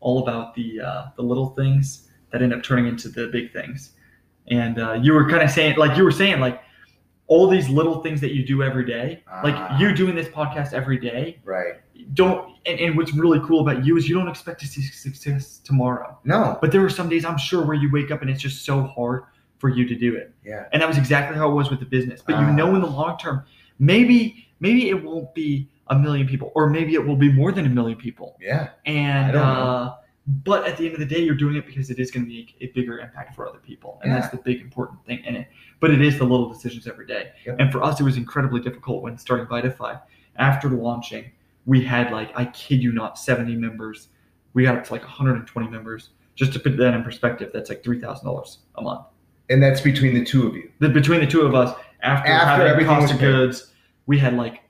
all 0.00 0.22
about 0.22 0.54
the 0.54 0.80
uh, 0.80 1.06
the 1.16 1.22
little 1.22 1.50
things 1.50 2.08
that 2.30 2.42
end 2.42 2.52
up 2.52 2.62
turning 2.62 2.86
into 2.86 3.08
the 3.08 3.28
big 3.28 3.52
things. 3.52 3.92
And 4.48 4.78
uh, 4.78 4.92
you 4.94 5.12
were 5.12 5.28
kind 5.28 5.42
of 5.42 5.50
saying, 5.50 5.76
like 5.76 5.96
you 5.96 6.04
were 6.04 6.12
saying, 6.12 6.38
like 6.40 6.60
all 7.28 7.48
these 7.48 7.68
little 7.68 8.02
things 8.02 8.20
that 8.20 8.32
you 8.34 8.44
do 8.46 8.62
every 8.62 8.84
day, 8.84 9.22
Ah. 9.28 9.40
like 9.42 9.80
you 9.80 9.92
doing 9.94 10.14
this 10.14 10.28
podcast 10.28 10.72
every 10.72 10.98
day. 10.98 11.38
right? 11.44 11.74
Don't 12.14 12.52
and, 12.66 12.78
and 12.80 12.96
what's 12.96 13.12
really 13.14 13.40
cool 13.46 13.60
about 13.60 13.84
you 13.84 13.96
is 13.96 14.08
you 14.08 14.14
don't 14.14 14.28
expect 14.28 14.60
to 14.60 14.66
see 14.66 14.82
success 14.82 15.58
tomorrow. 15.58 16.18
No. 16.24 16.58
But 16.60 16.70
there 16.72 16.84
are 16.84 16.90
some 16.90 17.08
days 17.08 17.24
I'm 17.24 17.38
sure 17.38 17.64
where 17.64 17.74
you 17.76 17.90
wake 17.92 18.10
up 18.10 18.20
and 18.22 18.30
it's 18.30 18.40
just 18.40 18.64
so 18.64 18.82
hard 18.82 19.22
for 19.58 19.68
you 19.70 19.86
to 19.88 19.94
do 19.94 20.14
it. 20.14 20.32
Yeah. 20.44 20.66
And 20.72 20.82
that 20.82 20.88
was 20.88 20.98
exactly 20.98 21.36
how 21.36 21.50
it 21.50 21.54
was 21.54 21.70
with 21.70 21.80
the 21.80 21.86
business. 21.86 22.22
But 22.26 22.32
you 22.40 22.46
Ah. 22.46 22.52
know 22.52 22.74
in 22.74 22.80
the 22.82 22.86
long 22.88 23.18
term, 23.18 23.44
maybe 23.78 24.48
maybe 24.60 24.88
it 24.88 25.02
won't 25.02 25.34
be 25.34 25.68
a 25.88 25.98
million 25.98 26.26
people, 26.26 26.50
or 26.54 26.68
maybe 26.68 26.94
it 26.94 27.04
will 27.06 27.16
be 27.16 27.30
more 27.32 27.52
than 27.52 27.66
a 27.66 27.68
million 27.68 27.96
people. 27.98 28.36
Yeah. 28.40 28.68
And 28.84 29.28
I 29.28 29.32
don't 29.32 29.42
know. 29.42 29.62
uh, 29.62 29.94
but 30.26 30.66
at 30.66 30.76
the 30.76 30.84
end 30.86 30.94
of 30.94 31.00
the 31.00 31.06
day, 31.06 31.20
you're 31.20 31.36
doing 31.36 31.56
it 31.56 31.66
because 31.66 31.88
it 31.88 32.00
is 32.00 32.10
going 32.10 32.26
to 32.26 32.32
make 32.32 32.56
a, 32.60 32.66
bigger 32.74 32.98
impact 32.98 33.36
for 33.36 33.48
other 33.48 33.58
people, 33.58 34.00
and 34.02 34.12
that's 34.12 34.28
the 34.28 34.38
big 34.38 34.60
important 34.60 35.04
thing 35.06 35.22
in 35.24 35.36
it. 35.36 35.48
But 35.78 35.92
it 35.92 36.02
is 36.02 36.18
the 36.18 36.24
little 36.24 36.52
decisions 36.52 36.88
every 36.88 37.06
day. 37.06 37.30
Yep. 37.46 37.56
And 37.60 37.70
for 37.70 37.82
us, 37.82 38.00
it 38.00 38.02
was 38.02 38.16
incredibly 38.16 38.60
difficult 38.60 39.02
when 39.02 39.16
starting 39.18 39.46
Vita 39.46 39.70
Five. 39.70 39.98
After 40.36 40.68
launching, 40.68 41.30
we 41.64 41.82
had 41.82 42.10
like 42.10 42.32
I 42.34 42.46
kid 42.46 42.82
you 42.82 42.92
not, 42.92 43.18
70 43.18 43.54
members. 43.54 44.08
We 44.52 44.64
got 44.64 44.76
up 44.76 44.84
to 44.86 44.92
like 44.92 45.02
120 45.02 45.68
members. 45.68 46.10
Just 46.34 46.52
to 46.54 46.58
put 46.58 46.76
that 46.76 46.92
in 46.92 47.02
perspective, 47.02 47.50
that's 47.52 47.70
like 47.70 47.84
three 47.84 48.00
thousand 48.00 48.26
dollars 48.26 48.58
a 48.76 48.82
month. 48.82 49.06
And 49.48 49.62
that's 49.62 49.80
between 49.80 50.14
the 50.14 50.24
two 50.24 50.48
of 50.48 50.56
you. 50.56 50.70
The, 50.80 50.88
between 50.88 51.20
the 51.20 51.26
two 51.26 51.42
of 51.42 51.54
us, 51.54 51.78
after, 52.02 52.28
After 52.28 52.66
having 52.66 52.86
cost 52.86 53.12
of 53.12 53.20
goods, 53.20 53.72
we 54.06 54.18
had 54.18 54.34
like 54.34 54.62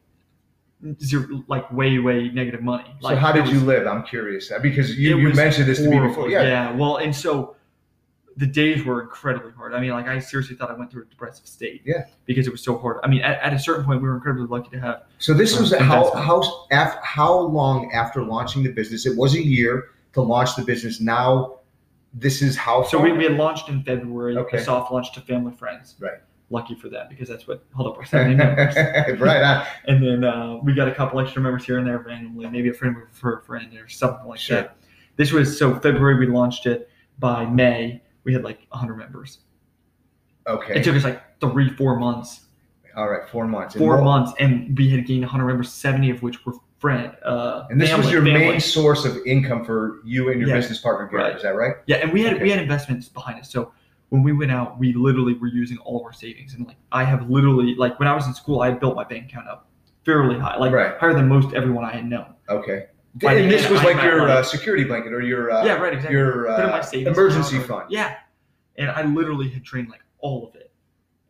zero, 1.03 1.45
like 1.49 1.71
way 1.73 1.99
way 1.99 2.29
negative 2.29 2.63
money. 2.63 2.85
So 3.01 3.09
Like 3.09 3.19
how 3.19 3.31
it 3.31 3.45
did 3.45 3.49
you 3.49 3.61
live? 3.61 3.87
I'm 3.87 4.03
curious 4.05 4.51
uh, 4.51 4.59
because 4.59 4.97
you, 4.99 5.19
you 5.19 5.33
mentioned 5.33 5.69
this 5.69 5.79
to 5.79 5.89
me 5.89 5.99
before. 5.99 6.29
Yeah. 6.29 6.73
Well, 6.73 6.97
and 6.99 7.15
so 7.15 7.57
the 8.37 8.47
days 8.47 8.85
were 8.85 9.01
incredibly 9.01 9.51
hard. 9.53 9.73
I 9.75 9.81
mean, 9.81 9.91
like 9.91 10.07
I 10.07 10.19
seriously 10.19 10.57
thought 10.57 10.71
I 10.71 10.75
went 10.75 10.91
through 10.91 11.03
a 11.03 11.07
depressive 11.07 11.47
state. 11.47 11.83
Yeah. 11.87 12.05
Because 12.27 12.47
it 12.47 12.51
was 12.51 12.63
so 12.63 12.77
hard. 12.77 12.99
I 13.03 13.09
mean, 13.09 13.23
at, 13.23 13.41
at 13.41 13.55
a 13.55 13.59
certain 13.59 13.85
point, 13.85 14.03
we 14.03 14.09
were 14.09 14.15
incredibly 14.15 14.47
lucky 14.47 14.69
to 14.71 14.81
have. 14.81 15.05
So 15.19 15.33
this 15.33 15.59
was 15.59 15.73
Uh, 15.73 15.83
how 15.83 16.15
how 16.15 16.67
af, 16.71 16.99
how 17.03 17.39
long 17.39 17.91
after 17.93 18.23
launching 18.23 18.63
the 18.63 18.73
business? 18.73 19.07
It 19.07 19.17
was 19.17 19.35
a 19.35 19.43
year 19.43 19.91
to 20.13 20.21
launch 20.21 20.55
the 20.57 20.63
business. 20.63 21.01
Now 21.01 21.61
this 22.13 22.43
is 22.43 22.57
how 22.57 22.83
So 22.83 23.01
we, 23.01 23.13
we 23.13 23.25
had 23.25 23.35
launched 23.35 23.69
in 23.69 23.83
February. 23.83 24.37
Okay. 24.37 24.59
A 24.59 24.63
soft 24.63 24.93
launch 24.93 25.13
to 25.15 25.21
family 25.21 25.53
friends. 25.53 25.95
Right. 25.99 26.19
Lucky 26.49 26.75
for 26.77 26.89
that 26.91 27.09
because 27.11 27.29
that's 27.29 27.49
what 27.49 27.65
held 27.75 27.89
up 27.89 27.99
our 27.99 28.05
70 28.05 28.37
members. 28.37 28.77
right 29.21 29.43
on. 29.43 29.67
And 29.87 30.03
then 30.07 30.23
uh, 30.25 30.57
we 30.63 30.75
got 30.75 30.87
a 30.87 30.95
couple 30.95 31.19
extra 31.19 31.43
members 31.43 31.65
here 31.65 31.79
and 31.79 31.87
there 31.87 31.99
randomly. 31.99 32.49
Maybe 32.49 32.69
a 32.69 32.73
friend 32.75 32.95
for 33.11 33.39
a 33.39 33.43
friend 33.43 33.77
or 33.77 33.89
something 33.89 34.27
like 34.29 34.39
Sure. 34.39 34.59
that. 34.63 34.77
This 35.17 35.33
was 35.33 35.59
so 35.59 35.75
February 35.81 36.19
we 36.19 36.27
launched 36.33 36.67
it. 36.67 36.89
By 37.19 37.47
May 37.47 38.01
we 38.25 38.33
had 38.33 38.45
like 38.45 38.61
100 38.69 38.95
members. 38.95 39.39
Okay. 40.47 40.79
It 40.79 40.85
took 40.85 40.95
us 40.95 41.03
like 41.05 41.21
three, 41.41 41.71
four 41.71 41.97
months 41.99 42.47
All 42.97 43.09
right. 43.09 43.29
Four 43.29 43.47
months. 43.49 43.75
Four 43.75 43.97
what- 43.97 44.05
months, 44.05 44.33
and 44.39 44.77
we 44.79 44.89
had 44.91 45.05
gained 45.07 45.23
100 45.23 45.45
members, 45.47 45.73
70 45.73 46.11
of 46.11 46.23
which 46.23 46.47
were 46.47 46.53
friend. 46.79 47.13
Uh, 47.25 47.65
And 47.71 47.81
this 47.81 47.95
was 47.97 48.11
your 48.13 48.23
family. 48.23 48.39
main 48.51 48.61
source 48.61 49.05
of 49.05 49.17
income 49.27 49.65
for 49.65 50.01
you 50.05 50.31
and 50.31 50.39
your 50.41 50.51
Yeah. 50.51 50.57
business 50.57 50.79
partner, 50.79 51.07
Garrett. 51.09 51.27
Right. 51.27 51.37
Is 51.37 51.43
that 51.43 51.57
right? 51.57 51.75
Yeah, 51.87 51.97
and 51.97 52.13
we 52.13 52.23
had 52.23 52.35
Okay. 52.35 52.43
we 52.45 52.51
had 52.51 52.61
investments 52.61 53.09
behind 53.09 53.41
us. 53.41 53.51
So 53.51 53.73
when 54.11 54.23
we 54.23 54.33
went 54.33 54.51
out, 54.53 54.79
we 54.79 54.93
literally 54.93 55.35
were 55.35 55.49
using 55.49 55.79
all 55.79 55.99
of 55.99 56.05
our 56.05 56.13
savings, 56.13 56.55
and 56.55 56.67
like 56.67 56.77
I 56.93 57.05
have 57.05 57.29
literally 57.29 57.75
like 57.75 57.99
when 57.99 58.09
I 58.09 58.15
was 58.15 58.27
in 58.27 58.35
school, 58.35 58.61
I 58.61 58.69
had 58.71 58.81
built 58.81 58.95
my 58.95 59.05
bank 59.05 59.27
account 59.31 59.49
up 59.49 59.69
fairly 60.05 60.39
high, 60.39 60.57
like 60.57 60.73
Right. 60.73 60.97
higher 60.99 61.13
than 61.15 61.29
most 61.29 61.55
everyone 61.55 61.85
I 61.85 61.93
had 61.93 62.07
known. 62.09 62.35
Okay. 62.49 62.87
By 63.23 63.33
and 63.35 63.51
this 63.51 63.65
end, 63.65 63.73
was 63.73 63.81
I 63.81 63.85
like 63.93 64.03
your 64.03 64.29
uh, 64.29 64.43
security 64.43 64.85
blanket 64.85 65.13
or 65.13 65.23
your 65.23 65.51
uh, 65.51 65.65
yeah, 65.65 65.75
right, 65.75 65.95
exactly. 65.95 66.17
your 66.17 66.49
uh, 66.49 66.87
emergency 66.93 67.59
fund. 67.61 67.87
Yeah, 67.91 68.17
and 68.77 68.91
I 68.91 69.03
literally 69.05 69.49
had 69.49 69.63
drained 69.63 69.89
like 69.89 70.03
all 70.19 70.47
of 70.47 70.55
it, 70.55 70.66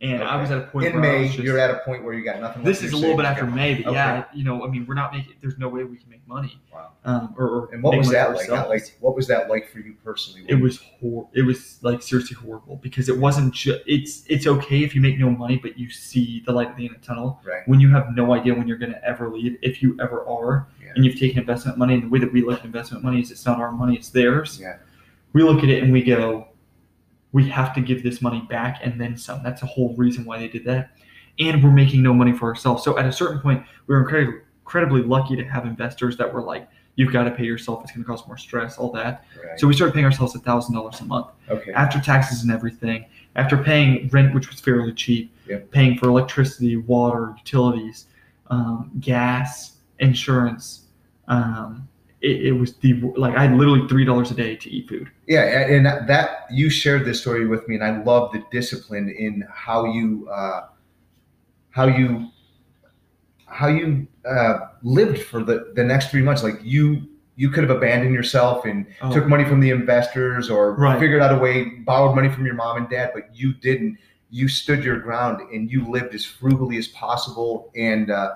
and 0.02 0.22
I 0.22 0.40
was 0.40 0.50
at 0.50 0.58
a 0.58 0.66
point 0.66 0.88
In 0.88 1.00
where 1.00 1.10
I 1.10 1.18
May, 1.20 1.26
just, 1.28 1.38
you're 1.38 1.58
at 1.58 1.70
a 1.70 1.78
point 1.78 2.04
where 2.04 2.12
you 2.12 2.22
got 2.22 2.38
nothing. 2.40 2.62
This 2.62 2.82
is 2.82 2.92
a 2.92 2.96
little 2.96 3.16
bit 3.16 3.24
after. 3.24 3.46
May, 3.46 3.74
but 3.76 3.86
Okay. 3.86 3.94
yeah, 3.94 4.24
you 4.34 4.44
know, 4.44 4.62
I 4.62 4.68
mean, 4.68 4.84
we're 4.86 4.94
not 4.94 5.10
making. 5.12 5.32
There's 5.40 5.56
no 5.56 5.68
way 5.68 5.84
we 5.84 5.96
can 5.96 6.10
make 6.10 6.26
money. 6.28 6.60
Wow. 6.72 6.90
Um, 7.06 7.34
or, 7.38 7.46
or 7.48 7.72
And 7.72 7.82
what 7.82 7.96
was 7.96 8.10
that 8.10 8.34
like? 8.34 8.48
Like, 8.50 8.96
what 9.00 9.16
was 9.16 9.26
that 9.28 9.48
like 9.48 9.68
for 9.70 9.78
you 9.78 9.94
personally? 10.04 10.44
it 10.48 10.56
was 10.56 10.80
hor- 11.00 11.28
it 11.32 11.42
was 11.42 11.78
like 11.82 12.02
seriously 12.02 12.34
horrible 12.36 12.76
because 12.76 13.08
it 13.08 13.16
wasn't 13.16 13.54
just 13.54 13.80
it's 13.86 14.24
it's 14.28 14.46
okay 14.46 14.82
if 14.84 14.94
you 14.94 15.00
make 15.00 15.18
no 15.18 15.30
money 15.30 15.56
but 15.56 15.78
you 15.78 15.88
see 15.88 16.42
the 16.46 16.52
light 16.52 16.68
at 16.68 16.76
the 16.76 16.84
end 16.86 16.94
of 16.94 17.00
the 17.00 17.06
tunnel 17.06 17.40
Right. 17.46 17.62
when 17.66 17.80
you 17.80 17.88
have 17.90 18.14
no 18.14 18.34
idea 18.34 18.52
when 18.54 18.66
you're 18.68 18.76
going 18.76 18.92
to 18.92 19.02
ever 19.04 19.30
leave 19.30 19.56
if 19.62 19.82
you 19.82 19.96
ever 20.00 20.26
are 20.26 20.66
Yeah. 20.82 20.92
and 20.96 21.04
you've 21.04 21.18
taken 21.18 21.38
investment 21.38 21.78
money 21.78 21.94
and 21.94 22.02
the 22.02 22.08
way 22.08 22.18
that 22.18 22.32
we 22.32 22.42
look 22.42 22.58
at 22.58 22.64
investment 22.64 23.02
money 23.04 23.20
is 23.20 23.30
it's 23.30 23.46
not 23.46 23.58
our 23.60 23.72
money 23.72 23.94
it's 23.96 24.10
theirs 24.10 24.58
Yeah. 24.60 24.76
we 25.32 25.42
look 25.42 25.58
at 25.62 25.68
it 25.70 25.82
and 25.82 25.92
we 25.92 26.02
go 26.02 26.48
we 27.36 27.46
have 27.46 27.74
to 27.74 27.82
give 27.82 28.02
this 28.02 28.22
money 28.22 28.40
back 28.48 28.80
and 28.82 28.98
then 29.00 29.14
some 29.16 29.42
that's 29.42 29.60
the 29.60 29.66
whole 29.66 29.92
reason 29.96 30.24
why 30.24 30.38
they 30.38 30.48
did 30.48 30.64
that 30.64 30.90
and 31.38 31.62
we're 31.62 31.70
making 31.82 32.00
no 32.02 32.14
money 32.14 32.32
for 32.32 32.46
ourselves 32.48 32.82
so 32.82 32.96
at 32.98 33.04
a 33.04 33.12
certain 33.12 33.38
point 33.40 33.62
we 33.86 33.94
were 33.94 34.00
incredibly 34.00 34.40
incredibly 34.64 35.02
lucky 35.02 35.36
to 35.36 35.44
have 35.44 35.66
investors 35.66 36.16
that 36.16 36.32
were 36.32 36.40
like 36.52 36.66
you've 36.94 37.12
got 37.12 37.24
to 37.24 37.30
pay 37.30 37.44
yourself 37.44 37.82
it's 37.82 37.92
going 37.92 38.02
to 38.02 38.08
cause 38.10 38.26
more 38.26 38.38
stress 38.38 38.78
all 38.78 38.90
that 38.90 39.24
Right. 39.44 39.60
so 39.60 39.66
we 39.68 39.74
started 39.74 39.92
paying 39.92 40.06
ourselves 40.06 40.34
a 40.34 40.38
thousand 40.38 40.74
dollars 40.74 40.98
a 41.00 41.04
month 41.04 41.26
okay. 41.50 41.72
after 41.74 42.00
taxes 42.00 42.42
and 42.42 42.50
everything, 42.50 43.04
after 43.36 43.56
paying 43.58 44.08
rent, 44.08 44.34
which 44.34 44.48
was 44.50 44.58
fairly 44.60 44.94
cheap, 44.94 45.30
Yep. 45.46 45.70
paying 45.70 45.98
for 45.98 46.06
electricity, 46.08 46.76
water, 46.76 47.34
utilities, 47.36 48.06
um, 48.48 48.90
gas, 48.98 49.76
insurance, 49.98 50.86
um, 51.28 51.86
it, 52.30 52.46
it 52.46 52.52
was 52.52 52.76
the 52.76 52.92
like 53.16 53.34
I 53.36 53.42
had 53.46 53.56
literally 53.56 53.86
three 53.88 54.04
dollars 54.04 54.30
a 54.30 54.34
day 54.34 54.56
to 54.56 54.70
eat 54.70 54.88
food. 54.88 55.08
Yeah, 55.26 55.42
and 55.42 55.86
that- 55.86 56.30
you 56.50 56.70
shared 56.70 57.04
this 57.04 57.20
story 57.20 57.46
with 57.46 57.66
me, 57.68 57.74
and 57.76 57.84
I 57.84 58.02
love 58.02 58.32
the 58.32 58.42
discipline 58.52 59.08
in 59.10 59.44
how 59.52 59.80
you 59.96 60.28
uh, 60.30 60.60
how 61.70 61.86
you 61.86 62.28
how 63.46 63.68
you 63.68 64.06
uh, 64.28 64.58
lived 64.82 65.22
for 65.22 65.42
the 65.42 65.72
the 65.74 65.84
next 65.84 66.10
three 66.10 66.22
months. 66.22 66.42
Like 66.42 66.58
you 66.62 67.02
you 67.36 67.50
could 67.50 67.64
have 67.68 67.76
abandoned 67.76 68.14
yourself 68.14 68.64
and 68.64 68.86
Oh. 69.02 69.12
took 69.12 69.26
money 69.26 69.44
from 69.44 69.60
the 69.60 69.70
investors 69.70 70.48
or 70.48 70.74
Right. 70.74 70.98
figured 70.98 71.20
out 71.20 71.32
a 71.32 71.38
way, 71.38 71.64
borrowed 71.84 72.14
money 72.16 72.30
from 72.30 72.46
your 72.46 72.54
mom 72.54 72.78
and 72.78 72.88
dad, 72.88 73.10
but 73.14 73.24
you 73.34 73.52
didn't. 73.52 73.98
You 74.30 74.48
stood 74.48 74.82
your 74.82 74.98
ground 74.98 75.40
and 75.52 75.70
you 75.70 75.88
lived 75.88 76.14
as 76.14 76.24
frugally 76.24 76.78
as 76.78 76.88
possible. 76.88 77.70
And 77.76 78.10
uh, 78.10 78.34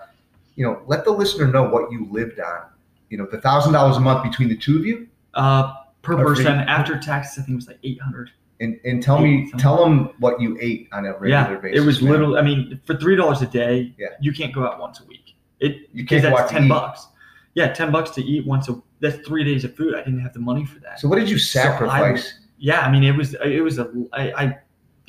you 0.56 0.64
know, 0.66 0.82
let 0.86 1.04
the 1.04 1.10
listener 1.12 1.46
know 1.46 1.64
what 1.68 1.90
you 1.90 2.06
lived 2.10 2.38
on. 2.40 2.62
You 3.10 3.18
know, 3.18 3.26
the 3.30 3.40
thousand 3.40 3.72
dollars 3.74 3.96
a 3.96 4.00
month 4.00 4.22
between 4.22 4.48
the 4.48 4.56
two 4.56 4.78
of 4.78 4.86
you. 4.86 5.06
Uh, 5.34 5.74
per 6.02 6.16
person 6.16 6.46
after 6.46 6.98
taxes, 6.98 7.38
I 7.38 7.42
think 7.42 7.50
it 7.50 7.56
was 7.56 7.66
like 7.68 7.78
eight 7.84 8.00
hundred. 8.00 8.30
And, 8.60 8.78
and 8.84 9.02
tell 9.02 9.18
me, 9.20 9.44
Something. 9.44 9.60
tell 9.60 9.82
them 9.84 10.10
what 10.18 10.38
you 10.40 10.58
ate 10.60 10.88
on 10.92 11.06
a 11.06 11.12
regular 11.18 11.28
Yeah, 11.54 11.56
basis. 11.56 11.82
it 11.82 11.86
was 11.86 12.02
man. 12.02 12.12
literally. 12.12 12.38
I 12.38 12.42
mean, 12.42 12.80
for 12.84 12.94
three 12.96 13.16
dollars 13.16 13.40
a 13.42 13.46
day, 13.46 13.94
Yeah. 13.98 14.08
you 14.20 14.32
can't 14.32 14.52
go 14.54 14.64
out 14.66 14.78
once 14.80 15.00
a 15.00 15.04
week. 15.04 15.34
It 15.60 15.88
You 15.92 16.04
can't 16.06 16.22
go 16.22 16.28
out 16.30 16.36
that's 16.38 16.50
to 16.50 16.54
ten 16.56 16.64
eat. 16.66 16.68
bucks. 16.68 17.06
Yeah, 17.54 17.72
ten 17.72 17.90
bucks 17.90 18.10
to 18.12 18.22
eat 18.22 18.46
once 18.46 18.68
a. 18.68 18.80
That's 19.00 19.16
three 19.26 19.44
days 19.44 19.64
of 19.64 19.74
food. 19.74 19.94
I 19.94 19.98
didn't 20.04 20.20
have 20.20 20.32
the 20.34 20.40
money 20.40 20.64
for 20.66 20.78
that. 20.80 21.00
So 21.00 21.08
what 21.08 21.18
did 21.18 21.28
you 21.28 21.38
So 21.38 21.60
I- 21.60 21.62
sacrifice? 21.64 22.34
yeah, 22.58 22.80
I 22.80 22.90
mean, 22.92 23.02
it 23.02 23.16
was 23.16 23.34
it 23.44 23.62
was 23.64 23.78
a 23.78 23.90
I, 24.12 24.32
I 24.44 24.58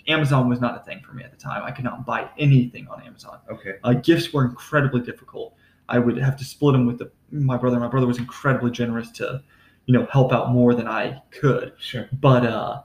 Amazon 0.08 0.50
was 0.50 0.60
not 0.60 0.76
a 0.82 0.84
thing 0.84 1.02
for 1.06 1.14
me 1.14 1.24
at 1.24 1.32
the 1.32 1.38
time. 1.38 1.62
I 1.64 1.72
could 1.72 1.84
not 1.84 2.06
buy 2.06 2.28
anything 2.40 2.88
on 2.88 3.02
Amazon. 3.04 3.38
okay. 3.52 3.76
Uh, 3.84 3.94
gifts 3.94 4.34
were 4.34 4.46
incredibly 4.46 5.02
difficult. 5.02 5.54
I 5.91 5.99
would 5.99 6.17
have 6.17 6.36
to 6.38 6.43
split 6.45 6.73
them 6.73 6.86
with 6.86 6.97
the, 6.99 7.12
my 7.32 7.58
brother. 7.58 7.80
My 7.80 7.88
brother 7.88 8.08
was 8.08 8.17
incredibly 8.17 8.71
generous 8.71 9.12
to, 9.12 9.43
you 9.86 9.93
know, 9.93 10.06
help 10.12 10.32
out 10.34 10.51
more 10.51 10.73
than 10.73 10.88
I 10.88 11.21
could. 11.32 11.73
Sure. 11.80 12.08
But 12.19 12.45
uh, 12.45 12.82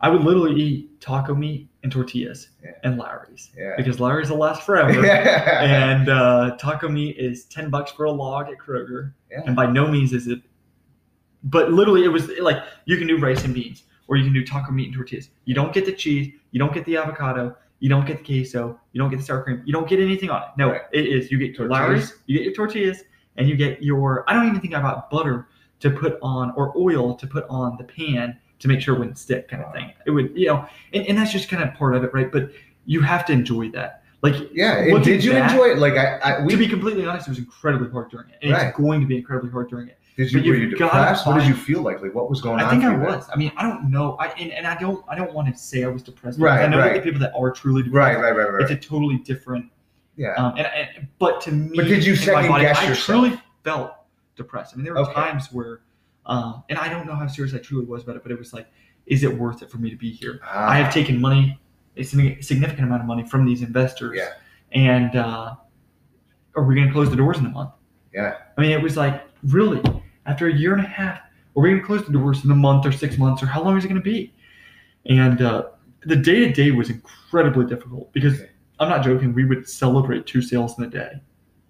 I 0.00 0.08
would 0.10 0.22
literally 0.22 0.60
eat 0.60 1.00
taco 1.00 1.34
meat 1.34 1.68
and 1.82 1.90
tortillas 1.90 2.48
Yeah. 2.62 2.72
and 2.84 2.98
Larry's 2.98 3.50
Yeah. 3.56 3.74
because 3.76 4.00
Larry's 4.00 4.30
will 4.30 4.38
last 4.38 4.62
forever. 4.64 5.04
and 5.06 6.08
uh, 6.08 6.56
taco 6.58 6.88
meat 6.88 7.16
is 7.16 7.44
10 7.46 7.70
bucks 7.70 7.90
for 7.92 8.04
a 8.04 8.10
log 8.10 8.48
at 8.50 8.58
Kroger. 8.58 9.12
Yeah. 9.30 9.42
And 9.46 9.54
by 9.56 9.66
no 9.66 9.86
means 9.86 10.12
is 10.12 10.26
it, 10.26 10.40
but 11.44 11.72
literally 11.72 12.04
it 12.04 12.08
was 12.08 12.28
like 12.40 12.58
you 12.86 12.96
can 12.98 13.06
do 13.06 13.18
rice 13.18 13.44
and 13.44 13.54
beans 13.54 13.84
or 14.08 14.16
you 14.16 14.24
can 14.24 14.32
do 14.34 14.44
taco 14.44 14.72
meat 14.72 14.86
and 14.88 14.94
tortillas. 14.94 15.30
You 15.44 15.54
don't 15.54 15.72
get 15.72 15.86
the 15.86 15.92
cheese, 15.92 16.32
you 16.50 16.58
don't 16.58 16.72
get 16.74 16.84
the 16.84 16.96
avocado, 16.96 17.56
you 17.80 17.88
don't 17.88 18.06
get 18.06 18.18
the 18.18 18.24
queso, 18.42 18.78
you 18.92 18.98
don't 19.00 19.10
get 19.10 19.18
the 19.18 19.22
sour 19.24 19.42
cream, 19.42 19.62
you 19.64 19.72
don't 19.72 19.88
get 19.88 19.98
anything 20.00 20.30
on 20.30 20.42
it. 20.42 20.48
No, 20.56 20.70
Right. 20.70 20.82
it 20.92 21.06
is 21.06 21.30
you 21.30 21.38
get 21.38 21.56
your 21.58 21.66
Tortillas. 21.68 22.14
You 22.26 22.36
get 22.38 22.44
your 22.44 22.54
tortillas, 22.54 23.02
and 23.36 23.48
you 23.48 23.56
get 23.56 23.82
your, 23.82 24.24
I 24.28 24.34
don't 24.34 24.46
even 24.46 24.60
think 24.60 24.74
I 24.74 24.80
bought 24.82 25.10
butter 25.10 25.48
to 25.80 25.90
put 25.90 26.18
on 26.22 26.52
or 26.56 26.76
oil 26.76 27.14
to 27.14 27.26
put 27.26 27.46
on 27.48 27.76
the 27.78 27.84
pan 27.84 28.36
to 28.58 28.68
make 28.68 28.80
sure 28.82 28.94
it 28.94 28.98
wouldn't 28.98 29.16
stick 29.18 29.48
kind 29.48 29.62
of 29.64 29.72
thing. 29.72 29.92
It 30.06 30.10
would, 30.10 30.32
you 30.36 30.46
know, 30.48 30.66
and, 30.92 31.06
and 31.06 31.16
that's 31.16 31.32
just 31.32 31.48
kind 31.48 31.62
of 31.62 31.72
part 31.74 31.94
of 31.94 32.04
it, 32.04 32.12
right? 32.12 32.30
But 32.30 32.50
you 32.84 33.00
have 33.00 33.24
to 33.26 33.32
enjoy 33.32 33.70
that. 33.70 34.02
Like, 34.22 34.34
Yeah. 34.52 34.84
Did 35.02 35.24
you 35.24 35.32
back- 35.32 35.50
enjoy 35.52 35.70
it? 35.70 35.78
Like 35.78 35.94
I, 35.94 36.18
I 36.18 36.44
we, 36.44 36.50
to 36.52 36.58
be 36.58 36.68
completely 36.68 37.06
honest, 37.06 37.26
it 37.26 37.30
was 37.30 37.38
incredibly 37.38 37.88
hard 37.88 38.10
during 38.10 38.28
it, 38.28 38.36
and 38.42 38.52
Right. 38.52 38.66
it's 38.66 38.76
going 38.76 39.00
to 39.00 39.06
be 39.06 39.16
incredibly 39.16 39.50
hard 39.50 39.70
during 39.70 39.88
it. 39.88 39.96
Did 40.16 40.32
you 40.32 40.50
were 40.50 40.56
you 40.56 40.70
depressed? 40.70 41.26
What 41.26 41.38
did 41.38 41.46
you 41.46 41.54
feel 41.54 41.82
like? 41.82 42.02
Like 42.02 42.14
what 42.14 42.28
was 42.28 42.40
going 42.40 42.60
I 42.60 42.64
on? 42.64 42.68
I 42.68 42.70
think 42.70 42.84
I 42.84 42.90
then? 42.90 43.00
was. 43.00 43.26
I 43.32 43.36
mean, 43.36 43.52
I 43.56 43.62
don't 43.62 43.90
know. 43.90 44.16
I 44.18 44.28
and, 44.28 44.52
and 44.52 44.66
I 44.66 44.76
don't. 44.78 45.04
I 45.08 45.14
don't 45.14 45.32
want 45.32 45.54
to 45.54 45.58
say 45.60 45.84
I 45.84 45.88
was 45.88 46.02
depressed. 46.02 46.38
Right, 46.38 46.62
I 46.64 46.68
know 46.68 46.78
right. 46.78 46.94
the 46.94 47.00
people 47.00 47.20
that 47.20 47.32
are 47.34 47.50
truly 47.50 47.82
depressed. 47.82 48.18
Right. 48.18 48.22
Right. 48.22 48.36
Right. 48.36 48.52
Right. 48.52 48.62
It's 48.62 48.70
a 48.70 48.88
totally 48.88 49.18
different. 49.18 49.70
yeah. 50.16 50.34
Um, 50.36 50.54
and, 50.58 50.66
and 50.66 51.08
but 51.18 51.40
to 51.42 51.52
me, 51.52 51.76
But 51.76 51.86
did 51.86 52.04
you 52.04 52.16
second 52.16 52.48
body, 52.50 52.64
guess 52.64 52.78
I 52.78 52.88
yourself? 52.88 53.20
truly 53.20 53.40
felt 53.64 53.94
depressed. 54.36 54.74
I 54.74 54.76
mean, 54.76 54.84
there 54.84 54.94
were 54.94 55.00
Okay. 55.00 55.12
times 55.14 55.48
where, 55.52 55.80
um, 56.26 56.64
and 56.68 56.78
I 56.78 56.88
don't 56.88 57.06
know 57.06 57.14
how 57.14 57.26
serious 57.26 57.54
I 57.54 57.58
truly 57.58 57.84
was 57.86 58.02
about 58.02 58.16
it, 58.16 58.22
but 58.22 58.32
it 58.32 58.38
was 58.38 58.52
like, 58.52 58.66
is 59.06 59.22
it 59.22 59.32
worth 59.36 59.62
it 59.62 59.70
for 59.70 59.78
me 59.78 59.90
to 59.90 59.96
be 59.96 60.10
here? 60.10 60.40
Ah, 60.44 60.68
I 60.70 60.76
have 60.76 60.92
taken 60.92 61.20
money, 61.20 61.58
a 61.96 62.02
significant 62.04 62.80
amount 62.86 63.00
of 63.02 63.06
money 63.06 63.24
from 63.26 63.44
these 63.46 63.62
investors. 63.62 64.16
Yeah. 64.18 64.32
And 64.72 65.16
uh, 65.16 65.54
are 66.54 66.62
we 66.64 66.74
going 66.74 66.86
to 66.86 66.92
close 66.92 67.10
the 67.10 67.16
doors 67.16 67.38
in 67.38 67.46
a 67.46 67.50
month? 67.50 67.70
Yeah. 68.14 68.36
I 68.56 68.60
mean, 68.60 68.70
it 68.70 68.80
was 68.82 68.96
like, 68.96 69.22
really, 69.44 69.80
after 70.30 70.48
a 70.48 70.54
year 70.54 70.72
and 70.74 70.84
a 70.84 70.88
half, 70.88 71.18
are 71.56 71.62
we 71.62 71.70
going 71.70 71.80
to 71.80 71.86
close 71.86 72.04
the 72.06 72.12
doors 72.12 72.44
in 72.44 72.50
a 72.50 72.54
month 72.54 72.86
or 72.86 72.92
six 72.92 73.18
months 73.18 73.42
or 73.42 73.46
how 73.46 73.62
long 73.62 73.76
is 73.76 73.84
it 73.84 73.88
going 73.88 74.00
to 74.00 74.10
be? 74.10 74.32
And 75.06 75.42
uh, 75.42 75.64
the 76.06 76.16
day 76.16 76.40
to 76.40 76.52
day 76.52 76.70
was 76.70 76.90
incredibly 76.90 77.66
difficult 77.66 78.12
because. 78.12 78.40
I'm 78.80 78.88
not 78.88 79.04
joking. 79.04 79.34
We 79.34 79.44
would 79.44 79.68
celebrate 79.68 80.26
two 80.26 80.40
sales 80.40 80.78
in 80.78 80.84
a 80.84 80.88
day. 80.88 81.10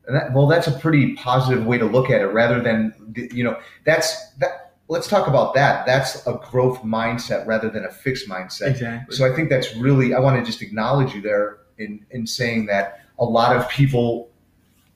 And 0.06 0.16
that, 0.16 0.32
well, 0.32 0.46
that's 0.46 0.68
a 0.68 0.78
pretty 0.78 1.16
positive 1.16 1.66
way 1.66 1.76
to 1.76 1.84
look 1.84 2.08
at 2.08 2.20
it, 2.20 2.28
rather 2.28 2.62
than 2.62 2.94
you 3.32 3.42
know 3.42 3.58
that's 3.84 4.30
that. 4.34 4.74
let's 4.86 5.08
talk 5.08 5.26
about 5.26 5.52
that. 5.54 5.84
That's 5.86 6.24
a 6.26 6.40
growth 6.50 6.78
mindset 6.82 7.46
rather 7.46 7.68
than 7.68 7.84
a 7.84 7.90
fixed 7.90 8.28
mindset. 8.28 8.70
Exactly. 8.70 9.16
So 9.16 9.30
I 9.30 9.34
think 9.34 9.50
that's 9.50 9.74
really, 9.76 10.14
I 10.14 10.20
want 10.20 10.38
to 10.38 10.44
just 10.44 10.62
acknowledge 10.62 11.12
you 11.12 11.20
there 11.20 11.58
in, 11.78 12.06
in 12.10 12.28
saying 12.28 12.66
that 12.66 13.00
a 13.18 13.24
lot 13.24 13.56
of 13.56 13.68
people, 13.68 14.30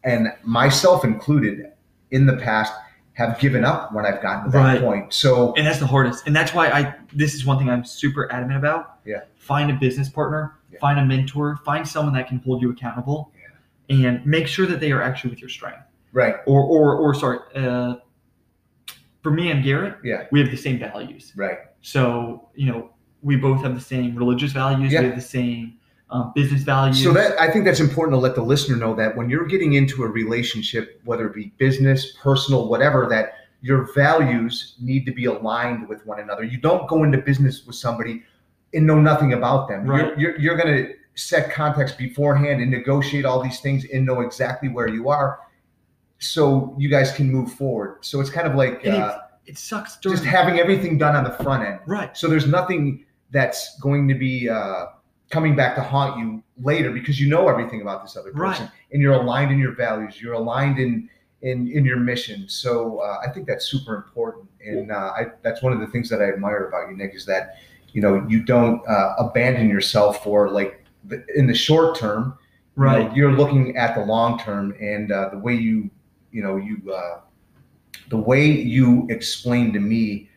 and 0.05 0.33
myself 0.45 1.05
included, 1.05 1.73
in 2.13 2.27
the 2.27 2.37
past 2.37 2.73
have 3.15 3.39
given 3.39 3.65
up 3.65 3.93
when 3.95 4.05
I've 4.05 4.21
gotten 4.21 4.45
to 4.45 4.51
that 4.51 4.59
Right. 4.59 4.81
point. 4.81 5.13
So 5.15 5.55
and 5.57 5.67
that's 5.67 5.79
the 5.79 5.87
hardest 5.87 6.27
and 6.27 6.35
that's 6.35 6.53
why 6.53 6.69
i 6.69 6.95
this 7.13 7.33
is 7.35 7.47
one 7.47 7.59
thing 7.59 7.71
i'm 7.71 7.85
super 7.85 8.31
adamant 8.33 8.59
about 8.59 8.99
Yeah. 9.07 9.21
find 9.37 9.71
a 9.71 9.75
business 9.75 10.09
partner 10.09 10.55
Yeah. 10.73 10.79
find 10.81 10.99
a 10.99 11.05
mentor 11.05 11.57
find 11.65 11.87
someone 11.87 12.15
that 12.15 12.27
can 12.29 12.39
hold 12.39 12.61
you 12.61 12.71
accountable 12.71 13.31
yeah. 13.41 13.97
and 14.01 14.27
make 14.27 14.47
sure 14.49 14.67
that 14.67 14.81
they 14.81 14.91
are 14.93 15.01
actually 15.01 15.31
with 15.31 15.41
your 15.41 15.49
strength 15.51 15.79
right, 16.13 16.37
or 16.47 16.61
or 16.63 16.97
or 16.97 17.15
sorry 17.15 17.39
uh, 17.55 17.95
for 19.23 19.31
me 19.31 19.51
and 19.53 19.63
garrett 19.65 19.95
Yeah. 20.03 20.27
we 20.33 20.41
have 20.41 20.51
the 20.51 20.57
same 20.57 20.79
values 20.81 21.33
right, 21.37 21.59
so 21.83 22.49
you 22.55 22.67
know 22.71 22.91
we 23.23 23.37
both 23.37 23.63
have 23.63 23.75
the 23.75 23.81
same 23.81 24.17
religious 24.17 24.53
values 24.53 24.93
Yeah. 24.93 25.01
we 25.03 25.07
have 25.07 25.15
the 25.17 25.21
same 25.39 25.75
um, 26.15 26.33
business 26.35 26.63
value. 26.63 26.95
So 26.95 27.13
that 27.13 27.39
I 27.41 27.51
think 27.51 27.65
that's 27.65 27.81
important 27.81 28.15
to 28.15 28.19
let 28.19 28.37
the 28.37 28.43
listener 28.43 28.77
know 28.77 28.95
that 28.95 29.17
when 29.17 29.29
you're 29.29 29.47
getting 29.47 29.75
into 29.75 30.05
a 30.05 30.09
relationship, 30.09 31.01
whether 31.05 31.27
it 31.27 31.35
be 31.35 31.53
business, 31.59 32.13
personal, 32.23 32.69
whatever, 32.69 33.09
that 33.11 33.35
your 33.61 33.93
values 33.95 34.77
need 34.81 35.07
to 35.07 35.13
be 35.13 35.25
aligned 35.25 35.89
with 35.89 36.07
one 36.07 36.21
another. 36.21 36.45
You 36.45 36.59
don't 36.59 36.87
go 36.87 37.03
into 37.03 37.19
business 37.19 37.67
with 37.67 37.77
somebody 37.77 38.23
and 38.75 38.87
know 38.87 39.01
nothing 39.01 39.33
about 39.33 39.69
them. 39.69 39.87
Right. 39.87 40.17
You're, 40.19 40.19
you're, 40.19 40.41
you're 40.41 40.57
going 40.57 40.85
to 40.85 40.95
set 41.15 41.51
context 41.51 41.97
beforehand 41.99 42.61
and 42.61 42.71
negotiate 42.71 43.25
all 43.25 43.43
these 43.43 43.61
things 43.61 43.85
and 43.93 44.05
know 44.05 44.21
exactly 44.21 44.69
where 44.69 44.89
you 44.89 45.09
are, 45.09 45.41
so 46.19 46.77
you 46.79 46.89
guys 46.89 47.13
can 47.13 47.31
move 47.31 47.53
forward. 47.53 48.05
So 48.05 48.21
it's 48.21 48.31
kind 48.31 48.47
of 48.47 48.55
like 48.55 48.87
uh, 48.87 49.19
it 49.47 49.59
sucks 49.59 49.97
during 49.97 50.17
just 50.17 50.29
having 50.29 50.61
everything 50.61 50.99
done 50.99 51.17
on 51.17 51.25
the 51.25 51.31
front 51.43 51.65
end. 51.65 51.81
right 51.87 52.17
So 52.17 52.29
there's 52.29 52.47
nothing 52.47 53.05
that's 53.31 53.79
going 53.81 54.07
to 54.09 54.15
be 54.15 54.49
uh, 54.49 54.87
coming 55.31 55.57
back 55.57 55.75
to 55.77 55.83
haunt 55.83 56.19
you 56.19 56.43
later 56.63 56.91
because 56.91 57.19
you 57.21 57.29
know 57.29 57.49
everything 57.49 57.81
about 57.83 58.03
this 58.03 58.17
other 58.17 58.31
person 58.33 58.65
Right. 58.67 58.73
and 58.93 59.03
you're 59.03 59.15
aligned 59.15 59.51
in 59.51 59.59
your 59.59 59.73
values. 59.75 60.21
You're 60.21 60.35
aligned 60.35 60.79
in 60.79 61.09
in, 61.43 61.71
in 61.71 61.85
your 61.85 61.99
mission. 61.99 62.49
So 62.49 63.01
uh, 63.01 63.19
I 63.23 63.31
think 63.31 63.47
that's 63.47 63.67
super 63.67 63.97
important, 63.97 64.49
and 64.65 64.91
uh, 64.91 65.13
I, 65.15 65.27
that's 65.43 65.61
one 65.63 65.75
of 65.75 65.81
the 65.81 65.87
things 65.89 66.09
that 66.09 66.23
I 66.23 66.29
admire 66.33 66.69
about 66.69 66.89
you, 66.89 66.97
Nick, 66.97 67.15
is 67.15 67.27
that 67.27 67.57
you 67.93 68.01
know 68.01 68.25
you 68.29 68.43
don't 68.43 68.81
uh, 68.89 69.15
abandon 69.19 69.69
yourself 69.69 70.25
for 70.25 70.49
like 70.51 70.83
the, 71.05 71.23
in 71.37 71.47
the 71.47 71.55
short 71.55 71.99
term. 71.99 72.39
You 72.77 72.83
know, 72.85 72.89
right 72.89 73.17
you're 73.17 73.33
looking 73.33 73.77
at 73.77 73.95
the 73.95 74.05
long 74.05 74.39
term, 74.39 74.75
and 74.81 75.13
uh, 75.13 75.29
the 75.31 75.39
way 75.39 75.55
you 75.55 75.91
you 76.33 76.43
know 76.43 76.57
you 76.57 76.81
uh, 76.93 77.21
the 78.09 78.17
way 78.19 78.47
you 78.47 79.07
explain 79.11 79.73
to 79.75 79.81
me 79.81 80.31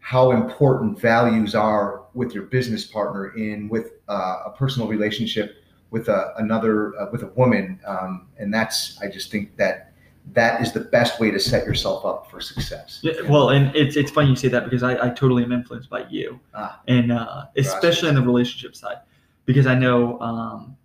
how 0.00 0.32
important 0.32 0.98
values 0.98 1.54
are 1.54 1.99
with 2.14 2.34
your 2.34 2.44
business 2.44 2.84
partner 2.84 3.34
in 3.36 3.68
with 3.68 3.92
uh, 4.08 4.42
a 4.46 4.54
personal 4.56 4.88
relationship 4.88 5.56
with 5.90 6.08
a, 6.08 6.34
another 6.38 6.98
uh, 7.00 7.06
with 7.12 7.22
a 7.22 7.28
woman 7.28 7.80
um, 7.86 8.28
and 8.38 8.52
that's 8.52 9.00
i 9.02 9.08
just 9.08 9.30
think 9.30 9.56
that 9.56 9.90
that 10.32 10.60
is 10.60 10.72
the 10.72 10.80
best 10.80 11.20
way 11.20 11.30
to 11.30 11.38
set 11.38 11.66
yourself 11.66 12.04
up 12.04 12.30
for 12.30 12.40
success. 12.40 13.00
Yeah, 13.02 13.12
well, 13.28 13.50
and 13.50 13.74
it's 13.74 13.96
it's 13.96 14.10
funny 14.10 14.30
you 14.30 14.36
say 14.36 14.48
that 14.48 14.64
because 14.64 14.82
I, 14.82 15.06
I 15.06 15.10
totally 15.10 15.42
am 15.42 15.52
influenced 15.52 15.90
by 15.90 16.06
you, 16.08 16.38
Ah. 16.54 16.80
and 16.88 17.10
uh, 17.12 17.44
especially 17.56 18.08
on 18.08 18.14
the 18.14 18.22
relationship 18.22 18.76
side, 18.76 18.98
because 19.46 19.66
I 19.66 19.74
know 19.74 20.20
um, 20.20 20.76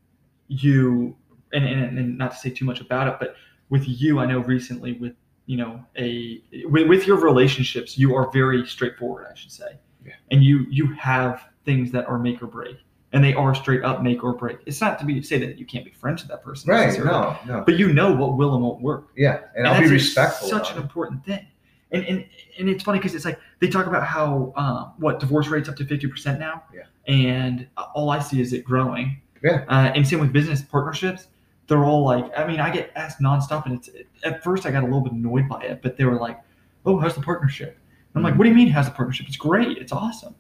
you, 0.48 1.16
and, 1.54 1.66
and 1.66 2.00
and 2.00 2.18
not 2.18 2.32
to 2.32 2.38
say 2.38 2.50
too 2.50 2.66
much 2.66 2.82
about 2.82 3.08
it, 3.08 3.16
but 3.20 3.36
with 3.70 3.84
you, 3.86 4.20
I 4.20 4.26
know 4.26 4.40
recently 4.40 4.94
with 4.94 5.14
you 5.46 5.58
know 5.58 5.84
a 5.98 6.42
with, 6.70 6.88
with 6.88 7.06
your 7.06 7.18
relationships, 7.18 7.98
you 7.98 8.16
are 8.16 8.32
very 8.32 8.66
straightforward, 8.66 9.28
I 9.30 9.36
should 9.36 9.52
say, 9.52 9.78
Yeah. 10.06 10.14
and 10.32 10.44
you 10.44 10.66
you 10.70 10.94
have 10.94 11.44
things 11.66 11.92
that 11.92 12.08
are 12.08 12.20
make 12.20 12.42
or 12.44 12.48
break, 12.48 12.78
and 13.14 13.24
they 13.24 13.34
are 13.34 13.56
straight 13.56 13.84
up 13.84 14.02
make 14.04 14.24
or 14.24 14.34
break. 14.34 14.60
It's 14.66 14.80
not 14.82 15.00
to 15.00 15.06
be 15.06 15.22
say 15.22 15.38
that 15.40 15.58
you 15.58 15.66
can't 15.66 15.84
be 15.86 15.92
friends 15.92 16.22
with 16.22 16.30
that 16.30 16.44
person, 16.44 16.70
right 16.72 16.98
no 17.00 17.36
no 17.48 17.64
but 17.66 17.78
you 17.80 17.92
know 17.94 18.14
what 18.14 18.38
will 18.38 18.54
and 18.56 18.64
won't 18.64 18.82
work. 18.82 19.08
yeah 19.16 19.42
and, 19.56 19.68
i'll 19.68 19.74
that's 19.74 19.88
be 19.88 19.94
respectful 19.94 20.48
Such 20.48 20.72
an 20.72 20.78
it. 20.78 20.82
important 20.82 21.26
thing, 21.26 21.46
and 21.92 22.04
and 22.06 22.26
and 22.60 22.70
it's 22.70 22.84
funny 22.84 23.00
because 23.00 23.16
it's 23.16 23.26
like 23.26 23.40
they 23.60 23.68
talk 23.68 23.88
about 23.88 24.04
how 24.06 24.54
um, 24.56 24.94
what 24.98 25.20
divorce 25.20 25.48
rates 25.48 25.68
up 25.70 25.76
to 25.78 25.86
fifty 25.86 26.08
percent 26.08 26.40
now, 26.40 26.64
Yeah. 26.74 26.84
and 27.08 27.68
all 27.96 28.10
I 28.12 28.20
see 28.20 28.40
is 28.42 28.54
it 28.54 28.64
growing. 28.64 29.22
Yeah. 29.44 29.64
Uh, 29.68 29.92
and 29.94 30.08
same 30.08 30.20
with 30.22 30.32
business 30.34 30.62
partnerships. 30.62 31.28
They're 31.68 31.84
all 31.84 32.04
like, 32.04 32.26
I 32.38 32.46
mean, 32.48 32.60
I 32.60 32.70
get 32.70 32.92
asked 32.96 33.20
nonstop, 33.20 33.66
and 33.66 33.76
it's 33.76 33.90
at 34.24 34.44
first 34.44 34.66
I 34.68 34.72
got 34.72 34.82
a 34.84 34.86
little 34.86 35.02
bit 35.02 35.14
annoyed 35.14 35.50
by 35.50 35.62
it, 35.64 35.82
but 35.82 35.98
they 35.98 36.06
were 36.06 36.20
like, 36.20 36.40
"Oh, 36.86 37.00
how's 37.00 37.16
the 37.16 37.22
partnership?" 37.22 37.78
I'm 38.16 38.24
like, 38.24 38.36
"What 38.38 38.44
do 38.46 38.50
you 38.50 38.56
mean, 38.56 38.70
how's 38.70 38.86
the 38.86 38.92
partnership? 38.92 39.28
It's 39.28 39.38
great, 39.38 39.78
it's 39.78 39.92
awesome." 39.92 40.36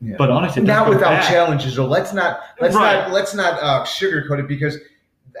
Yeah. 0.00 0.14
But 0.16 0.30
honestly, 0.30 0.64
doesn't 0.64 0.88
without 0.94 1.10
back. 1.10 1.28
challenges 1.28 1.74
though 1.74 1.86
let's 1.86 2.12
not 2.12 2.40
let's 2.60 2.74
Right. 2.76 2.94
not 3.08 3.10
let's 3.12 3.34
not 3.34 3.60
uh, 3.60 3.84
sugarcoat 3.84 4.38
it 4.38 4.46
because 4.46 4.78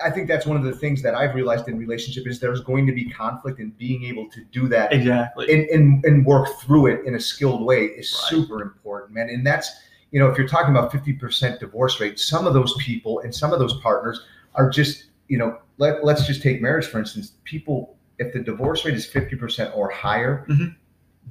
i 0.04 0.10
think 0.10 0.26
that's 0.26 0.46
one 0.46 0.56
of 0.56 0.64
the 0.64 0.72
things 0.72 1.00
that 1.02 1.14
i've 1.14 1.34
realized 1.36 1.68
in 1.68 1.78
relationship 1.78 2.26
is 2.26 2.40
there's 2.40 2.60
going 2.60 2.84
to 2.86 2.92
be 2.92 3.08
conflict 3.08 3.60
and 3.60 3.76
being 3.78 4.02
able 4.04 4.28
to 4.30 4.42
do 4.50 4.66
that 4.68 4.92
Exactly. 4.92 5.46
and, 5.52 5.68
and, 5.70 6.04
and 6.04 6.26
work 6.26 6.48
through 6.60 6.86
it 6.86 7.04
in 7.06 7.14
a 7.14 7.20
skilled 7.20 7.62
way 7.64 7.84
is 7.84 8.12
Right. 8.12 8.30
super 8.30 8.62
important, 8.62 9.12
man. 9.14 9.28
And 9.28 9.46
that's, 9.46 9.70
you 10.10 10.18
know, 10.20 10.28
if 10.28 10.36
you're 10.36 10.48
talking 10.48 10.70
about 10.76 10.90
50% 10.92 11.60
divorce 11.60 12.00
rate, 12.00 12.18
some 12.18 12.44
of 12.46 12.52
those 12.54 12.74
people 12.80 13.20
and 13.20 13.32
some 13.34 13.52
of 13.52 13.58
those 13.60 13.74
partners 13.80 14.24
are 14.56 14.68
just, 14.70 15.04
you 15.28 15.38
know, 15.38 15.58
let, 15.78 16.04
let's 16.04 16.26
just 16.26 16.42
take 16.42 16.60
marriage, 16.60 16.86
for 16.86 16.98
instance. 16.98 17.32
People, 17.44 17.96
if 18.18 18.32
the 18.32 18.40
divorce 18.40 18.84
rate 18.84 18.94
is 18.94 19.06
50% 19.06 19.76
or 19.76 19.88
higher, 19.90 20.44
Mhm. 20.48 20.74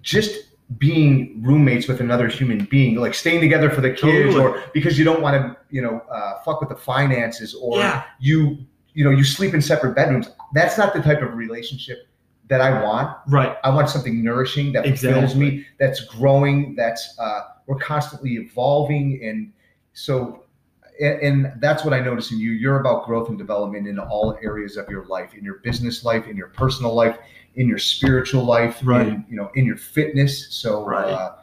Just 0.01 0.47
being 0.77 1.41
roommates 1.41 1.87
with 1.87 2.01
another 2.01 2.27
human 2.27 2.65
being, 2.65 2.95
like 2.95 3.13
staying 3.13 3.39
together 3.39 3.69
for 3.69 3.81
the 3.81 3.89
kids 3.89 4.35
Totally. 4.35 4.39
or 4.39 4.63
because 4.73 4.99
you 4.99 5.05
don't 5.05 5.21
want 5.21 5.35
to, 5.35 5.57
you 5.69 5.81
know, 5.81 6.01
uh, 6.11 6.39
fuck 6.43 6.59
with 6.59 6.69
the 6.69 6.75
finances 6.75 7.55
or 7.55 7.77
yeah. 7.77 8.03
you, 8.19 8.57
you 8.93 9.03
know, 9.03 9.11
you 9.11 9.23
sleep 9.23 9.53
in 9.53 9.61
separate 9.61 9.95
bedrooms. 9.95 10.29
That's 10.53 10.77
not 10.77 10.93
the 10.93 11.01
type 11.01 11.21
of 11.21 11.35
relationship 11.35 12.07
that 12.49 12.61
I 12.61 12.83
want. 12.83 13.17
Right. 13.27 13.55
I 13.63 13.69
want 13.69 13.89
something 13.89 14.23
nourishing 14.23 14.73
that 14.73 14.85
fulfills 14.85 15.35
me, 15.35 15.65
that's 15.79 16.01
growing, 16.01 16.75
that's 16.75 17.17
uh, 17.19 17.41
we're 17.67 17.77
constantly 17.77 18.35
evolving, 18.35 19.21
and 19.23 19.51
so 19.93 20.43
and, 20.99 21.19
and 21.21 21.61
that's 21.61 21.83
what 21.83 21.93
I 21.93 21.99
notice 21.99 22.31
in 22.31 22.39
you. 22.39 22.51
You're 22.51 22.79
about 22.79 23.05
growth 23.05 23.29
and 23.29 23.37
development 23.37 23.87
in 23.87 23.99
all 23.99 24.37
areas 24.41 24.77
of 24.77 24.89
your 24.89 25.05
life, 25.05 25.33
in 25.33 25.43
your 25.43 25.55
business 25.59 26.03
life, 26.03 26.27
in 26.27 26.37
your 26.37 26.47
personal 26.47 26.93
life, 26.93 27.17
in 27.57 27.67
your 27.67 27.77
spiritual 27.79 28.43
life, 28.45 28.79
Right. 28.83 29.07
in, 29.07 29.25
you 29.29 29.35
know, 29.35 29.51
in 29.55 29.65
your 29.65 29.77
fitness. 29.77 30.47
So 30.53 30.85
Right. 30.85 31.05
uh, 31.09 31.33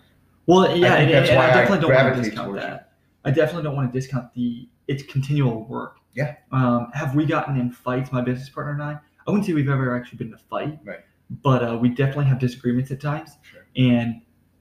Well, 0.46 0.76
yeah, 0.76 0.94
and, 0.96 1.10
that's 1.12 1.28
and 1.30 1.36
why 1.38 1.46
I 1.46 1.50
I 1.50 1.54
definitely 1.54 1.80
don't 1.88 1.94
want 1.94 2.14
to 2.16 2.22
discount 2.22 2.46
towards 2.48 2.62
you. 2.62 2.68
that. 2.70 2.92
I 3.24 3.30
definitely 3.30 3.62
don't 3.64 3.76
want 3.76 3.92
to 3.92 3.98
discount 3.98 4.32
the 4.34 4.68
it's 4.86 5.02
continual 5.04 5.64
work. 5.64 5.96
Yeah. 6.14 6.34
Um, 6.52 6.90
have 6.92 7.14
we 7.14 7.24
gotten 7.24 7.56
in 7.58 7.70
fights, 7.70 8.12
my 8.12 8.20
business 8.20 8.48
partner 8.50 8.72
and 8.74 8.82
I? 8.82 8.92
I 9.26 9.30
wouldn't 9.30 9.46
say 9.46 9.54
we've 9.54 9.68
ever 9.70 9.96
actually 9.96 10.18
been 10.18 10.28
in 10.28 10.34
a 10.34 10.38
fight. 10.38 10.78
Right. 10.84 11.00
But 11.42 11.62
uh, 11.66 11.78
we 11.78 11.88
definitely 11.88 12.26
have 12.26 12.38
disagreements 12.38 12.90
at 12.90 13.00
times. 13.00 13.30
Sure. 13.42 13.64
And 13.76 14.20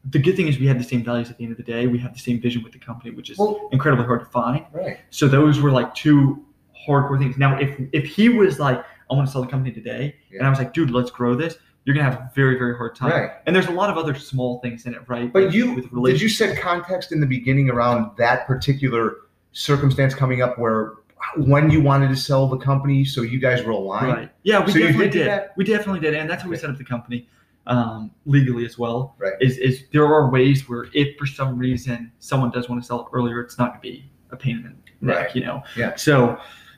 the 0.10 0.20
good 0.20 0.36
thing 0.38 0.48
is 0.48 0.58
we 0.60 0.68
have 0.68 0.78
the 0.78 0.84
same 0.86 1.04
values 1.04 1.30
at 1.30 1.38
the 1.38 1.44
end 1.44 1.52
of 1.52 1.58
the 1.58 1.64
day. 1.64 1.88
We 1.88 2.00
have 2.00 2.14
the 2.14 2.20
same 2.20 2.40
vision 2.42 2.64
with 2.64 2.72
the 2.72 2.80
company, 2.80 3.12
which 3.14 3.30
is 3.30 3.38
well, 3.38 3.68
incredibly 3.74 4.06
hard 4.06 4.22
to 4.22 4.26
find. 4.28 4.66
right, 4.72 5.00
So 5.10 5.28
those 5.28 5.60
were 5.60 5.72
like 5.72 5.94
two 5.94 6.46
hardcore 6.88 7.20
things. 7.20 7.38
Now, 7.38 7.58
if 7.60 7.78
if 7.92 8.06
he 8.06 8.30
was 8.30 8.60
like, 8.60 8.84
I 9.14 9.16
want 9.18 9.28
to 9.28 9.32
sell 9.32 9.42
the 9.42 9.48
company 9.48 9.72
today, 9.74 10.16
and 10.32 10.46
I 10.46 10.50
was 10.50 10.60
like, 10.60 10.74
dude, 10.74 10.90
let's 10.92 11.12
grow 11.12 11.36
this, 11.36 11.56
you're 11.86 11.96
gonna 11.96 12.10
have 12.10 12.20
a 12.20 12.32
very 12.34 12.58
very 12.58 12.76
hard 12.76 12.96
time. 12.96 13.12
right. 13.12 13.32
And 13.46 13.56
there's 13.56 13.68
a 13.68 13.72
lot 13.72 13.90
of 13.90 13.98
other 13.98 14.16
small 14.16 14.60
things 14.62 14.86
in 14.86 14.94
it, 14.94 15.02
right? 15.08 15.32
But 15.32 15.44
Like, 15.46 15.54
you 15.54 15.74
with 15.74 16.06
did 16.06 16.22
you 16.22 16.30
set 16.30 16.58
context 16.60 17.12
in 17.12 17.20
the 17.20 17.28
beginning 17.28 17.70
around 17.70 18.12
that 18.18 18.48
particular 18.48 19.18
circumstance 19.52 20.16
coming 20.16 20.42
up 20.42 20.58
where 20.58 20.94
when 21.38 21.70
you 21.70 21.82
wanted 21.82 22.10
to 22.10 22.16
sell 22.16 22.48
the 22.48 22.58
company, 22.58 23.06
so 23.06 23.22
you 23.22 23.40
guys 23.40 23.64
were 23.64 23.72
aligned? 23.72 24.08
Right. 24.14 24.32
Yeah, 24.44 24.66
we 24.66 24.72
So 24.72 24.80
definitely 24.80 25.06
did 25.10 25.12
did. 25.20 25.28
that? 25.28 25.54
We 25.58 25.64
definitely 25.64 26.00
did, 26.02 26.14
and 26.16 26.30
that's 26.30 26.44
how 26.44 26.50
we 26.50 26.56
set 26.58 26.70
up 26.70 26.78
the 26.78 26.84
company 26.84 27.28
um, 27.68 28.12
legally 28.26 28.66
as 28.66 28.78
well. 28.78 29.16
Right. 29.18 29.34
Is 29.42 29.58
is 29.58 29.84
there 29.94 30.06
are 30.06 30.30
ways 30.30 30.68
where 30.70 30.88
if 30.94 31.18
for 31.18 31.26
some 31.26 31.58
reason 31.58 32.12
someone 32.20 32.50
does 32.52 32.68
want 32.70 32.82
to 32.82 32.86
sell 32.88 33.02
it 33.02 33.08
earlier, 33.14 33.40
it's 33.42 33.58
not 33.58 33.70
going 33.72 33.82
to 33.82 33.82
be 34.00 34.10
a 34.32 34.36
pain 34.38 34.58
in 34.58 34.64
the 34.64 34.70
neck, 35.06 35.18
Right. 35.18 35.36
you 35.36 35.44
know. 35.46 35.64
Yeah. 35.78 35.96
So, 35.96 36.38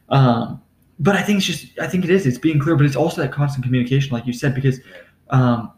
um, 0.09 0.61
but 0.99 1.15
I 1.15 1.21
think 1.21 1.37
it's 1.37 1.45
just 1.45 1.79
I 1.79 1.87
think 1.87 2.03
it 2.03 2.09
is. 2.09 2.25
It's 2.25 2.37
being 2.37 2.59
clear, 2.59 2.75
but 2.75 2.85
it's 2.85 2.95
also 2.95 3.21
that 3.21 3.31
constant 3.31 3.63
communication, 3.65 4.11
like 4.13 4.25
you 4.25 4.33
said, 4.33 4.55
because 4.55 4.79
um, 5.29 5.71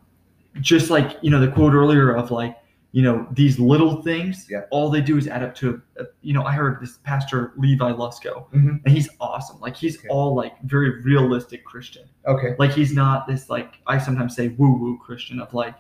just 0.62 0.90
like 0.90 1.18
you 1.22 1.30
know 1.32 1.40
the 1.40 1.48
quote 1.50 1.74
earlier 1.74 2.16
of 2.16 2.32
like 2.32 2.56
you 2.94 3.02
know 3.02 3.28
these 3.32 3.60
little 3.60 4.02
things, 4.02 4.48
Yeah. 4.50 4.62
all 4.72 4.90
they 4.90 5.02
do 5.02 5.18
is 5.18 5.28
add 5.28 5.44
up 5.44 5.54
to 5.56 5.82
a, 6.00 6.06
you 6.22 6.34
know 6.34 6.44
I 6.44 6.54
heard 6.54 6.80
this 6.82 7.00
pastor 7.04 7.54
Levi 7.58 7.92
Lusko, 7.92 8.50
Mhm. 8.52 8.82
and 8.86 8.88
he's 8.88 9.10
awesome. 9.20 9.60
Like 9.60 9.76
he's 9.76 9.98
Okay. 10.00 10.08
all 10.10 10.36
like 10.36 10.60
very 10.64 11.02
realistic 11.02 11.66
Christian. 11.66 12.04
Okay. 12.26 12.56
Like 12.60 12.72
he's 12.72 12.94
not 12.94 13.28
this 13.28 13.50
like 13.50 13.76
I 13.88 13.98
sometimes 13.98 14.36
say 14.36 14.50
woo 14.50 14.78
woo 14.78 14.98
Christian 14.98 15.40
of 15.40 15.54
like, 15.54 15.76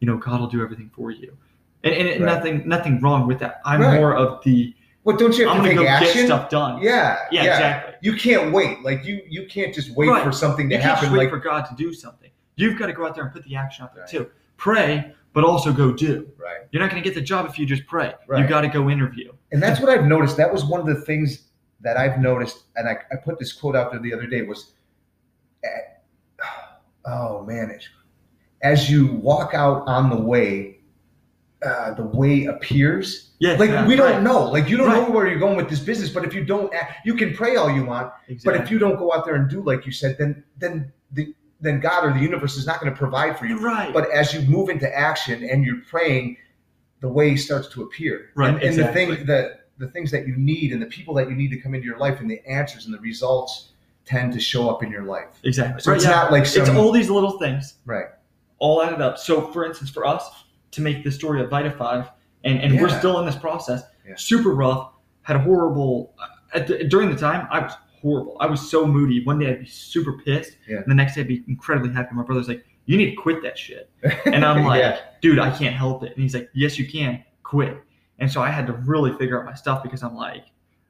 you 0.00 0.06
know, 0.06 0.16
God 0.16 0.40
will 0.40 0.48
do 0.48 0.62
everything 0.62 0.90
for 0.94 1.10
you, 1.10 1.36
and, 1.84 1.94
and 1.94 2.08
Right. 2.08 2.34
nothing 2.34 2.68
nothing 2.68 3.00
wrong 3.00 3.26
with 3.26 3.38
that. 3.38 3.60
I'm 3.64 3.80
Right. 3.80 3.94
more 3.98 4.16
of 4.16 4.42
the 4.44 4.74
Well, 5.08 5.16
don't 5.16 5.38
you 5.38 5.48
have 5.48 5.56
I'm 5.56 5.64
to 5.64 5.74
take 5.74 5.86
action? 5.88 6.12
get 6.14 6.26
stuff 6.26 6.50
done. 6.50 6.82
Yeah, 6.82 7.16
Yeah, 7.32 7.44
exactly. 7.44 7.94
You 8.02 8.14
can't 8.14 8.52
wait. 8.52 8.82
Like 8.82 9.06
you, 9.06 9.22
you 9.26 9.46
can't 9.46 9.74
just 9.74 9.90
wait 9.96 10.06
Right. 10.10 10.22
for 10.22 10.32
something 10.32 10.68
to 10.68 10.74
You 10.74 10.82
can't 10.82 10.90
happen. 10.96 11.04
just 11.06 11.12
wait 11.16 11.18
Like 11.24 11.30
for 11.30 11.38
God 11.38 11.62
to 11.62 11.74
do 11.76 11.94
something. 11.94 12.30
You've 12.56 12.78
got 12.78 12.88
to 12.88 12.92
go 12.92 13.06
out 13.06 13.14
there 13.14 13.24
and 13.24 13.32
put 13.32 13.42
the 13.44 13.56
action 13.56 13.84
out 13.84 13.94
there 13.94 14.02
Right. 14.02 14.10
too. 14.10 14.30
pray, 14.58 15.14
but 15.32 15.44
also 15.44 15.72
go 15.72 15.92
do. 15.94 16.30
Right. 16.36 16.58
You're 16.72 16.82
not 16.82 16.90
going 16.90 17.02
to 17.02 17.08
get 17.08 17.14
the 17.14 17.22
job 17.24 17.46
if 17.46 17.58
you 17.58 17.64
just 17.64 17.86
pray. 17.86 18.12
Right. 18.26 18.40
You've 18.40 18.50
got 18.50 18.60
to 18.60 18.68
go 18.68 18.90
interview. 18.90 19.32
And 19.50 19.62
that's 19.62 19.80
what 19.80 19.88
I've 19.88 20.04
noticed. 20.04 20.36
That 20.36 20.52
was 20.52 20.62
one 20.66 20.78
of 20.78 20.86
the 20.86 21.00
things 21.06 21.44
that 21.80 21.96
I've 21.96 22.20
noticed, 22.20 22.64
and 22.76 22.86
I, 22.86 22.98
I 23.10 23.16
put 23.16 23.38
this 23.38 23.54
quote 23.54 23.76
out 23.76 23.92
there 23.92 24.00
the 24.02 24.12
other 24.12 24.26
day 24.26 24.42
was, 24.42 24.72
eh, 25.64 25.68
oh 27.06 27.44
man, 27.46 27.78
as 28.62 28.90
you 28.90 29.06
walk 29.14 29.54
out 29.54 29.84
on 29.86 30.10
the 30.10 30.20
way, 30.20 30.77
uh, 31.62 31.94
the 31.94 32.04
way 32.04 32.44
appears. 32.46 33.30
Yes, 33.40 33.58
Like 33.58 33.70
yeah, 33.70 33.86
we 33.86 33.96
don't 33.96 34.10
right. 34.12 34.22
know, 34.22 34.44
like 34.50 34.68
you 34.68 34.76
don't 34.76 34.88
Right. 34.88 35.02
know 35.08 35.10
where 35.10 35.26
you're 35.28 35.38
going 35.38 35.56
with 35.56 35.68
this 35.68 35.80
business. 35.80 36.10
But 36.10 36.24
if 36.24 36.34
you 36.34 36.44
don't, 36.44 36.72
act, 36.74 37.04
you 37.06 37.14
can 37.14 37.34
pray 37.34 37.56
all 37.56 37.70
you 37.70 37.84
want, 37.84 38.12
Exactly. 38.28 38.58
but 38.58 38.64
if 38.64 38.70
you 38.70 38.78
don't 38.78 38.96
go 38.96 39.12
out 39.12 39.24
there 39.24 39.34
and 39.34 39.48
do 39.48 39.60
like 39.62 39.86
you 39.86 39.92
said, 39.92 40.16
then 40.18 40.42
then 40.58 40.92
the 41.12 41.34
then 41.60 41.80
God 41.80 42.04
or 42.04 42.12
the 42.12 42.20
universe 42.20 42.56
is 42.56 42.66
not 42.66 42.80
going 42.80 42.92
to 42.92 42.96
provide 42.96 43.36
for 43.38 43.46
you. 43.46 43.58
right. 43.58 43.92
But 43.92 44.10
as 44.12 44.32
you 44.32 44.40
move 44.42 44.68
into 44.68 44.88
action 44.96 45.42
and 45.42 45.64
you're 45.64 45.80
praying, 45.88 46.36
the 47.00 47.08
way 47.08 47.34
starts 47.34 47.68
to 47.70 47.82
appear. 47.82 48.30
Right, 48.36 48.54
And, 48.54 48.62
and 48.62 48.76
the 48.76 48.88
exactly. 48.88 49.16
thing 49.16 49.26
the 49.26 49.58
the 49.78 49.88
things 49.88 50.10
that 50.10 50.26
you 50.26 50.36
need 50.36 50.72
and 50.72 50.82
the 50.82 50.86
people 50.86 51.14
that 51.14 51.28
you 51.28 51.36
need 51.36 51.50
to 51.50 51.56
come 51.60 51.74
into 51.74 51.86
your 51.86 51.98
life 51.98 52.20
and 52.20 52.28
the 52.30 52.44
answers 52.48 52.86
and 52.86 52.94
the 52.94 52.98
results 53.00 53.70
tend 54.04 54.32
to 54.32 54.40
show 54.40 54.68
up 54.70 54.82
in 54.82 54.90
your 54.90 55.04
life. 55.04 55.38
exactly. 55.44 55.80
So 55.82 55.90
right, 55.92 55.96
it's 55.96 56.04
yeah. 56.04 56.10
not 56.12 56.32
like 56.32 56.46
some 56.46 56.62
it's 56.62 56.70
all 56.70 56.90
these 56.92 57.10
little 57.10 57.38
things 57.38 57.74
right. 57.84 58.06
all 58.58 58.82
added 58.82 59.00
up. 59.00 59.18
So, 59.18 59.52
for 59.52 59.64
instance, 59.64 59.90
for 59.90 60.04
us 60.06 60.28
to 60.72 60.80
make 60.80 61.04
the 61.04 61.10
story 61.10 61.42
of 61.42 61.50
Vita 61.50 61.70
Five, 61.70 62.10
and, 62.44 62.60
and 62.60 62.80
we're 62.80 62.88
still 62.88 63.18
in 63.20 63.26
this 63.26 63.36
process, 63.36 63.82
Yeah. 64.06 64.14
super 64.16 64.50
rough, 64.54 64.92
had 65.22 65.36
a 65.36 65.40
horrible, 65.40 66.14
at 66.54 66.66
the, 66.66 66.84
during 66.84 67.10
the 67.10 67.16
time, 67.16 67.46
I 67.50 67.60
was 67.60 67.72
horrible. 68.00 68.36
I 68.40 68.46
was 68.46 68.70
so 68.70 68.86
moody. 68.86 69.24
One 69.24 69.38
day 69.38 69.50
I'd 69.50 69.60
be 69.60 69.66
super 69.66 70.12
pissed, 70.24 70.52
Yeah. 70.68 70.76
and 70.78 70.86
the 70.86 70.94
next 70.94 71.14
day 71.14 71.22
I'd 71.22 71.28
be 71.28 71.42
incredibly 71.48 71.92
happy. 71.92 72.14
My 72.14 72.22
brother's 72.22 72.48
like, 72.48 72.64
You 72.86 72.96
need 72.96 73.10
to 73.10 73.16
quit 73.16 73.42
that 73.42 73.58
shit. 73.58 73.90
And 74.26 74.44
I'm 74.44 74.64
like, 74.64 74.80
yeah. 74.80 75.00
Dude, 75.20 75.38
I 75.38 75.50
can't 75.56 75.74
help 75.74 76.02
it. 76.04 76.12
And 76.14 76.22
he's 76.22 76.34
like, 76.34 76.48
Yes, 76.54 76.78
you 76.78 76.86
can. 76.86 77.24
Quit. 77.42 77.76
And 78.20 78.30
so 78.30 78.40
I 78.42 78.50
had 78.50 78.66
to 78.66 78.72
really 78.74 79.12
figure 79.18 79.38
out 79.38 79.44
my 79.46 79.54
stuff 79.54 79.82
because 79.82 80.02
I'm 80.02 80.14
like, 80.14 80.44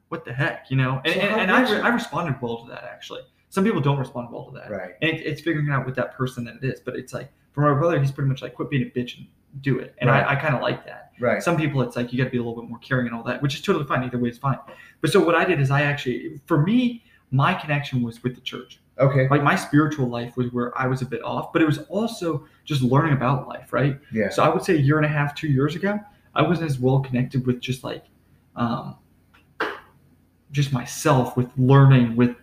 What 0.09 0.23
the 0.25 0.33
heck, 0.33 0.69
you 0.69 0.77
know? 0.77 1.01
And, 1.05 1.13
So 1.15 1.19
and, 1.21 1.41
and 1.41 1.51
I, 1.51 1.61
re- 1.71 1.81
I 1.81 1.89
responded 1.89 2.35
well 2.41 2.63
to 2.63 2.69
that, 2.71 2.83
actually. 2.83 3.21
Some 3.49 3.63
people 3.63 3.81
don't 3.81 3.97
respond 3.97 4.29
well 4.31 4.45
to 4.45 4.51
that 4.59 4.69
right. 4.69 4.91
and 5.01 5.09
it, 5.17 5.25
it's 5.25 5.41
figuring 5.41 5.69
out 5.71 5.83
with 5.85 5.95
that 5.95 6.13
person 6.15 6.43
that 6.45 6.55
it 6.61 6.63
is. 6.63 6.79
But 6.79 6.95
it's 6.95 7.13
like 7.13 7.31
for 7.53 7.61
my 7.61 7.73
brother, 7.77 7.99
he's 7.99 8.11
pretty 8.11 8.29
much 8.29 8.41
like 8.43 8.53
quit 8.53 8.69
being 8.69 8.83
a 8.83 8.85
bitch 8.99 9.17
and 9.17 9.25
do 9.61 9.79
it, 9.79 9.95
and 9.99 10.09
Right. 10.09 10.25
I, 10.25 10.33
I 10.33 10.35
kind 10.35 10.55
of 10.55 10.61
like 10.61 10.85
that. 10.85 11.11
Right. 11.19 11.43
Some 11.43 11.57
people, 11.57 11.81
it's 11.81 11.95
like 11.95 12.13
you 12.13 12.17
got 12.17 12.25
to 12.25 12.29
be 12.29 12.37
a 12.37 12.41
little 12.41 12.61
bit 12.61 12.69
more 12.69 12.79
caring 12.79 13.07
and 13.07 13.15
all 13.15 13.23
that, 13.23 13.41
which 13.41 13.55
is 13.55 13.61
totally 13.61 13.85
fine. 13.85 14.03
Either 14.03 14.17
way 14.17 14.29
is 14.29 14.37
fine. 14.37 14.57
But 15.01 15.11
so 15.11 15.23
what 15.23 15.35
I 15.35 15.43
did 15.43 15.59
is 15.59 15.69
I 15.69 15.81
actually, 15.81 16.39
for 16.45 16.61
me, 16.61 17.03
my 17.31 17.53
connection 17.53 18.01
was 18.01 18.23
with 18.23 18.35
the 18.35 18.41
church. 18.41 18.79
Okay. 18.99 19.27
Like 19.27 19.43
my 19.43 19.55
spiritual 19.55 20.07
life 20.07 20.37
was 20.37 20.51
where 20.53 20.77
I 20.79 20.87
was 20.87 21.01
a 21.01 21.05
bit 21.05 21.21
off, 21.23 21.51
but 21.51 21.61
it 21.61 21.65
was 21.65 21.79
also 21.89 22.45
just 22.63 22.81
learning 22.81 23.13
about 23.13 23.47
life, 23.49 23.73
right? 23.73 23.99
Yeah. 24.13 24.29
So 24.29 24.43
I 24.43 24.49
would 24.49 24.63
say 24.63 24.75
a 24.75 24.79
year 24.79 24.97
and 24.97 25.05
a 25.05 25.09
half, 25.09 25.35
two 25.35 25.47
years 25.47 25.75
ago, 25.75 25.99
I 26.35 26.41
wasn't 26.41 26.69
as 26.69 26.79
well 26.79 26.99
connected 26.99 27.45
with 27.45 27.59
just 27.59 27.83
like, 27.83 28.05
um, 28.55 28.95
just 30.51 30.71
myself 30.73 31.37
with 31.37 31.49
learning 31.57 32.15
with, 32.15 32.35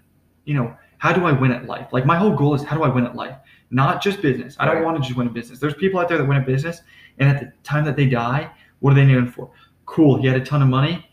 you 0.45 0.55
know, 0.55 0.77
how 0.99 1.13
do 1.13 1.25
I 1.27 1.33
win 1.33 1.53
at 1.53 1.67
life? 1.67 1.89
Like 1.93 2.07
my 2.07 2.17
whole 2.17 2.35
goal 2.35 2.55
is 2.55 2.63
how 2.63 2.77
do 2.77 2.83
I 2.83 2.89
win 2.89 3.05
at 3.05 3.15
life? 3.15 3.37
Not 3.71 4.03
just 4.03 4.23
business. 4.23 4.57
I 4.59 4.65
don't 4.65 4.77
Right. 4.77 4.85
want 4.85 4.97
to 4.97 5.03
just 5.03 5.17
win 5.17 5.27
a 5.27 5.31
business. 5.31 5.59
There's 5.59 5.75
people 5.75 5.99
out 6.01 6.09
there 6.09 6.19
that 6.19 6.25
win 6.25 6.39
a 6.39 6.41
business, 6.41 6.83
and 7.19 7.29
at 7.29 7.41
the 7.41 7.53
time 7.65 7.85
that 7.85 7.97
they 7.97 8.07
die, 8.07 8.51
what 8.81 8.93
are 8.93 8.95
they 8.97 9.05
known 9.05 9.27
for? 9.29 9.51
Cool, 9.87 10.21
he 10.21 10.27
had 10.27 10.37
a 10.37 10.45
ton 10.45 10.63
of 10.63 10.69
money. 10.69 11.09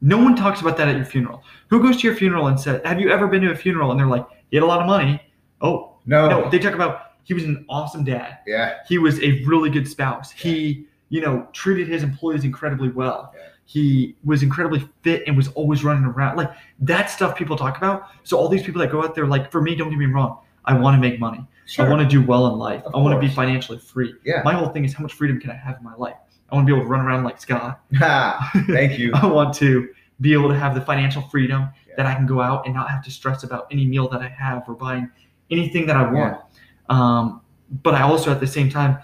No 0.00 0.18
one 0.18 0.36
talks 0.36 0.60
about 0.60 0.76
that 0.76 0.88
at 0.88 0.96
your 0.96 1.04
funeral. 1.04 1.42
Who 1.70 1.82
goes 1.82 2.00
to 2.00 2.06
your 2.06 2.16
funeral 2.16 2.46
and 2.46 2.58
says, 2.58 2.80
"Have 2.84 3.00
you 3.00 3.10
ever 3.10 3.26
been 3.26 3.42
to 3.42 3.50
a 3.50 3.56
funeral?" 3.56 3.90
And 3.90 3.98
they're 3.98 4.06
like, 4.06 4.26
"He 4.50 4.56
had 4.56 4.62
a 4.62 4.66
lot 4.66 4.80
of 4.80 4.86
money." 4.86 5.20
Oh, 5.60 5.96
No. 6.06 6.28
no, 6.28 6.48
they 6.50 6.58
talk 6.60 6.74
about 6.74 7.02
he 7.24 7.34
was 7.34 7.44
an 7.44 7.64
awesome 7.68 8.04
dad 8.04 8.38
yeah. 8.46 8.76
he 8.88 8.96
was 8.96 9.20
a 9.22 9.44
really 9.44 9.68
good 9.68 9.86
spouse. 9.86 10.30
He, 10.30 10.86
you 11.10 11.20
know, 11.20 11.46
treated 11.52 11.86
his 11.88 12.02
employees 12.02 12.44
incredibly 12.44 12.88
well. 12.88 13.32
Yeah. 13.36 13.42
He 13.68 14.16
was 14.24 14.42
incredibly 14.42 14.88
fit 15.02 15.24
and 15.26 15.36
was 15.36 15.48
always 15.48 15.84
running 15.84 16.04
around. 16.04 16.38
Like 16.38 16.50
that 16.80 17.10
stuff 17.10 17.36
people 17.36 17.54
talk 17.54 17.76
about. 17.76 18.04
So 18.24 18.38
all 18.38 18.48
these 18.48 18.62
people 18.62 18.80
that 18.80 18.90
go 18.90 19.02
out 19.04 19.14
there, 19.14 19.26
like 19.26 19.52
for 19.52 19.60
me, 19.60 19.74
don't 19.74 19.90
get 19.90 19.98
me 19.98 20.06
wrong, 20.06 20.38
I 20.64 20.72
want 20.72 20.94
to 20.96 21.00
make 21.06 21.20
money. 21.20 21.46
Sure. 21.66 21.84
I 21.84 21.90
want 21.90 22.00
to 22.00 22.08
do 22.08 22.24
well 22.26 22.46
in 22.46 22.54
life. 22.58 22.82
Of 22.86 22.94
I 22.94 22.98
want 22.98 23.14
to 23.14 23.20
be 23.20 23.28
financially 23.32 23.78
free. 23.78 24.14
Yeah. 24.24 24.40
My 24.42 24.54
whole 24.54 24.70
thing 24.70 24.86
is 24.86 24.94
how 24.94 25.02
much 25.02 25.12
freedom 25.12 25.38
can 25.38 25.50
I 25.50 25.54
have 25.56 25.76
in 25.76 25.84
my 25.84 25.94
life? 25.96 26.16
I 26.50 26.54
want 26.54 26.66
to 26.66 26.72
be 26.72 26.74
able 26.74 26.86
to 26.86 26.90
run 26.90 27.04
around 27.04 27.24
like 27.24 27.38
Scott. 27.42 27.78
Ha, 27.98 28.50
Thank 28.68 28.98
you. 28.98 29.12
I 29.12 29.26
want 29.26 29.52
to 29.56 29.90
be 30.22 30.32
able 30.32 30.48
to 30.48 30.58
have 30.58 30.74
the 30.74 30.80
financial 30.80 31.20
freedom 31.28 31.68
Yeah. 31.86 31.94
that 31.98 32.06
I 32.06 32.14
can 32.14 32.24
go 32.24 32.40
out 32.40 32.64
and 32.64 32.74
not 32.74 32.88
have 32.88 33.04
to 33.04 33.10
stress 33.10 33.42
about 33.44 33.66
any 33.70 33.84
meal 33.84 34.08
that 34.08 34.22
I 34.22 34.28
have 34.28 34.66
or 34.66 34.76
buying 34.76 35.10
anything 35.50 35.84
that 35.88 35.96
I 35.96 36.10
want. 36.10 36.40
Um, 36.88 37.42
but 37.82 37.94
I 37.94 38.00
also, 38.00 38.30
at 38.32 38.40
the 38.40 38.46
same 38.46 38.70
time, 38.70 38.96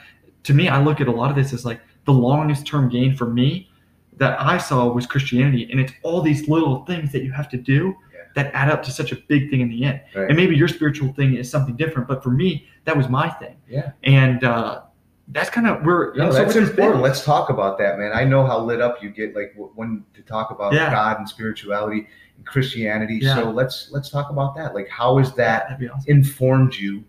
to 0.45 0.55
me, 0.55 0.69
I 0.71 0.83
look 0.83 1.03
at 1.03 1.07
a 1.07 1.13
lot 1.13 1.29
of 1.29 1.37
this 1.37 1.53
as 1.53 1.67
like 1.67 1.83
the 2.07 2.13
longest 2.15 2.67
term 2.67 2.89
gain 2.89 3.15
for 3.15 3.27
me 3.27 3.71
that 4.19 4.41
I 4.41 4.59
saw 4.59 4.93
was 4.93 5.07
Christianity. 5.07 5.69
And 5.71 5.81
it's 5.81 5.93
all 6.03 6.23
these 6.23 6.49
little 6.49 6.85
things 6.85 7.11
that 7.13 7.23
you 7.25 7.33
have 7.33 7.49
to 7.51 7.57
do 7.57 7.95
Yeah. 8.13 8.21
that 8.37 8.55
add 8.55 8.71
up 8.71 8.83
to 8.85 8.91
such 8.91 9.13
a 9.13 9.17
big 9.17 9.51
thing 9.51 9.61
in 9.61 9.69
the 9.69 9.85
end. 9.85 10.01
Right. 10.15 10.29
And 10.29 10.37
maybe 10.37 10.57
your 10.57 10.69
spiritual 10.69 11.13
thing 11.15 11.35
is 11.35 11.51
something 11.51 11.75
different, 11.77 12.07
but 12.09 12.23
for 12.23 12.31
me, 12.31 12.67
that 12.85 12.97
was 12.97 13.09
my 13.09 13.29
thing. 13.29 13.57
Yeah. 13.69 13.93
And 14.05 14.45
uh, 14.45 14.83
that's 15.29 15.51
kind 15.51 15.67
of 15.67 15.85
where 15.85 16.13
No, 16.17 16.31
so 16.31 16.45
that's 16.45 16.55
important. 16.55 17.03
Let's 17.03 17.25
talk 17.25 17.51
about 17.51 17.79
that, 17.79 17.99
man. 17.99 18.13
I 18.15 18.25
know 18.25 18.47
how 18.47 18.59
lit 18.61 18.81
up 18.81 19.03
you 19.03 19.11
get, 19.11 19.35
like 19.35 19.55
when 19.75 20.05
to 20.15 20.23
talk 20.23 20.51
about 20.51 20.73
Yeah. 20.75 20.91
God 20.91 21.19
and 21.19 21.29
spirituality 21.29 22.07
and 22.37 22.47
Christianity. 22.47 23.19
Yeah. 23.23 23.35
So 23.37 23.51
let's 23.51 23.91
let's 23.91 24.11
talk 24.11 24.31
about 24.31 24.55
that. 24.57 24.75
Like, 24.75 24.89
how 24.89 25.19
has 25.19 25.33
that 25.35 25.73
awesome. 25.73 25.99
informed 26.07 26.77
you 26.77 27.03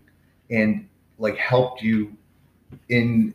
and 0.50 0.88
like 1.18 1.36
helped 1.36 1.82
you 1.82 2.16
in 2.88 3.32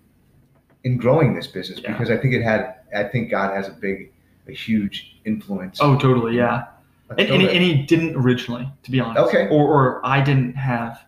in 0.83 0.97
growing 0.97 1.35
this 1.35 1.47
business? 1.47 1.79
Because 1.79 2.09
I 2.09 2.17
think 2.17 2.33
it 2.33 2.41
had. 2.41 2.75
I 2.95 3.03
think 3.05 3.29
God 3.29 3.53
has 3.55 3.67
a 3.67 3.71
big, 3.71 4.11
a 4.47 4.51
huge 4.51 5.17
influence. 5.25 5.79
Oh, 5.81 5.97
totally. 5.97 6.35
Yeah. 6.35 6.65
And, 7.11 7.19
and, 7.19 7.41
and 7.43 7.63
he 7.63 7.83
didn't 7.83 8.15
originally, 8.15 8.69
to 8.83 8.91
be 8.91 8.99
honest. 8.99 9.19
Okay. 9.27 9.47
Or, 9.49 9.67
or 9.67 10.05
I 10.05 10.21
didn't 10.21 10.53
have 10.55 11.05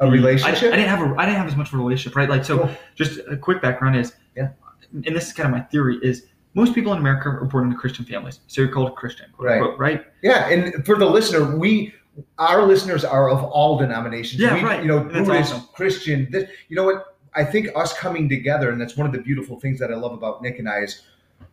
a 0.00 0.04
mm, 0.04 0.10
the- 0.10 0.16
relationship. 0.16 0.70
I, 0.72 0.74
I 0.74 0.76
didn't 0.76 0.88
have 0.88 1.00
a 1.10 1.14
I 1.20 1.26
didn't 1.26 1.38
have 1.38 1.46
as 1.46 1.56
much 1.56 1.68
of 1.68 1.74
a 1.74 1.76
relationship, 1.78 2.16
right? 2.16 2.28
Like 2.28 2.44
so. 2.44 2.58
Cool. 2.58 2.70
Just 2.96 3.20
a 3.30 3.36
quick 3.36 3.62
background 3.62 3.96
is 3.96 4.14
Yeah. 4.36 4.48
and 4.92 5.14
this 5.16 5.28
is 5.28 5.32
kind 5.32 5.46
of 5.46 5.52
my 5.52 5.60
theory 5.60 5.98
is 6.02 6.26
most 6.54 6.74
people 6.74 6.92
in 6.92 6.98
America 6.98 7.28
are 7.28 7.44
born 7.44 7.66
into 7.66 7.76
Christian 7.76 8.04
families, 8.04 8.40
so 8.48 8.60
you're 8.60 8.72
called 8.72 8.88
a 8.88 8.92
Christian, 8.92 9.26
quote 9.32 9.46
Right. 9.46 9.60
unquote, 9.60 9.78
right? 9.78 10.04
Yeah, 10.22 10.48
and 10.48 10.84
for 10.84 10.96
the 10.96 11.06
listener, 11.06 11.56
we 11.56 11.94
our 12.38 12.66
listeners 12.66 13.04
are 13.04 13.30
of 13.30 13.44
all 13.44 13.78
denominations. 13.78 14.40
Yeah, 14.42 14.54
we, 14.54 14.62
right. 14.62 14.82
You 14.82 14.88
know, 14.88 15.00
Buddhist, 15.04 15.54
awesome. 15.54 15.68
Christian. 15.74 16.28
This, 16.30 16.50
you 16.68 16.74
know 16.76 16.84
what? 16.84 17.09
I 17.34 17.44
think 17.44 17.68
us 17.76 17.96
coming 17.98 18.28
together, 18.28 18.70
and 18.70 18.80
that's 18.80 18.96
one 18.96 19.06
of 19.06 19.12
the 19.12 19.20
beautiful 19.20 19.58
things 19.60 19.78
that 19.78 19.90
I 19.92 19.96
love 19.96 20.12
about 20.12 20.42
Nick 20.42 20.58
and 20.58 20.68
I 20.68 20.80
is 20.80 21.02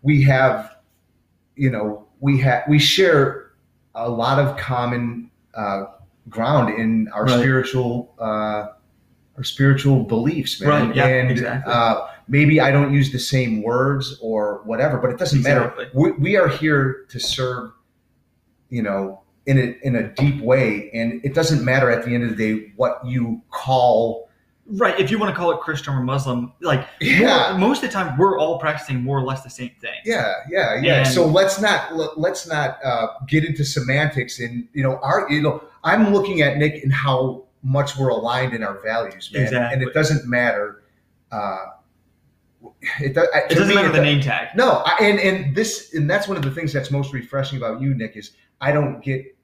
we 0.02 0.24
have, 0.24 0.78
you 1.56 1.70
know, 1.70 2.08
we 2.20 2.40
have 2.40 2.64
we 2.68 2.80
share 2.80 3.52
a 3.96 4.10
lot 4.10 4.40
of 4.40 4.58
common 4.58 5.30
uh, 5.54 5.86
ground 6.30 6.74
in 6.80 7.08
our 7.14 7.26
Right. 7.26 7.40
spiritual 7.40 8.14
uh, 8.20 8.68
our 9.38 9.44
spiritual 9.44 10.04
beliefs, 10.04 10.60
man. 10.62 10.70
Right, 10.88 10.96
yeah, 10.96 11.06
and 11.08 11.30
exactly. 11.32 11.72
uh, 11.72 12.08
maybe 12.28 12.60
I 12.60 12.72
don't 12.72 12.92
use 12.92 13.12
the 13.12 13.20
same 13.20 13.62
words 13.62 14.18
or 14.20 14.62
whatever, 14.66 14.98
but 14.98 15.12
it 15.12 15.20
doesn't 15.20 15.40
Exactly. 15.40 15.86
matter. 15.86 15.92
We, 15.94 16.12
we 16.14 16.36
are 16.38 16.48
here 16.48 17.06
to 17.10 17.20
serve, 17.20 17.72
you 18.70 18.82
know, 18.82 19.22
in 19.46 19.60
a 19.60 19.76
in 19.88 19.96
a 19.96 20.10
deep 20.16 20.42
way, 20.42 20.90
and 20.92 21.22
it 21.24 21.36
doesn't 21.36 21.64
matter 21.64 21.92
at 21.92 22.04
the 22.04 22.14
end 22.16 22.24
of 22.24 22.36
the 22.36 22.56
day 22.56 22.74
what 22.76 23.00
you 23.06 23.42
call. 23.52 24.27
Right. 24.70 25.00
If 25.00 25.10
you 25.12 25.18
want 25.18 25.34
to 25.34 25.36
call 25.40 25.52
it 25.52 25.60
Christian 25.62 25.94
or 25.94 26.02
Muslim, 26.04 26.52
like 26.62 26.86
Yeah. 27.00 27.52
more, 27.52 27.60
most 27.70 27.84
of 27.84 27.90
the 27.90 27.94
time 27.94 28.18
we're 28.18 28.38
all 28.38 28.60
practicing 28.60 29.02
more 29.02 29.18
or 29.18 29.24
less 29.24 29.42
the 29.44 29.50
same 29.50 29.72
thing. 29.80 29.94
Yeah, 30.04 30.34
yeah, 30.50 30.80
yeah. 30.82 30.96
And- 31.00 31.08
so 31.08 31.26
let's 31.26 31.62
not 31.62 31.96
let- 31.96 32.20
let's 32.20 32.48
not 32.48 32.78
uh, 32.84 33.08
get 33.28 33.46
into 33.46 33.64
semantics 33.64 34.40
and 34.40 34.68
you 34.74 34.84
know 34.84 35.00
our 35.02 35.30
you 35.32 35.42
know 35.42 35.64
I'm 35.84 36.14
looking 36.14 36.42
at 36.42 36.58
Nick 36.58 36.84
and 36.84 36.92
how 36.92 37.46
much 37.64 37.98
we're 37.98 38.10
aligned 38.10 38.54
in 38.54 38.62
our 38.64 38.80
values, 38.84 39.30
man, 39.34 39.54
and 39.54 39.82
it 39.82 39.94
doesn't 39.94 40.28
matter. 40.28 40.84
Uh, 41.32 41.66
it, 43.00 43.14
does, 43.14 43.28
It 43.34 43.50
doesn't 43.56 43.74
matter 43.74 43.92
the 43.92 44.02
name 44.02 44.20
tag. 44.22 44.50
No, 44.56 44.82
I, 44.86 44.98
and 45.02 45.20
and 45.20 45.56
this 45.56 45.94
and 45.94 46.10
that's 46.10 46.28
one 46.28 46.36
of 46.38 46.44
the 46.44 46.52
things 46.52 46.74
that's 46.74 46.92
most 46.92 47.14
refreshing 47.14 47.58
about 47.58 47.80
you, 47.82 47.94
Nick, 47.94 48.18
is 48.18 48.32
I 48.60 48.72
don't 48.74 49.02
get 49.02 49.37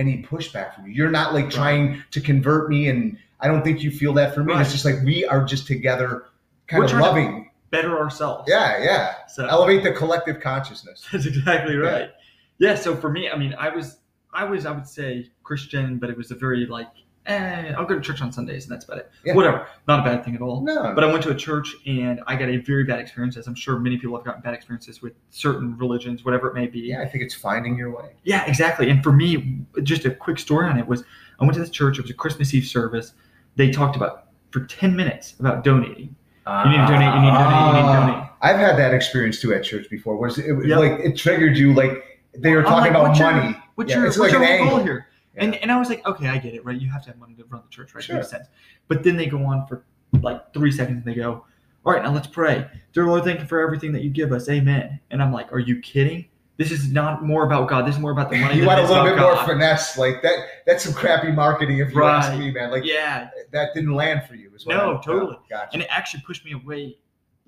any 0.00 0.22
pushback 0.22 0.74
from 0.74 0.86
you. 0.86 0.94
You're 0.94 1.10
not 1.10 1.34
like 1.34 1.50
trying 1.50 2.02
to 2.10 2.20
convert 2.20 2.70
me, 2.70 2.88
and 2.88 3.18
I 3.38 3.46
don't 3.46 3.62
think 3.62 3.82
you 3.82 3.90
feel 3.90 4.14
that 4.14 4.34
for 4.34 4.42
me. 4.42 4.54
Right. 4.54 4.62
It's 4.62 4.72
just 4.72 4.84
like 4.84 4.96
we 5.04 5.24
are 5.26 5.44
just 5.44 5.66
together, 5.66 6.24
kind 6.66 6.80
We're 6.80 6.86
of 6.86 7.00
loving. 7.00 7.50
Better 7.70 7.96
ourselves. 8.00 8.48
yeah, 8.48 8.82
yeah. 8.82 9.14
So 9.28 9.46
Elevate 9.46 9.84
the 9.84 9.92
collective 9.92 10.40
consciousness. 10.40 11.06
That's 11.12 11.26
exactly 11.26 11.76
right. 11.76 12.10
Yeah. 12.58 12.74
So 12.74 12.96
for 12.96 13.10
me, 13.10 13.30
I 13.30 13.36
mean, 13.36 13.54
I 13.56 13.68
was, 13.68 13.98
I 14.32 14.44
was, 14.44 14.66
I 14.66 14.72
would 14.72 14.88
say 14.88 15.30
Christian, 15.44 15.98
but 15.98 16.10
it 16.10 16.16
was 16.16 16.32
a 16.32 16.34
very 16.34 16.66
like, 16.66 16.88
eh, 17.26 17.72
I'll 17.76 17.84
go 17.84 17.94
to 17.94 18.00
church 18.00 18.20
on 18.22 18.32
Sundays 18.32 18.64
and 18.64 18.72
that's 18.72 18.84
about 18.86 18.98
it. 18.98 19.10
Yeah. 19.24 19.34
Whatever. 19.34 19.66
Not 19.86 20.00
a 20.00 20.02
bad 20.02 20.24
thing 20.24 20.34
at 20.34 20.40
all. 20.40 20.62
No, 20.62 20.92
But 20.94 21.04
I 21.04 21.06
went 21.06 21.22
to 21.24 21.30
a 21.30 21.34
church 21.34 21.74
and 21.86 22.20
I 22.26 22.34
got 22.36 22.48
a 22.48 22.56
very 22.58 22.84
bad 22.84 22.98
experience, 22.98 23.36
as 23.36 23.46
I'm 23.46 23.54
sure 23.54 23.78
many 23.78 23.98
people 23.98 24.16
have 24.16 24.24
gotten 24.24 24.40
bad 24.42 24.54
experiences 24.54 25.02
with 25.02 25.12
certain 25.30 25.76
religions, 25.78 26.24
whatever 26.24 26.48
it 26.48 26.54
may 26.54 26.66
be. 26.66 26.80
yeah, 26.80 27.02
I 27.02 27.06
think 27.06 27.22
it's 27.22 27.34
finding 27.34 27.76
your 27.76 27.94
way. 27.94 28.10
Yeah, 28.24 28.44
exactly. 28.46 28.90
And 28.90 29.02
for 29.04 29.12
me, 29.12 29.58
just 29.82 30.04
a 30.06 30.10
quick 30.10 30.38
story 30.38 30.66
on 30.68 30.78
it 30.78 30.86
was 30.86 31.04
I 31.38 31.44
went 31.44 31.54
to 31.54 31.60
this 31.60 31.70
church. 31.70 31.98
It 31.98 32.02
was 32.02 32.10
a 32.10 32.14
Christmas 32.14 32.52
Eve 32.54 32.64
service. 32.66 33.12
They 33.56 33.70
talked 33.70 33.96
about 33.96 34.28
for 34.50 34.60
10 34.64 34.96
minutes 34.96 35.34
about 35.40 35.62
donating. 35.64 36.14
You 36.46 36.70
need 36.70 36.78
to 36.78 36.86
donate, 36.86 37.14
you 37.14 37.20
need 37.20 37.30
to 37.30 37.38
donate, 37.38 37.60
you 37.60 37.72
need 37.72 37.80
to 37.80 37.86
Ah, 37.86 38.06
donate. 38.06 38.30
I've 38.42 38.56
had 38.56 38.76
that 38.78 38.92
experience 38.92 39.40
too 39.40 39.54
at 39.54 39.62
church 39.62 39.88
before. 39.88 40.16
Where 40.16 40.30
it, 40.30 40.38
it- 40.38 40.66
Yep. 40.66 40.78
like 40.78 40.92
it 41.00 41.16
triggered 41.16 41.56
you, 41.56 41.74
like 41.74 42.20
they 42.36 42.54
were 42.54 42.62
talking 42.62 42.78
like, 42.80 42.90
about 42.90 43.02
what's 43.08 43.18
your- 43.20 43.30
money. 43.30 43.56
What's 43.76 43.90
Yeah, 43.90 43.96
your 43.98 44.06
what's 44.06 44.18
like 44.18 44.32
your 44.32 44.40
goal 44.40 44.48
angle. 44.78 44.98
Here? 45.32 45.42
And 45.42 45.54
and 45.56 45.72
I 45.72 45.78
was 45.78 45.88
like, 45.88 46.04
okay, 46.06 46.28
I 46.28 46.38
get 46.38 46.54
it, 46.54 46.64
right? 46.64 46.80
You 46.80 46.90
have 46.90 47.02
to 47.04 47.10
have 47.10 47.18
money 47.18 47.34
to 47.34 47.44
run 47.44 47.62
the 47.64 47.70
church, 47.74 47.94
right? 47.94 48.02
Sure. 48.02 48.16
Makes 48.16 48.30
sense. 48.30 48.48
But 48.88 49.02
then 49.02 49.16
they 49.16 49.26
go 49.26 49.44
on 49.44 49.66
for 49.66 49.84
like 50.22 50.52
three 50.52 50.72
seconds 50.72 50.96
and 50.96 51.04
they 51.04 51.18
go, 51.18 51.44
All 51.84 51.92
right, 51.92 52.02
now 52.02 52.12
let's 52.12 52.26
pray. 52.26 52.66
Dear 52.92 53.06
Lord, 53.06 53.24
thank 53.24 53.40
you 53.40 53.46
for 53.46 53.60
everything 53.60 53.92
that 53.92 54.02
you 54.02 54.10
give 54.10 54.32
us. 54.32 54.48
Amen. 54.48 55.00
And 55.10 55.22
I'm 55.22 55.32
like, 55.32 55.52
Are 55.52 55.58
you 55.58 55.80
kidding? 55.80 56.26
This 56.56 56.70
is 56.70 56.92
not 56.92 57.24
more 57.24 57.44
about 57.46 57.70
God. 57.70 57.86
This 57.86 57.94
is 57.94 58.00
more 58.02 58.10
about 58.10 58.28
the 58.28 58.36
money. 58.36 58.58
You 58.58 58.66
want 58.66 58.80
a 58.80 58.82
little 58.82 59.02
bit 59.04 59.18
more 59.18 59.34
finesse, 59.46 59.96
like 59.96 60.20
that. 60.22 60.36
That's 60.66 60.84
some 60.84 60.92
crappy 60.92 61.32
marketing, 61.32 61.78
if 61.78 61.94
you 61.94 62.04
ask 62.04 62.38
me, 62.38 62.50
man. 62.50 62.70
Like 62.70 62.84
yeah. 62.84 63.30
that 63.50 63.72
didn't 63.74 63.94
land 63.94 64.24
for 64.28 64.34
you. 64.34 64.54
Is 64.54 64.66
what 64.66 64.76
No, 64.76 64.92
I- 64.92 64.98
uh, 64.98 65.02
totally. 65.02 65.38
Gotcha. 65.48 65.70
And 65.72 65.82
it 65.82 65.88
actually 65.90 66.22
pushed 66.26 66.44
me 66.44 66.52
away 66.52 66.98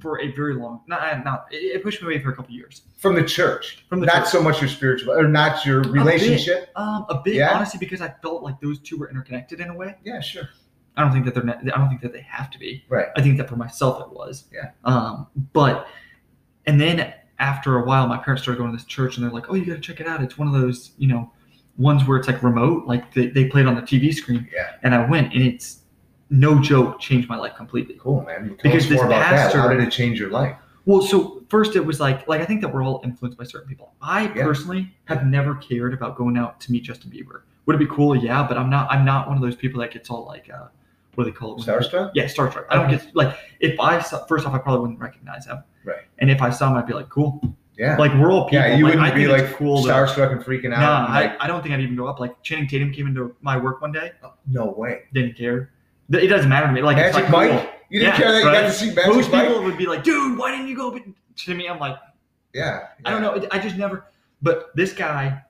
for 0.01 0.21
a 0.21 0.33
very 0.33 0.55
long 0.55 0.81
not 0.89 1.25
not 1.25 1.47
it 1.53 1.83
pushed 1.83 2.03
me 2.03 2.09
away 2.09 2.19
for 2.23 2.31
a 2.31 2.37
couple 2.37 2.53
years. 2.55 2.83
From 2.99 3.15
the 3.15 3.23
church, 3.23 3.85
From 3.89 4.01
the 4.01 4.07
not 4.07 4.23
church. 4.23 4.29
so 4.29 4.43
much 4.43 4.61
your 4.61 4.69
spiritual 4.69 5.13
or 5.13 5.29
not 5.29 5.65
your 5.65 5.83
relationship. 5.83 6.71
Um, 6.77 7.07
a 7.09 7.21
bit 7.23 7.35
Yeah? 7.35 7.55
honestly 7.55 7.79
because 7.79 8.01
I 8.01 8.13
felt 8.23 8.43
like 8.43 8.61
those 8.61 8.79
two 8.81 8.97
were 8.97 9.09
interconnected 9.11 9.61
in 9.61 9.69
a 9.69 9.75
way. 9.75 9.97
Yeah, 10.05 10.21
sure. 10.21 10.49
I 10.97 11.03
don't 11.03 11.13
think 11.13 11.25
that 11.25 11.35
they're. 11.35 11.43
Not, 11.45 11.59
I 11.59 11.79
don't 11.79 11.89
think 11.89 12.03
that 12.03 12.13
they 12.13 12.21
have 12.23 12.51
to 12.51 12.59
be. 12.59 12.85
Right. 12.89 13.07
I 13.17 13.23
think 13.23 13.39
that 13.39 13.49
for 13.49 13.57
myself 13.57 14.03
it 14.03 14.13
was. 14.15 14.45
Yeah. 14.53 14.71
Um, 14.85 15.27
but 15.55 15.87
and 16.67 16.79
then 16.81 17.15
after 17.39 17.79
a 17.79 17.85
while, 17.85 18.07
my 18.07 18.19
parents 18.19 18.43
started 18.43 18.59
going 18.59 18.73
to 18.73 18.77
this 18.77 18.85
church, 18.87 19.17
and 19.17 19.25
they're 19.25 19.33
like, 19.33 19.49
"Oh, 19.49 19.55
you 19.55 19.65
got 19.65 19.75
to 19.75 19.81
check 19.81 20.01
it 20.01 20.07
out. 20.07 20.23
It's 20.23 20.37
one 20.37 20.49
of 20.49 20.53
those, 20.61 20.93
you 20.99 21.09
know, 21.09 21.33
ones 21.79 22.07
where 22.07 22.19
it's 22.19 22.27
like 22.29 22.43
remote, 22.43 22.87
like 22.87 23.15
they, 23.15 23.29
they 23.29 23.47
play 23.47 23.63
it 23.63 23.67
on 23.67 23.75
the 23.75 23.81
TV 23.83 24.13
screen." 24.15 24.47
Yeah. 24.53 24.73
And 24.83 24.95
I 24.95 25.09
went, 25.09 25.33
and 25.33 25.43
it's 25.43 25.79
no 26.33 26.61
joke, 26.61 26.99
changed 26.99 27.29
my 27.29 27.37
life 27.37 27.55
completely. 27.55 27.95
Cool, 28.01 28.23
man. 28.23 28.57
Because 28.63 28.85
us 28.85 28.89
this 28.89 29.01
pastor- 29.01 29.59
that. 29.59 29.63
How 29.63 29.69
did 29.69 29.81
it 29.81 29.91
change 29.91 30.19
your 30.19 30.31
life? 30.31 30.57
Well, 30.85 31.01
so 31.03 31.43
first 31.49 31.77
it 31.77 31.87
was 31.87 32.01
like, 32.01 32.27
like 32.27 32.41
I 32.41 32.45
think 32.45 32.61
that 32.63 32.73
we're 32.75 32.83
all 32.83 33.01
influenced 33.05 33.39
by 33.39 33.45
certain 33.45 33.69
people. 33.69 33.93
I 34.03 34.23
Yeah. 34.35 34.43
personally 34.43 34.93
have 35.05 35.25
never 35.27 35.55
cared 35.55 35.95
about 35.95 36.17
going 36.17 36.37
out 36.37 36.59
to 36.63 36.73
meet 36.73 36.83
Justin 36.83 37.11
Bieber. 37.11 37.43
Would 37.67 37.77
it 37.77 37.79
be 37.79 37.87
cool? 37.87 38.17
Yeah, 38.17 38.45
but 38.49 38.59
I'm 38.59 38.69
not. 38.69 38.91
I'm 38.91 39.05
not 39.05 39.29
one 39.29 39.37
of 39.37 39.43
those 39.43 39.55
people 39.55 39.81
that 39.83 39.93
gets 39.93 40.11
all 40.11 40.27
like, 40.27 40.51
uh, 40.53 40.65
what 41.15 41.25
do 41.25 41.31
they 41.31 41.37
call 41.37 41.55
it? 41.55 41.61
Starstruck? 41.65 42.11
Yeah, 42.15 42.27
Star 42.27 42.51
Trek. 42.51 42.65
I 42.71 42.77
don't 42.77 42.91
get 42.91 43.15
like 43.15 43.37
if 43.61 43.79
I 43.79 44.01
saw 44.01 44.25
first 44.27 44.45
off, 44.47 44.55
I 44.55 44.59
probably 44.59 44.81
wouldn't 44.81 44.99
recognize 44.99 45.47
him. 45.47 45.59
Right. 45.85 46.01
And 46.19 46.29
if 46.31 46.43
I 46.43 46.51
saw 46.51 46.71
him, 46.71 46.77
I'd 46.79 46.87
be 46.87 46.95
like, 46.95 47.09
cool. 47.11 47.41
Yeah. 47.79 47.97
Like 47.97 48.13
we're 48.15 48.33
all 48.33 48.47
people. 48.49 48.59
yeah, 48.67 48.77
you 48.77 48.85
like, 48.85 48.95
wouldn't 48.97 49.13
I 49.13 49.15
be 49.15 49.27
like 49.29 49.53
cool. 49.55 49.83
to- 49.85 49.89
starstruck 49.89 50.33
and 50.33 50.41
freaking 50.43 50.73
out. 50.75 50.81
Nah, 50.81 51.05
and 51.07 51.15
I, 51.15 51.37
I 51.41 51.47
don't 51.47 51.63
think 51.63 51.73
I'd 51.75 51.81
even 51.81 51.95
go 51.97 52.07
up. 52.09 52.19
Like 52.19 52.43
Channing 52.43 52.67
Tatum 52.67 52.93
came 52.93 53.07
into 53.07 53.35
my 53.43 53.57
work 53.57 53.81
one 53.81 53.93
day, 53.93 54.13
no 54.49 54.67
way. 54.67 55.03
didn't 55.13 55.37
care. 55.37 55.71
It 56.11 56.27
doesn't 56.29 56.49
matter 56.49 56.67
to 56.67 56.73
me. 56.73 56.83
Like 56.83 56.97
Magic 56.97 57.15
like, 57.23 57.31
Mike? 57.31 57.51
cool. 57.51 57.71
You 57.91 58.01
didn't 58.01 58.15
Yeah, 58.15 58.17
care 58.17 58.33
that 58.33 58.39
you 58.39 58.45
got 58.45 58.63
to 58.63 58.73
see 58.73 58.95
Magic 58.95 59.15
Most 59.15 59.31
Mike? 59.31 59.49
people 59.49 59.63
would 59.65 59.77
be 59.79 59.87
like, 59.87 60.03
dude, 60.05 60.39
why 60.39 60.51
didn't 60.51 60.69
you 60.69 60.77
go? 60.77 60.99
To 61.37 61.55
me, 61.55 61.69
I'm 61.69 61.79
like, 61.79 61.97
Yeah. 62.53 62.89
I 63.05 63.11
don't 63.11 63.23
know. 63.23 63.47
I 63.51 63.59
just 63.59 63.77
never. 63.77 64.07
But 64.43 64.75
this 64.75 64.93
guy 64.93 65.43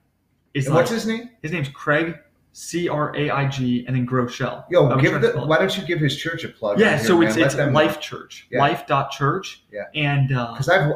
is 0.53 0.67
like, 0.67 0.75
what's 0.75 0.91
his 0.91 1.07
name? 1.07 1.29
his 1.41 1.51
name's 1.51 1.69
Craig, 1.69 2.17
C 2.51 2.87
R 2.87 3.15
A 3.15 3.29
I 3.31 3.47
G, 3.47 3.85
and 3.87 3.95
then 3.95 4.05
Groeschel. 4.05 4.65
Yo, 4.69 4.95
give 4.97 5.19
the, 5.19 5.31
why 5.45 5.57
don't 5.57 5.75
you 5.75 5.83
give 5.85 5.99
his 5.99 6.15
church 6.15 6.43
a 6.43 6.49
plug? 6.49 6.79
Yeah, 6.79 6.97
so 6.97 7.21
it's 7.21 7.35
it's 7.35 7.55
Life 7.55 7.99
Church, 7.99 8.47
Yeah. 8.51 8.59
Life 8.59 8.85
dot 8.85 9.09
Church. 9.11 9.63
Yeah. 9.71 9.85
And 9.95 10.31
uh, 10.35 10.51
Because 10.51 10.69
I've 10.69 10.91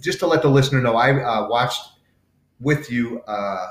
just 0.00 0.20
to 0.20 0.26
let 0.26 0.42
the 0.42 0.48
listener 0.48 0.80
know, 0.80 0.96
I 0.96 1.20
uh, 1.20 1.48
watched 1.48 1.82
with 2.60 2.90
you 2.90 3.20
uh, 3.22 3.66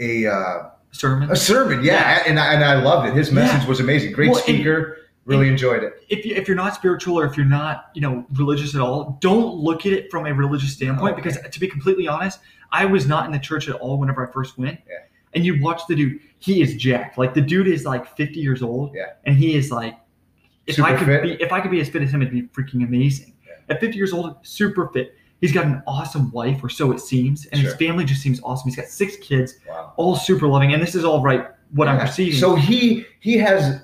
a 0.00 0.26
uh, 0.26 0.70
sermon. 0.92 1.30
a 1.30 1.36
sermon. 1.36 1.82
Yeah, 1.84 1.92
Yeah. 1.94 2.22
and 2.26 2.38
I, 2.40 2.54
and 2.54 2.64
I 2.64 2.80
loved 2.82 3.08
it. 3.08 3.14
His 3.14 3.30
message 3.32 3.62
Yeah. 3.62 3.68
was 3.68 3.80
amazing. 3.80 4.12
Great 4.12 4.30
Well, 4.30 4.38
and- 4.38 4.44
speaker. 4.56 4.96
really 5.26 5.48
enjoyed 5.48 5.82
it. 5.82 5.92
if 6.08 6.24
you, 6.24 6.34
if 6.34 6.48
you're 6.48 6.56
not 6.56 6.74
spiritual 6.74 7.18
or 7.18 7.26
if 7.26 7.36
you're 7.36 7.44
not 7.44 7.90
you 7.94 8.00
know 8.00 8.24
religious 8.34 8.74
at 8.74 8.80
all, 8.80 9.18
don't 9.20 9.56
look 9.56 9.84
at 9.84 9.92
it 9.92 10.10
from 10.10 10.24
a 10.26 10.32
religious 10.32 10.72
standpoint. 10.72 11.10
Oh, 11.14 11.18
okay. 11.18 11.22
Because 11.28 11.38
to 11.50 11.60
be 11.60 11.68
completely 11.68 12.08
honest, 12.08 12.40
I 12.72 12.86
was 12.86 13.06
not 13.06 13.26
in 13.26 13.32
the 13.32 13.38
church 13.38 13.68
at 13.68 13.74
all 13.76 13.98
whenever 13.98 14.26
I 14.26 14.32
first 14.32 14.56
went. 14.58 14.80
Yeah. 14.88 14.94
And 15.34 15.44
you 15.44 15.60
watch 15.62 15.82
the 15.86 15.94
dude; 15.94 16.20
he 16.38 16.62
is 16.62 16.76
jacked. 16.76 17.18
Like 17.18 17.34
the 17.34 17.42
dude 17.42 17.68
is 17.68 17.84
like 17.84 18.06
50 18.16 18.40
years 18.40 18.62
old. 18.62 18.92
Yeah. 18.94 19.06
And 19.26 19.36
he 19.36 19.54
is 19.54 19.70
like, 19.70 19.98
if 20.66 20.76
Super 20.76 20.88
I 20.88 20.96
could 20.96 21.06
fit. 21.06 21.22
be 21.22 21.32
if 21.42 21.52
I 21.52 21.60
could 21.60 21.70
be 21.70 21.80
as 21.82 21.90
fit 21.90 22.00
as 22.00 22.10
him, 22.14 22.22
it'd 22.22 22.32
be 22.32 22.42
freaking 22.44 22.82
amazing. 22.82 23.34
Yeah. 23.46 23.74
At 23.74 23.80
50 23.80 23.96
years 23.98 24.14
old, 24.14 24.36
super 24.42 24.88
fit. 24.94 25.14
He's 25.40 25.52
got 25.52 25.66
an 25.66 25.82
awesome 25.86 26.30
wife, 26.32 26.62
or 26.64 26.68
so 26.68 26.90
it 26.92 26.98
seems, 27.00 27.46
and 27.46 27.60
his 27.60 27.74
family 27.76 28.04
just 28.04 28.20
seems 28.22 28.40
awesome. 28.42 28.68
He's 28.68 28.76
got 28.76 28.86
six 28.86 29.16
kids, 29.16 29.54
Wow. 29.68 29.92
all 29.96 30.16
super 30.16 30.48
loving, 30.48 30.72
and 30.74 30.82
this 30.82 30.94
is 30.94 31.04
all 31.04 31.22
right. 31.22 31.46
What 31.72 31.86
I'm 31.88 31.96
Yeah. 31.98 32.06
perceiving. 32.06 32.40
So 32.40 32.54
he 32.56 33.06
he 33.20 33.36
has. 33.38 33.82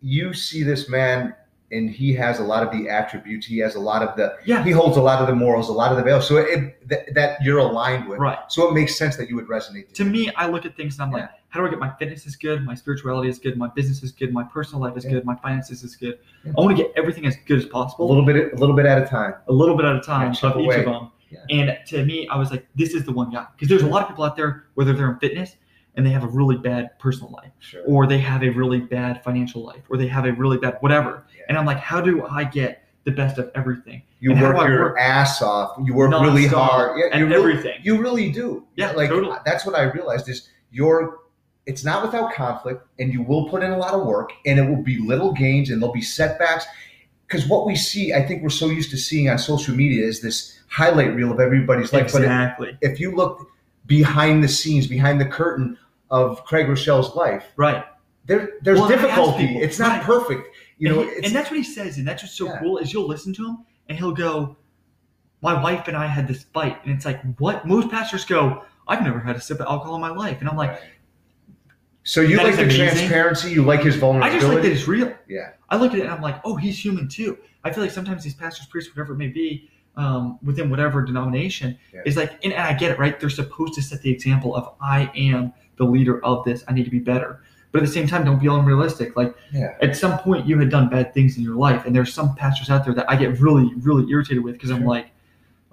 You 0.00 0.32
see 0.34 0.62
this 0.62 0.88
man, 0.88 1.34
and 1.72 1.90
he 1.90 2.12
has 2.14 2.38
a 2.38 2.44
lot 2.44 2.62
of 2.62 2.70
the 2.70 2.88
attributes. 2.88 3.46
He 3.46 3.58
has 3.58 3.74
a 3.74 3.80
lot 3.80 4.02
of 4.02 4.16
the. 4.16 4.36
yeah, 4.44 4.62
He 4.62 4.70
holds 4.70 4.96
a 4.96 5.02
lot 5.02 5.20
of 5.20 5.26
the 5.26 5.34
morals, 5.34 5.68
a 5.68 5.72
lot 5.72 5.90
of 5.90 5.96
the 5.96 6.04
values. 6.04 6.28
So 6.28 6.36
it, 6.36 6.88
that, 6.88 7.12
that 7.14 7.42
you're 7.42 7.58
aligned 7.58 8.08
with. 8.08 8.20
right. 8.20 8.38
So 8.48 8.68
it 8.68 8.74
makes 8.74 8.96
sense 8.96 9.16
that 9.16 9.28
you 9.28 9.34
would 9.36 9.48
resonate. 9.48 9.92
to 9.94 10.04
me, 10.04 10.30
I 10.36 10.46
look 10.46 10.64
at 10.64 10.76
things 10.76 10.94
and 10.98 11.02
I'm 11.04 11.10
like, 11.10 11.28
how 11.48 11.60
do 11.60 11.66
I 11.66 11.70
get 11.70 11.78
my 11.78 11.90
fitness 11.98 12.26
is 12.26 12.36
good, 12.36 12.64
my 12.64 12.74
spirituality 12.74 13.28
is 13.28 13.38
good, 13.38 13.56
my 13.56 13.68
business 13.68 14.02
is 14.02 14.12
good, 14.12 14.32
my 14.32 14.44
personal 14.44 14.80
life 14.82 14.96
is 14.96 15.04
Yeah. 15.04 15.12
good, 15.12 15.24
my 15.24 15.36
finances 15.36 15.82
is 15.82 15.96
good. 15.96 16.18
Yeah. 16.44 16.52
I 16.56 16.60
want 16.60 16.76
to 16.76 16.82
get 16.82 16.92
everything 16.96 17.26
as 17.26 17.36
good 17.46 17.58
as 17.58 17.64
possible. 17.66 18.06
a 18.06 18.08
little 18.08 18.24
bit, 18.24 18.52
a 18.52 18.56
little 18.56 18.76
bit 18.76 18.86
at 18.86 19.02
a 19.02 19.06
time. 19.06 19.34
a 19.48 19.52
little 19.52 19.76
bit 19.76 19.86
at 19.86 19.96
a 19.96 20.00
time 20.00 20.34
Yeah, 20.42 20.50
of 20.50 20.56
each 20.60 20.64
away. 20.66 20.78
of 20.80 20.84
them. 20.86 21.10
And 21.50 21.76
to 21.88 22.04
me, 22.04 22.26
I 22.28 22.36
was 22.36 22.50
like, 22.50 22.66
this 22.76 22.94
is 22.94 23.04
the 23.04 23.12
one 23.12 23.30
guy 23.30 23.46
because 23.52 23.68
there's 23.68 23.82
a 23.82 23.86
lot 23.86 24.02
of 24.02 24.08
people 24.08 24.24
out 24.24 24.36
there, 24.36 24.64
whether 24.74 24.92
they're 24.92 25.10
in 25.10 25.18
fitness 25.18 25.56
and 25.96 26.04
they 26.04 26.10
have 26.10 26.24
a 26.24 26.28
really 26.28 26.56
bad 26.56 26.98
personal 26.98 27.30
life, 27.32 27.50
Sure. 27.58 27.82
or 27.86 28.06
they 28.06 28.18
have 28.18 28.42
a 28.42 28.50
really 28.50 28.80
bad 28.80 29.22
financial 29.24 29.62
life, 29.64 29.82
or 29.88 29.96
they 29.96 30.06
have 30.08 30.24
a 30.26 30.32
really 30.32 30.56
bad 30.58 30.76
whatever. 30.80 31.24
And 31.48 31.56
I'm 31.56 31.64
like, 31.66 31.78
how 31.78 32.00
do 32.00 32.26
I 32.26 32.44
get 32.44 32.82
the 33.04 33.10
best 33.12 33.38
of 33.38 33.50
everything 33.54 34.02
You 34.18 34.32
And 34.32 34.40
work 34.42 34.68
your 34.68 34.80
work 34.80 34.98
ass 34.98 35.40
off. 35.42 35.76
You 35.84 35.94
work 35.94 36.10
really 36.10 36.46
hard. 36.46 36.98
Yeah, 36.98 37.04
and 37.12 37.20
you 37.20 37.26
really, 37.28 37.50
everything? 37.52 37.78
you 37.82 38.00
really 38.00 38.30
do. 38.32 38.64
Yeah, 38.76 38.90
like 38.92 39.10
totally. 39.10 39.36
that's 39.44 39.64
what 39.64 39.74
I 39.76 39.82
realized 39.82 40.28
is 40.28 40.48
your. 40.70 41.18
It's 41.66 41.84
not 41.84 42.02
without 42.04 42.32
conflict, 42.32 42.86
and 43.00 43.12
you 43.12 43.22
will 43.22 43.48
put 43.48 43.62
in 43.62 43.72
a 43.72 43.76
lot 43.78 43.92
of 43.94 44.06
work, 44.06 44.32
and 44.46 44.58
it 44.58 44.62
will 44.68 44.82
be 44.82 44.98
little 44.98 45.32
gains, 45.32 45.70
and 45.70 45.82
there'll 45.82 45.92
be 45.92 46.00
setbacks. 46.00 46.64
Because 47.26 47.46
what 47.48 47.66
we 47.66 47.74
see, 47.74 48.14
I 48.14 48.22
think 48.24 48.42
we're 48.42 48.50
so 48.50 48.66
used 48.68 48.90
to 48.92 48.96
seeing 48.96 49.28
on 49.28 49.38
social 49.38 49.74
media 49.74 50.06
is 50.06 50.20
this 50.20 50.60
highlight 50.68 51.12
reel 51.14 51.32
of 51.32 51.40
everybody's 51.40 51.92
life. 51.92 52.12
But 52.12 52.22
exactly. 52.22 52.78
if 52.82 53.00
you 53.00 53.10
look 53.14 53.48
behind 53.86 54.44
the 54.44 54.48
scenes, 54.48 54.86
behind 54.86 55.20
the 55.20 55.24
curtain 55.26 55.76
of 56.10 56.44
Craig 56.44 56.66
Groeschel's 56.68 57.16
life, 57.16 57.44
right. 57.56 57.84
there 58.26 58.50
there's 58.62 58.78
Well, 58.78 58.88
difficulty. 58.88 59.58
it's 59.58 59.80
not 59.80 59.88
right. 59.98 60.02
perfect. 60.02 60.48
You 60.78 60.88
know, 60.90 61.00
and, 61.00 61.10
he- 61.10 61.16
it's, 61.16 61.26
and 61.26 61.34
that's 61.34 61.50
what 61.50 61.56
he 61.56 61.64
says, 61.64 61.98
and 61.98 62.06
that's 62.06 62.22
what's 62.22 62.34
so 62.34 62.46
Yeah. 62.46 62.58
cool 62.60 62.78
is 62.78 62.92
you'll 62.92 63.08
listen 63.08 63.32
to 63.34 63.44
him, 63.48 63.58
and 63.88 63.98
he'll 63.98 64.12
go, 64.12 64.56
"My 65.42 65.60
wife 65.60 65.88
and 65.88 65.96
I 65.96 66.06
had 66.06 66.28
this 66.28 66.44
fight," 66.54 66.78
and 66.84 66.92
it's 66.94 67.04
like, 67.04 67.20
what? 67.38 67.66
Most 67.66 67.90
pastors 67.90 68.24
go, 68.24 68.62
"I've 68.86 69.02
never 69.02 69.18
had 69.18 69.34
a 69.34 69.40
sip 69.40 69.58
of 69.58 69.66
alcohol 69.66 69.96
in 69.96 70.00
my 70.00 70.10
life," 70.10 70.36
and 70.40 70.48
I'm 70.48 70.56
like, 70.56 70.80
so 72.06 72.20
you 72.20 72.36
That 72.36 72.44
like 72.46 72.56
the 72.56 72.62
amazing. 72.62 72.86
transparency, 72.86 73.50
you 73.50 73.62
like 73.62 73.82
his 73.82 73.96
vulnerability. 73.96 74.36
I 74.36 74.40
just 74.40 74.52
like 74.52 74.62
that 74.62 74.70
it's 74.72 74.86
real. 74.86 75.12
Yeah. 75.28 75.50
I 75.68 75.76
look 75.76 75.92
at 75.92 75.98
it 75.98 76.02
and 76.02 76.10
I'm 76.10 76.22
like, 76.22 76.40
oh, 76.44 76.54
he's 76.54 76.78
human 76.82 77.08
too. 77.08 77.36
I 77.64 77.72
feel 77.72 77.82
like 77.82 77.90
sometimes 77.92 78.22
these 78.22 78.34
pastors, 78.34 78.66
priests, 78.66 78.94
whatever 78.94 79.14
it 79.14 79.16
may 79.16 79.26
be, 79.26 79.68
um, 79.96 80.38
within 80.42 80.70
whatever 80.70 81.02
denomination, 81.02 81.76
Yeah. 81.92 82.02
is 82.06 82.16
like, 82.16 82.32
and, 82.44 82.52
and 82.52 82.62
I 82.62 82.74
get 82.74 82.92
it, 82.92 82.98
right? 83.00 83.18
They're 83.18 83.28
supposed 83.30 83.74
to 83.74 83.82
set 83.82 84.02
the 84.02 84.10
example 84.10 84.54
of 84.54 84.74
I 84.80 85.10
am 85.16 85.52
the 85.78 85.84
leader 85.84 86.24
of 86.24 86.44
this. 86.44 86.62
I 86.68 86.72
need 86.74 86.84
to 86.84 86.90
be 86.90 87.00
better. 87.00 87.40
But 87.72 87.82
at 87.82 87.86
the 87.88 87.92
same 87.92 88.06
time, 88.06 88.24
don't 88.24 88.40
be 88.40 88.46
unrealistic. 88.46 89.16
Like 89.16 89.34
Yeah. 89.52 89.74
at 89.82 89.96
some 89.96 90.16
point, 90.18 90.46
you 90.46 90.56
had 90.58 90.70
done 90.70 90.88
bad 90.88 91.12
things 91.12 91.36
in 91.36 91.42
your 91.42 91.56
life, 91.56 91.84
and 91.86 91.94
there's 91.94 92.14
some 92.14 92.34
pastors 92.36 92.70
out 92.70 92.84
there 92.84 92.94
that 92.94 93.10
I 93.10 93.16
get 93.16 93.40
really, 93.40 93.72
really 93.78 94.08
irritated 94.10 94.44
with 94.44 94.54
because 94.54 94.70
I'm 94.70 94.84
like, 94.84 95.08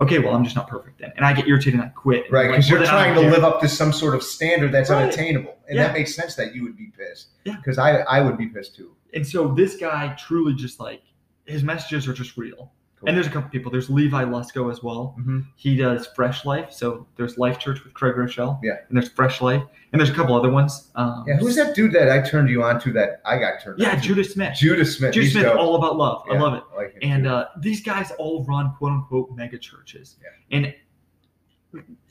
okay, 0.02 0.20
well, 0.20 0.34
I'm 0.36 0.44
just 0.44 0.56
not 0.56 0.68
perfect 0.68 1.00
then, 1.00 1.12
and 1.16 1.26
I 1.26 1.34
get 1.34 1.48
irritated 1.48 1.76
and 1.76 1.84
I 1.84 1.88
quit. 1.90 2.32
Right, 2.32 2.46
I'm 2.46 2.52
like, 2.52 2.58
because 2.60 2.70
you're 2.70 2.84
trying 2.86 3.16
to 3.16 3.22
care. 3.22 3.32
live 3.32 3.44
up 3.44 3.62
to 3.62 3.68
some 3.70 3.94
sort 3.94 4.16
of 4.16 4.24
standard 4.24 4.72
that's 4.72 4.90
Right. 4.90 5.04
unattainable, 5.04 5.56
and 5.68 5.78
Yeah. 5.78 5.84
that 5.88 5.94
makes 5.94 6.14
sense 6.16 6.36
that 6.36 6.54
you 6.56 6.64
would 6.64 6.76
be 6.78 6.92
pissed. 6.98 7.30
Yeah. 7.46 7.56
because 7.58 7.78
I 7.78 7.98
I 8.02 8.22
would 8.22 8.38
be 8.38 8.48
pissed 8.48 8.76
too. 8.76 8.96
And 9.14 9.26
so 9.26 9.54
this 9.54 9.78
guy 9.78 10.16
truly 10.18 10.54
just 10.56 10.80
like 10.80 11.02
his 11.46 11.64
messages 11.64 12.08
are 12.08 12.14
just 12.14 12.36
real. 12.38 12.72
Cool. 13.04 13.10
And 13.10 13.18
there's 13.18 13.28
a 13.28 13.30
couple 13.30 13.50
people. 13.50 13.70
There's 13.70 13.90
Levi 13.90 14.24
Lusko 14.24 14.72
as 14.72 14.82
well. 14.82 15.16
Mhm. 15.20 15.46
He 15.58 15.76
does 15.76 16.08
Fresh 16.08 16.46
Life. 16.46 16.72
So 16.72 17.06
there's 17.18 17.38
Life 17.38 17.60
Church 17.60 17.84
with 17.84 17.94
Craig 17.94 18.16
Groeschel. 18.16 18.60
Yeah. 18.64 18.78
And 18.88 18.98
there's 18.98 19.10
Fresh 19.10 19.42
Life. 19.42 19.62
And 19.92 20.00
there's 20.00 20.10
a 20.10 20.14
couple 20.14 20.36
other 20.36 20.50
ones. 20.50 20.90
Um, 20.96 21.26
Yeah, 21.28 21.36
who's 21.38 21.56
that 21.58 21.76
dude 21.76 21.92
that 21.92 22.10
I 22.10 22.22
turned 22.22 22.50
you 22.50 22.64
on 22.64 22.80
to 22.80 22.94
that 22.94 23.22
I 23.26 23.38
got 23.38 23.62
turned? 23.62 23.80
Yeah, 23.80 23.90
on 23.92 23.96
to? 23.98 24.02
Judah 24.02 24.24
Smith. 24.24 24.56
Judah 24.58 24.86
Smith. 24.86 25.14
Judah 25.14 25.30
Smith, 25.30 25.44
dope. 25.44 25.60
all 25.60 25.76
about 25.76 25.98
love. 25.98 26.24
I 26.32 26.38
love 26.38 26.54
it. 26.54 26.64
I 26.74 26.76
like 26.78 26.98
And 27.02 27.28
uh, 27.28 27.48
these 27.60 27.84
guys 27.84 28.12
all 28.18 28.44
run 28.46 28.74
quote 28.78 28.92
unquote 28.94 29.32
mega 29.36 29.58
churches. 29.58 30.16
Yeah. 30.22 30.58
And 30.58 30.74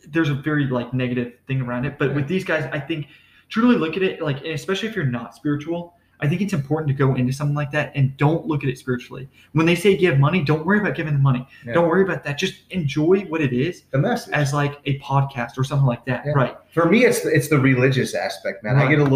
there's 0.08 0.28
a 0.28 0.34
very 0.34 0.66
like 0.66 0.92
negative 0.92 1.34
thing 1.46 1.60
around 1.60 1.84
it. 1.86 1.98
But 1.98 2.10
Yeah. 2.10 2.14
with 2.16 2.28
these 2.28 2.44
guys, 2.44 2.68
I 2.72 2.78
think 2.80 3.06
truly 3.48 3.76
look 3.76 3.96
at 3.96 4.02
it 4.02 4.20
like, 4.22 4.38
and 4.38 4.48
especially 4.48 4.88
if 4.88 4.96
you're 4.96 5.04
not 5.06 5.34
spiritual, 5.34 5.94
I 6.22 6.28
think 6.28 6.40
it's 6.40 6.52
important 6.52 6.86
to 6.88 6.94
go 6.94 7.16
into 7.16 7.32
something 7.32 7.56
like 7.56 7.72
that 7.72 7.90
and 7.96 8.16
don't 8.16 8.46
look 8.46 8.62
at 8.62 8.70
it 8.70 8.78
spiritually. 8.78 9.28
When 9.52 9.66
they 9.66 9.74
say 9.74 9.96
give 9.96 10.20
money, 10.20 10.40
don't 10.42 10.64
worry 10.64 10.78
about 10.78 10.94
giving 10.94 11.14
the 11.14 11.18
money. 11.18 11.46
Yeah. 11.66 11.74
Don't 11.74 11.88
worry 11.88 12.02
about 12.02 12.22
that. 12.22 12.38
Just 12.38 12.54
enjoy 12.70 13.22
what 13.22 13.40
it 13.40 13.52
is 13.52 13.82
the 13.90 13.98
message. 13.98 14.32
as 14.32 14.54
like 14.54 14.78
a 14.86 15.00
podcast 15.00 15.58
or 15.58 15.64
something 15.64 15.86
like 15.86 16.04
that. 16.06 16.22
Yeah. 16.24 16.32
Right. 16.32 16.56
For 16.72 16.88
me, 16.88 17.04
it's 17.04 17.22
the, 17.22 17.34
it's 17.34 17.48
the 17.48 17.58
religious 17.58 18.14
aspect, 18.14 18.62
man. 18.62 18.76
I 18.76 18.82
get 18.82 19.00
a 19.00 19.02
little. 19.02 19.08